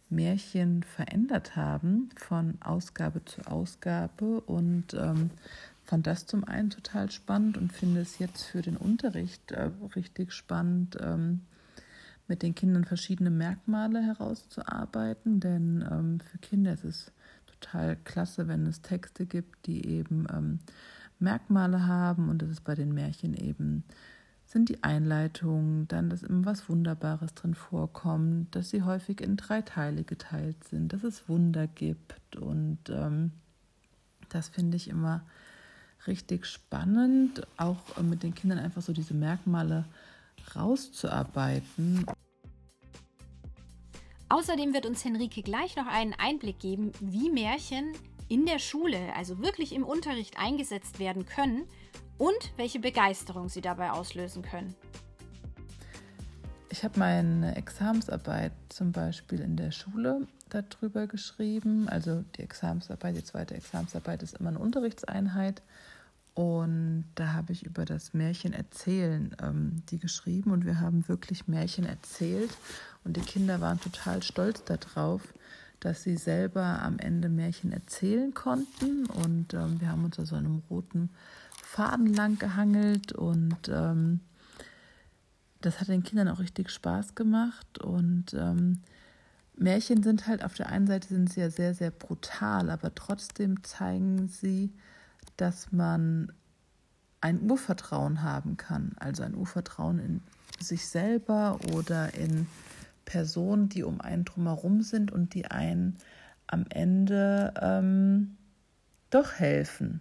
Märchen 0.08 0.82
verändert 0.82 1.56
haben 1.56 2.10
von 2.16 2.60
Ausgabe 2.62 3.24
zu 3.24 3.42
Ausgabe. 3.46 4.40
Und 4.40 4.94
ähm, 4.94 5.30
fand 5.92 6.06
das 6.06 6.24
zum 6.24 6.44
einen 6.44 6.70
total 6.70 7.10
spannend 7.10 7.58
und 7.58 7.70
finde 7.70 8.00
es 8.00 8.18
jetzt 8.18 8.44
für 8.44 8.62
den 8.62 8.78
Unterricht 8.78 9.52
äh, 9.52 9.68
richtig 9.94 10.32
spannend, 10.32 10.96
ähm, 10.98 11.42
mit 12.26 12.42
den 12.42 12.54
Kindern 12.54 12.86
verschiedene 12.86 13.28
Merkmale 13.28 14.00
herauszuarbeiten, 14.00 15.38
denn 15.38 15.86
ähm, 15.90 16.20
für 16.20 16.38
Kinder 16.38 16.72
ist 16.72 16.84
es 16.84 17.12
total 17.46 17.98
klasse, 18.04 18.48
wenn 18.48 18.66
es 18.66 18.80
Texte 18.80 19.26
gibt, 19.26 19.66
die 19.66 19.86
eben 19.86 20.26
ähm, 20.32 20.60
Merkmale 21.18 21.86
haben. 21.86 22.30
Und 22.30 22.40
das 22.40 22.48
ist 22.48 22.64
bei 22.64 22.74
den 22.74 22.94
Märchen 22.94 23.34
eben 23.34 23.84
sind 24.46 24.70
die 24.70 24.82
Einleitungen, 24.82 25.88
dann, 25.88 26.08
dass 26.08 26.22
immer 26.22 26.46
was 26.46 26.70
Wunderbares 26.70 27.34
drin 27.34 27.54
vorkommt, 27.54 28.56
dass 28.56 28.70
sie 28.70 28.80
häufig 28.80 29.20
in 29.20 29.36
drei 29.36 29.60
Teile 29.60 30.04
geteilt 30.04 30.64
sind, 30.64 30.94
dass 30.94 31.04
es 31.04 31.28
Wunder 31.28 31.66
gibt. 31.66 32.36
Und 32.36 32.78
ähm, 32.88 33.32
das 34.30 34.48
finde 34.48 34.78
ich 34.78 34.88
immer 34.88 35.22
richtig 36.06 36.46
spannend, 36.46 37.46
auch 37.56 37.96
äh, 37.96 38.02
mit 38.02 38.22
den 38.22 38.34
Kindern 38.34 38.58
einfach 38.58 38.82
so 38.82 38.92
diese 38.92 39.14
Merkmale 39.14 39.84
rauszuarbeiten. 40.54 42.06
Außerdem 44.28 44.72
wird 44.72 44.86
uns 44.86 45.04
Henrike 45.04 45.42
gleich 45.42 45.76
noch 45.76 45.86
einen 45.86 46.14
Einblick 46.14 46.58
geben, 46.58 46.92
wie 47.00 47.30
Märchen 47.30 47.92
in 48.28 48.46
der 48.46 48.58
Schule, 48.58 49.14
also 49.14 49.40
wirklich 49.40 49.74
im 49.74 49.84
Unterricht 49.84 50.38
eingesetzt 50.38 50.98
werden 50.98 51.26
können 51.26 51.64
und 52.16 52.52
welche 52.56 52.78
Begeisterung 52.78 53.50
sie 53.50 53.60
dabei 53.60 53.90
auslösen 53.90 54.42
können. 54.42 54.74
Ich 56.70 56.82
habe 56.82 56.98
meine 56.98 57.54
Examensarbeit 57.56 58.52
zum 58.70 58.92
Beispiel 58.92 59.40
in 59.40 59.56
der 59.56 59.70
Schule 59.70 60.26
darüber 60.48 61.06
geschrieben. 61.06 61.88
Also 61.88 62.24
die 62.36 62.42
Examensarbeit, 62.42 63.16
die 63.16 63.24
zweite 63.24 63.54
Examensarbeit 63.54 64.22
ist 64.22 64.38
immer 64.38 64.48
eine 64.48 64.58
Unterrichtseinheit. 64.58 65.60
Und 66.34 67.04
da 67.14 67.34
habe 67.34 67.52
ich 67.52 67.66
über 67.66 67.84
das 67.84 68.14
Märchen 68.14 68.54
erzählen 68.54 69.36
ähm, 69.42 69.82
die 69.90 69.98
geschrieben. 69.98 70.50
Und 70.50 70.64
wir 70.64 70.80
haben 70.80 71.06
wirklich 71.08 71.46
Märchen 71.46 71.84
erzählt. 71.84 72.50
Und 73.04 73.16
die 73.16 73.22
Kinder 73.22 73.60
waren 73.60 73.80
total 73.80 74.22
stolz 74.22 74.64
darauf, 74.64 75.34
dass 75.80 76.02
sie 76.02 76.16
selber 76.16 76.80
am 76.82 76.98
Ende 76.98 77.28
Märchen 77.28 77.72
erzählen 77.72 78.32
konnten. 78.32 79.06
Und 79.06 79.52
ähm, 79.52 79.80
wir 79.80 79.88
haben 79.88 80.04
uns 80.04 80.16
da 80.16 80.24
so 80.24 80.36
einem 80.36 80.62
roten 80.70 81.10
Faden 81.62 82.14
lang 82.14 82.38
gehangelt. 82.38 83.12
Und 83.12 83.68
ähm, 83.68 84.20
das 85.60 85.80
hat 85.80 85.88
den 85.88 86.02
Kindern 86.02 86.28
auch 86.28 86.38
richtig 86.38 86.70
Spaß 86.70 87.14
gemacht. 87.14 87.78
Und 87.78 88.32
ähm, 88.32 88.80
Märchen 89.54 90.02
sind 90.02 90.26
halt 90.26 90.42
auf 90.42 90.54
der 90.54 90.70
einen 90.70 90.86
Seite 90.86 91.08
sind 91.08 91.30
sie 91.30 91.40
ja 91.40 91.50
sehr, 91.50 91.74
sehr 91.74 91.90
brutal, 91.90 92.70
aber 92.70 92.94
trotzdem 92.94 93.62
zeigen 93.64 94.28
sie, 94.28 94.72
dass 95.42 95.72
man 95.72 96.30
ein 97.20 97.50
Urvertrauen 97.50 98.22
haben 98.22 98.56
kann, 98.56 98.92
also 99.00 99.24
ein 99.24 99.34
Urvertrauen 99.34 99.98
in 99.98 100.20
sich 100.60 100.86
selber 100.86 101.58
oder 101.72 102.14
in 102.14 102.46
Personen, 103.04 103.68
die 103.68 103.82
um 103.82 104.00
einen 104.00 104.24
drumherum 104.24 104.82
sind 104.82 105.10
und 105.10 105.34
die 105.34 105.46
einen 105.46 105.96
am 106.46 106.64
Ende 106.70 107.52
ähm, 107.60 108.36
doch 109.10 109.32
helfen. 109.32 110.00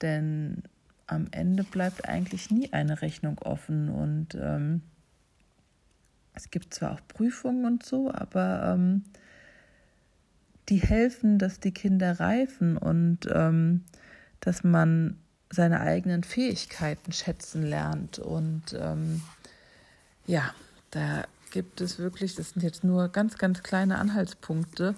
Denn 0.00 0.62
am 1.06 1.26
Ende 1.32 1.64
bleibt 1.64 2.08
eigentlich 2.08 2.50
nie 2.50 2.72
eine 2.72 3.02
Rechnung 3.02 3.38
offen 3.40 3.90
und 3.90 4.36
ähm, 4.36 4.80
es 6.32 6.50
gibt 6.50 6.72
zwar 6.72 6.92
auch 6.92 7.00
Prüfungen 7.08 7.66
und 7.66 7.84
so, 7.84 8.10
aber 8.10 8.72
ähm, 8.72 9.04
die 10.70 10.80
helfen, 10.80 11.38
dass 11.38 11.60
die 11.60 11.72
Kinder 11.72 12.20
reifen 12.20 12.78
und 12.78 13.28
ähm, 13.30 13.84
dass 14.40 14.64
man 14.64 15.18
seine 15.50 15.80
eigenen 15.80 16.24
Fähigkeiten 16.24 17.12
schätzen 17.12 17.62
lernt. 17.62 18.18
Und 18.18 18.76
ähm, 18.78 19.22
ja, 20.26 20.54
da 20.90 21.24
gibt 21.50 21.80
es 21.80 21.98
wirklich, 21.98 22.34
das 22.34 22.50
sind 22.50 22.62
jetzt 22.62 22.84
nur 22.84 23.08
ganz, 23.08 23.38
ganz 23.38 23.62
kleine 23.62 23.98
Anhaltspunkte. 23.98 24.94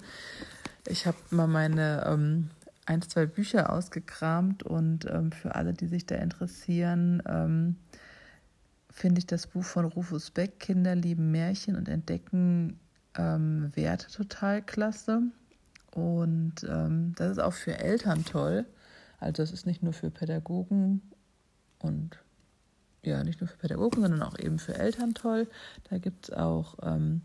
Ich 0.87 1.05
habe 1.05 1.17
mal 1.29 1.47
meine 1.47 2.05
ähm, 2.05 2.49
ein, 2.85 3.01
zwei 3.01 3.25
Bücher 3.25 3.71
ausgekramt 3.71 4.63
und 4.63 5.05
ähm, 5.05 5.31
für 5.31 5.55
alle, 5.55 5.73
die 5.73 5.87
sich 5.87 6.05
da 6.05 6.15
interessieren, 6.15 7.23
ähm, 7.25 7.75
finde 8.89 9.19
ich 9.19 9.27
das 9.27 9.47
Buch 9.47 9.63
von 9.63 9.85
Rufus 9.85 10.31
Beck, 10.31 10.59
Kinder 10.59 10.95
lieben 10.95 11.31
Märchen 11.31 11.77
und 11.77 11.87
entdecken 11.87 12.79
ähm, 13.17 13.71
Werte 13.75 14.11
total 14.11 14.61
klasse. 14.61 15.21
Und 15.91 16.55
ähm, 16.67 17.13
das 17.15 17.31
ist 17.31 17.39
auch 17.39 17.53
für 17.53 17.77
Eltern 17.77 18.25
toll 18.25 18.65
also 19.21 19.43
es 19.43 19.51
ist 19.51 19.65
nicht 19.65 19.83
nur 19.83 19.93
für 19.93 20.09
Pädagogen 20.09 21.01
und 21.79 22.17
ja, 23.03 23.23
nicht 23.23 23.39
nur 23.39 23.47
für 23.47 23.57
Pädagogen, 23.57 24.01
sondern 24.01 24.23
auch 24.23 24.37
eben 24.37 24.59
für 24.59 24.75
Eltern 24.75 25.13
toll. 25.13 25.47
Da 25.89 25.97
gibt 25.97 26.29
es 26.29 26.35
auch 26.35 26.75
ähm, 26.83 27.21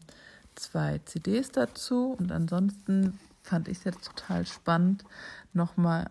zwei 0.55 0.99
CDs 1.05 1.51
dazu. 1.53 2.16
Und 2.18 2.32
ansonsten 2.32 3.18
fand 3.42 3.68
ich 3.68 3.78
es 3.78 3.84
jetzt 3.84 4.07
total 4.07 4.47
spannend, 4.47 5.05
nochmal 5.53 6.11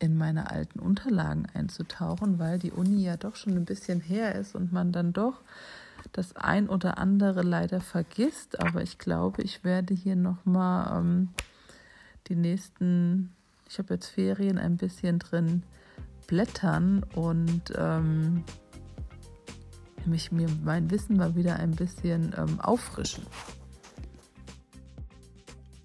in 0.00 0.16
meine 0.16 0.50
alten 0.50 0.78
Unterlagen 0.78 1.46
einzutauchen, 1.54 2.38
weil 2.38 2.58
die 2.58 2.70
Uni 2.70 3.02
ja 3.02 3.16
doch 3.16 3.34
schon 3.34 3.56
ein 3.56 3.64
bisschen 3.64 4.00
her 4.00 4.34
ist 4.36 4.54
und 4.54 4.72
man 4.72 4.92
dann 4.92 5.12
doch 5.12 5.42
das 6.12 6.36
ein 6.36 6.68
oder 6.68 6.98
andere 6.98 7.42
leider 7.42 7.80
vergisst. 7.80 8.60
Aber 8.60 8.82
ich 8.82 8.98
glaube, 8.98 9.42
ich 9.42 9.64
werde 9.64 9.94
hier 9.94 10.16
nochmal 10.16 11.00
ähm, 11.00 11.28
die 12.28 12.36
nächsten 12.36 13.32
ich 13.68 13.78
habe 13.78 13.94
jetzt 13.94 14.08
Ferien 14.08 14.58
ein 14.58 14.76
bisschen 14.76 15.18
drin 15.18 15.62
blättern 16.26 17.04
und 17.14 17.72
ähm, 17.76 18.44
mich 20.04 20.32
mir 20.32 20.48
mein 20.64 20.90
Wissen 20.90 21.16
mal 21.16 21.34
wieder 21.34 21.56
ein 21.56 21.72
bisschen 21.72 22.34
ähm, 22.36 22.60
auffrischen. 22.60 23.24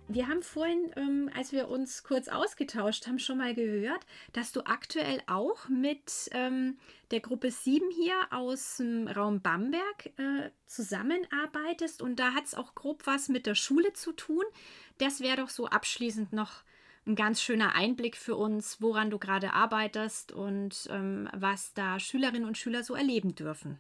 Wir 0.10 0.28
haben 0.28 0.44
vorhin, 0.44 0.92
ähm, 0.96 1.32
als 1.36 1.54
wir 1.54 1.70
uns 1.70 2.04
kurz 2.04 2.28
ausgetauscht 2.28 3.08
haben, 3.08 3.18
schon 3.18 3.40
mal 3.40 3.56
gehört, 3.56 4.06
dass 4.34 4.52
du 4.52 4.62
aktuell 4.62 5.22
auch 5.26 5.70
mit 5.70 6.30
ähm, 6.34 6.78
der 7.10 7.20
Gruppe 7.20 7.50
7 7.50 7.90
hier 7.90 8.14
aus 8.30 8.78
dem 8.78 9.08
Raum 9.08 9.42
Bamberg 9.42 10.06
äh, 10.18 10.52
zusammenarbeitest. 10.68 12.02
Und 12.02 12.20
da 12.20 12.34
hat 12.34 12.46
es 12.46 12.54
auch 12.54 12.76
grob 12.76 13.08
was 13.08 13.28
mit 13.28 13.48
der 13.48 13.56
Schule 13.56 13.94
zu 13.94 14.12
tun. 14.12 14.44
Das 15.00 15.22
wäre 15.22 15.38
doch 15.38 15.50
so 15.50 15.66
abschließend 15.66 16.32
noch 16.32 16.64
ein 17.06 17.16
ganz 17.16 17.42
schöner 17.42 17.76
Einblick 17.76 18.16
für 18.18 18.36
uns, 18.36 18.82
woran 18.82 19.10
du 19.10 19.20
gerade 19.20 19.54
arbeitest 19.54 20.32
und 20.32 20.88
ähm, 20.90 21.30
was 21.34 21.74
da 21.74 22.00
Schülerinnen 22.00 22.46
und 22.48 22.58
Schüler 22.58 22.84
so 22.84 22.96
erleben 22.96 23.36
dürfen. 23.36 23.80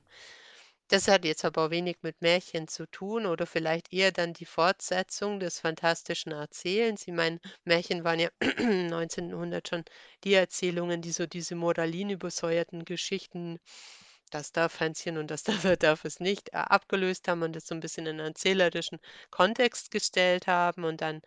Das 0.90 1.08
hat 1.08 1.26
jetzt 1.26 1.44
aber 1.46 1.72
wenig 1.72 1.98
mit 2.04 2.22
Märchen 2.22 2.68
zu 2.68 2.86
tun 2.86 3.26
oder 3.26 3.46
vielleicht 3.48 3.92
eher 3.92 4.12
dann 4.14 4.32
die 4.34 4.46
Fortsetzung 4.46 5.40
des 5.40 5.60
fantastischen 5.60 6.32
Erzählens. 6.34 7.08
Ich 7.08 7.14
meine, 7.14 7.40
Märchen 7.66 8.04
waren 8.04 8.20
ja 8.20 8.30
1900 8.42 9.68
schon 9.68 9.84
die 10.24 10.34
Erzählungen, 10.36 11.02
die 11.02 11.12
so 11.12 11.26
diese 11.26 11.56
moralinübersäuerten 11.56 12.86
Geschichten, 12.86 13.60
das 14.30 14.52
darf 14.52 14.80
Hänschen 14.80 15.18
und 15.18 15.32
das 15.32 15.44
darf, 15.74 15.78
darf 15.80 16.06
es 16.06 16.20
nicht, 16.20 16.50
äh, 16.54 16.58
abgelöst 16.58 17.28
haben 17.28 17.44
und 17.44 17.56
das 17.56 17.66
so 17.68 17.76
ein 17.76 17.82
bisschen 17.82 18.06
in 18.06 18.20
einen 18.20 18.28
erzählerischen 18.30 19.00
Kontext 19.32 19.92
gestellt 19.92 20.48
haben. 20.48 20.84
Und 20.86 21.02
dann 21.02 21.22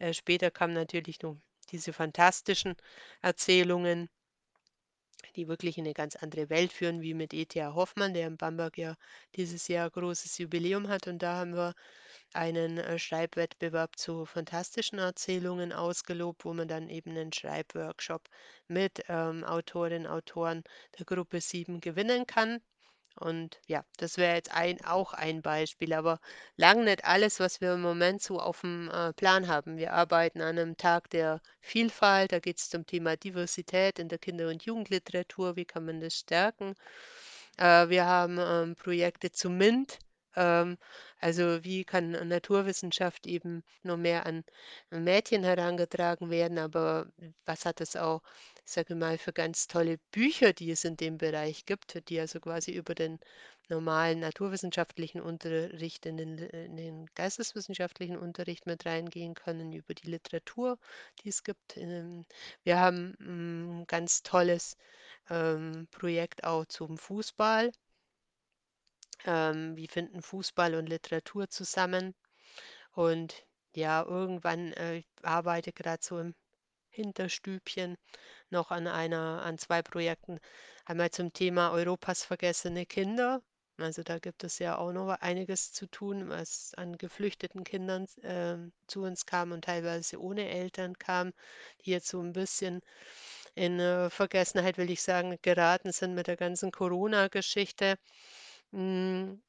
äh, 0.00 0.12
später 0.14 0.50
kamen 0.50 0.74
natürlich 0.74 1.22
noch 1.22 1.36
diese 1.70 1.92
fantastischen 1.92 2.74
Erzählungen, 3.22 4.08
die 5.36 5.46
wirklich 5.48 5.78
in 5.78 5.84
eine 5.84 5.94
ganz 5.94 6.16
andere 6.16 6.50
Welt 6.50 6.72
führen, 6.72 7.02
wie 7.02 7.14
mit 7.14 7.32
E.T.A. 7.34 7.74
Hoffmann, 7.74 8.14
der 8.14 8.26
in 8.26 8.36
Bamberg 8.36 8.78
ja 8.78 8.96
dieses 9.36 9.68
Jahr 9.68 9.90
großes 9.90 10.38
Jubiläum 10.38 10.88
hat. 10.88 11.06
Und 11.06 11.20
da 11.22 11.36
haben 11.36 11.54
wir 11.54 11.74
einen 12.32 12.78
äh, 12.78 12.98
Schreibwettbewerb 12.98 13.96
zu 13.96 14.24
fantastischen 14.24 14.98
Erzählungen 14.98 15.72
ausgelobt, 15.72 16.44
wo 16.44 16.54
man 16.54 16.68
dann 16.68 16.88
eben 16.88 17.10
einen 17.10 17.32
Schreibworkshop 17.32 18.28
mit 18.68 19.04
ähm, 19.08 19.44
Autorinnen, 19.44 20.06
Autoren 20.06 20.64
der 20.98 21.06
Gruppe 21.06 21.40
7 21.40 21.80
gewinnen 21.80 22.26
kann. 22.26 22.60
Und 23.18 23.60
ja, 23.66 23.84
das 23.98 24.16
wäre 24.16 24.34
jetzt 24.34 24.52
ein, 24.52 24.82
auch 24.84 25.12
ein 25.12 25.42
Beispiel, 25.42 25.92
aber 25.92 26.20
lang 26.56 26.84
nicht 26.84 27.04
alles, 27.04 27.40
was 27.40 27.60
wir 27.60 27.74
im 27.74 27.82
Moment 27.82 28.22
so 28.22 28.40
auf 28.40 28.60
dem 28.62 28.88
äh, 28.88 29.12
Plan 29.12 29.48
haben. 29.48 29.76
Wir 29.76 29.92
arbeiten 29.92 30.40
an 30.40 30.58
einem 30.58 30.76
Tag 30.76 31.10
der 31.10 31.40
Vielfalt, 31.60 32.32
da 32.32 32.38
geht 32.38 32.58
es 32.58 32.70
zum 32.70 32.86
Thema 32.86 33.16
Diversität 33.16 33.98
in 33.98 34.08
der 34.08 34.18
Kinder- 34.18 34.48
und 34.48 34.64
Jugendliteratur, 34.64 35.56
wie 35.56 35.64
kann 35.66 35.84
man 35.84 36.00
das 36.00 36.14
stärken. 36.14 36.74
Äh, 37.58 37.88
wir 37.88 38.06
haben 38.06 38.38
ähm, 38.40 38.76
Projekte 38.76 39.30
zu 39.32 39.50
MINT, 39.50 39.98
ähm, 40.36 40.78
also 41.20 41.64
wie 41.64 41.84
kann 41.84 42.12
Naturwissenschaft 42.28 43.26
eben 43.26 43.62
noch 43.82 43.96
mehr 43.96 44.26
an 44.26 44.44
Mädchen 44.90 45.44
herangetragen 45.44 46.30
werden, 46.30 46.58
aber 46.58 47.06
was 47.46 47.64
hat 47.64 47.80
es 47.80 47.96
auch, 47.96 48.22
ich 48.64 48.72
sage 48.72 48.94
mal, 48.94 49.18
für 49.18 49.32
ganz 49.32 49.66
tolle 49.66 49.98
Bücher, 50.12 50.52
die 50.52 50.70
es 50.70 50.84
in 50.84 50.96
dem 50.96 51.18
Bereich 51.18 51.66
gibt, 51.66 52.08
die 52.08 52.20
also 52.20 52.40
quasi 52.40 52.72
über 52.72 52.94
den 52.94 53.18
normalen 53.68 54.20
naturwissenschaftlichen 54.20 55.20
Unterricht 55.20 56.04
in 56.06 56.16
den, 56.16 56.38
in 56.38 56.76
den 56.76 57.06
geisteswissenschaftlichen 57.14 58.16
Unterricht 58.18 58.66
mit 58.66 58.84
reingehen 58.84 59.34
können, 59.34 59.72
über 59.72 59.94
die 59.94 60.10
Literatur, 60.10 60.78
die 61.22 61.28
es 61.30 61.44
gibt. 61.44 61.76
Ähm, 61.76 62.26
wir 62.64 62.78
haben 62.80 63.14
ein 63.20 63.86
ganz 63.86 64.22
tolles 64.22 64.76
ähm, 65.30 65.88
Projekt 65.90 66.44
auch 66.44 66.66
zum 66.66 66.98
Fußball 66.98 67.72
ähm, 69.26 69.76
wie 69.76 69.88
finden 69.88 70.22
Fußball 70.22 70.74
und 70.74 70.88
Literatur 70.88 71.48
zusammen. 71.48 72.14
Und 72.92 73.46
ja, 73.74 74.02
irgendwann, 74.04 74.72
äh, 74.74 74.96
ich 74.98 75.06
arbeite 75.22 75.72
gerade 75.72 76.02
so 76.02 76.18
im 76.18 76.34
Hinterstübchen 76.90 77.96
noch 78.50 78.70
an 78.70 78.86
einer, 78.86 79.42
an 79.42 79.58
zwei 79.58 79.82
Projekten. 79.82 80.40
Einmal 80.84 81.10
zum 81.10 81.32
Thema 81.32 81.70
Europas 81.72 82.24
vergessene 82.24 82.86
Kinder. 82.86 83.42
Also 83.78 84.02
da 84.02 84.18
gibt 84.18 84.44
es 84.44 84.58
ja 84.58 84.76
auch 84.76 84.92
noch 84.92 85.08
einiges 85.20 85.72
zu 85.72 85.86
tun, 85.86 86.28
was 86.28 86.74
an 86.76 86.98
geflüchteten 86.98 87.64
Kindern 87.64 88.06
äh, 88.22 88.58
zu 88.86 89.02
uns 89.02 89.24
kam 89.26 89.52
und 89.52 89.64
teilweise 89.64 90.20
ohne 90.20 90.48
Eltern 90.48 90.98
kam, 90.98 91.32
die 91.84 91.90
jetzt 91.90 92.08
so 92.08 92.20
ein 92.20 92.32
bisschen 92.34 92.82
in 93.54 93.80
äh, 93.80 94.10
Vergessenheit, 94.10 94.78
will 94.78 94.90
ich 94.90 95.02
sagen, 95.02 95.38
geraten 95.42 95.92
sind 95.92 96.14
mit 96.14 96.26
der 96.26 96.36
ganzen 96.36 96.72
Corona-Geschichte. 96.72 97.96
Hm, 98.72 99.40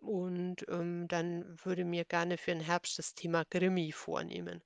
und, 0.00 0.64
ähm, 0.68 1.06
dann 1.08 1.56
würde 1.64 1.84
mir 1.84 2.04
gerne 2.04 2.36
für 2.38 2.50
den 2.52 2.60
Herbst 2.60 2.98
das 2.98 3.14
Thema 3.14 3.44
Krimi 3.44 3.92
vornehmen. 3.92 4.62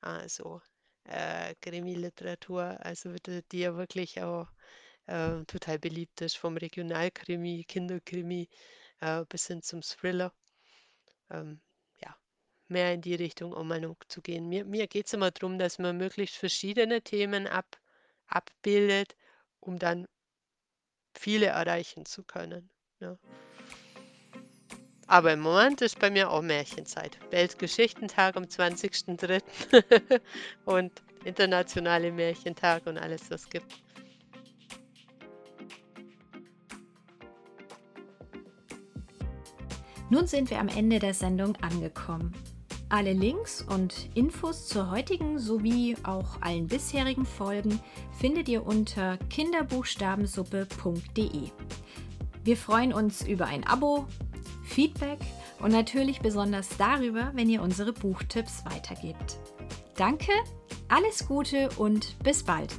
Also, 0.00 0.62
äh, 1.04 1.54
Krimi-Literatur, 1.62 2.78
also 2.84 3.12
d 3.14 3.42
die 3.52 3.60
ja 3.60 3.76
wirklich 3.76 4.22
auch, 4.22 4.48
äh, 5.06 5.44
total 5.46 5.78
beliebt 5.80 6.20
ist, 6.22 6.36
vom 6.38 6.56
Regionalkrimi, 6.58 7.64
Kinderkrimi, 7.68 8.48
äh, 9.00 9.24
bis 9.28 9.46
hin 9.48 9.62
zum 9.62 9.82
Thriller. 9.82 10.32
Ähm, 11.30 11.60
ja, 12.02 12.16
mehr 12.68 12.94
in 12.94 13.02
die 13.02 13.14
Richtung, 13.16 13.52
um 13.54 13.68
Meinung 13.68 13.96
zu 14.08 14.22
gehen. 14.22 14.48
Mir 14.48 14.64
mir 14.66 14.86
geht's 14.88 15.12
immer 15.14 15.30
drum, 15.32 15.58
dass 15.58 15.78
man 15.80 15.96
möglichst 15.98 16.36
verschiedene 16.36 17.02
Themen 17.02 17.46
ab 17.48 17.80
abbildet, 18.28 19.16
um 19.60 19.78
dann 19.78 20.06
viele 21.16 21.46
erreichen 21.46 22.04
zu 22.06 22.22
können. 22.22 22.71
Ja. 23.02 23.16
Aber 25.08 25.32
im 25.32 25.40
Moment 25.40 25.80
ist 25.82 25.98
bei 25.98 26.08
mir 26.08 26.30
auch 26.30 26.40
Märchenzeit. 26.40 27.18
Weltgeschichtentag 27.30 28.36
am 28.36 28.44
20.03. 28.44 29.42
und 30.64 30.92
internationale 31.24 32.12
Märchentag 32.12 32.86
und 32.86 32.96
alles, 32.96 33.28
was 33.30 33.42
es 33.42 33.50
gibt. 33.50 33.82
Nun 40.08 40.28
sind 40.28 40.48
wir 40.50 40.60
am 40.60 40.68
Ende 40.68 41.00
der 41.00 41.14
Sendung 41.14 41.56
angekommen. 41.56 42.32
Alle 42.88 43.14
Links 43.14 43.62
und 43.62 44.10
Infos 44.14 44.68
zur 44.68 44.90
heutigen 44.90 45.38
sowie 45.38 45.96
auch 46.04 46.40
allen 46.42 46.66
bisherigen 46.68 47.24
Folgen 47.24 47.80
findet 48.20 48.48
ihr 48.48 48.66
unter 48.66 49.16
kinderbuchstabensuppe.de. 49.30 51.50
Wir 52.44 52.56
freuen 52.56 52.92
uns 52.92 53.22
über 53.26 53.46
ein 53.46 53.66
Abo, 53.66 54.06
Feedback 54.64 55.20
und 55.60 55.70
natürlich 55.70 56.20
besonders 56.20 56.68
darüber, 56.76 57.30
wenn 57.34 57.48
ihr 57.48 57.62
unsere 57.62 57.92
Buchtipps 57.92 58.64
weitergebt. 58.64 59.38
Danke, 59.96 60.32
alles 60.88 61.26
Gute 61.26 61.68
und 61.76 62.16
bis 62.22 62.42
bald! 62.42 62.74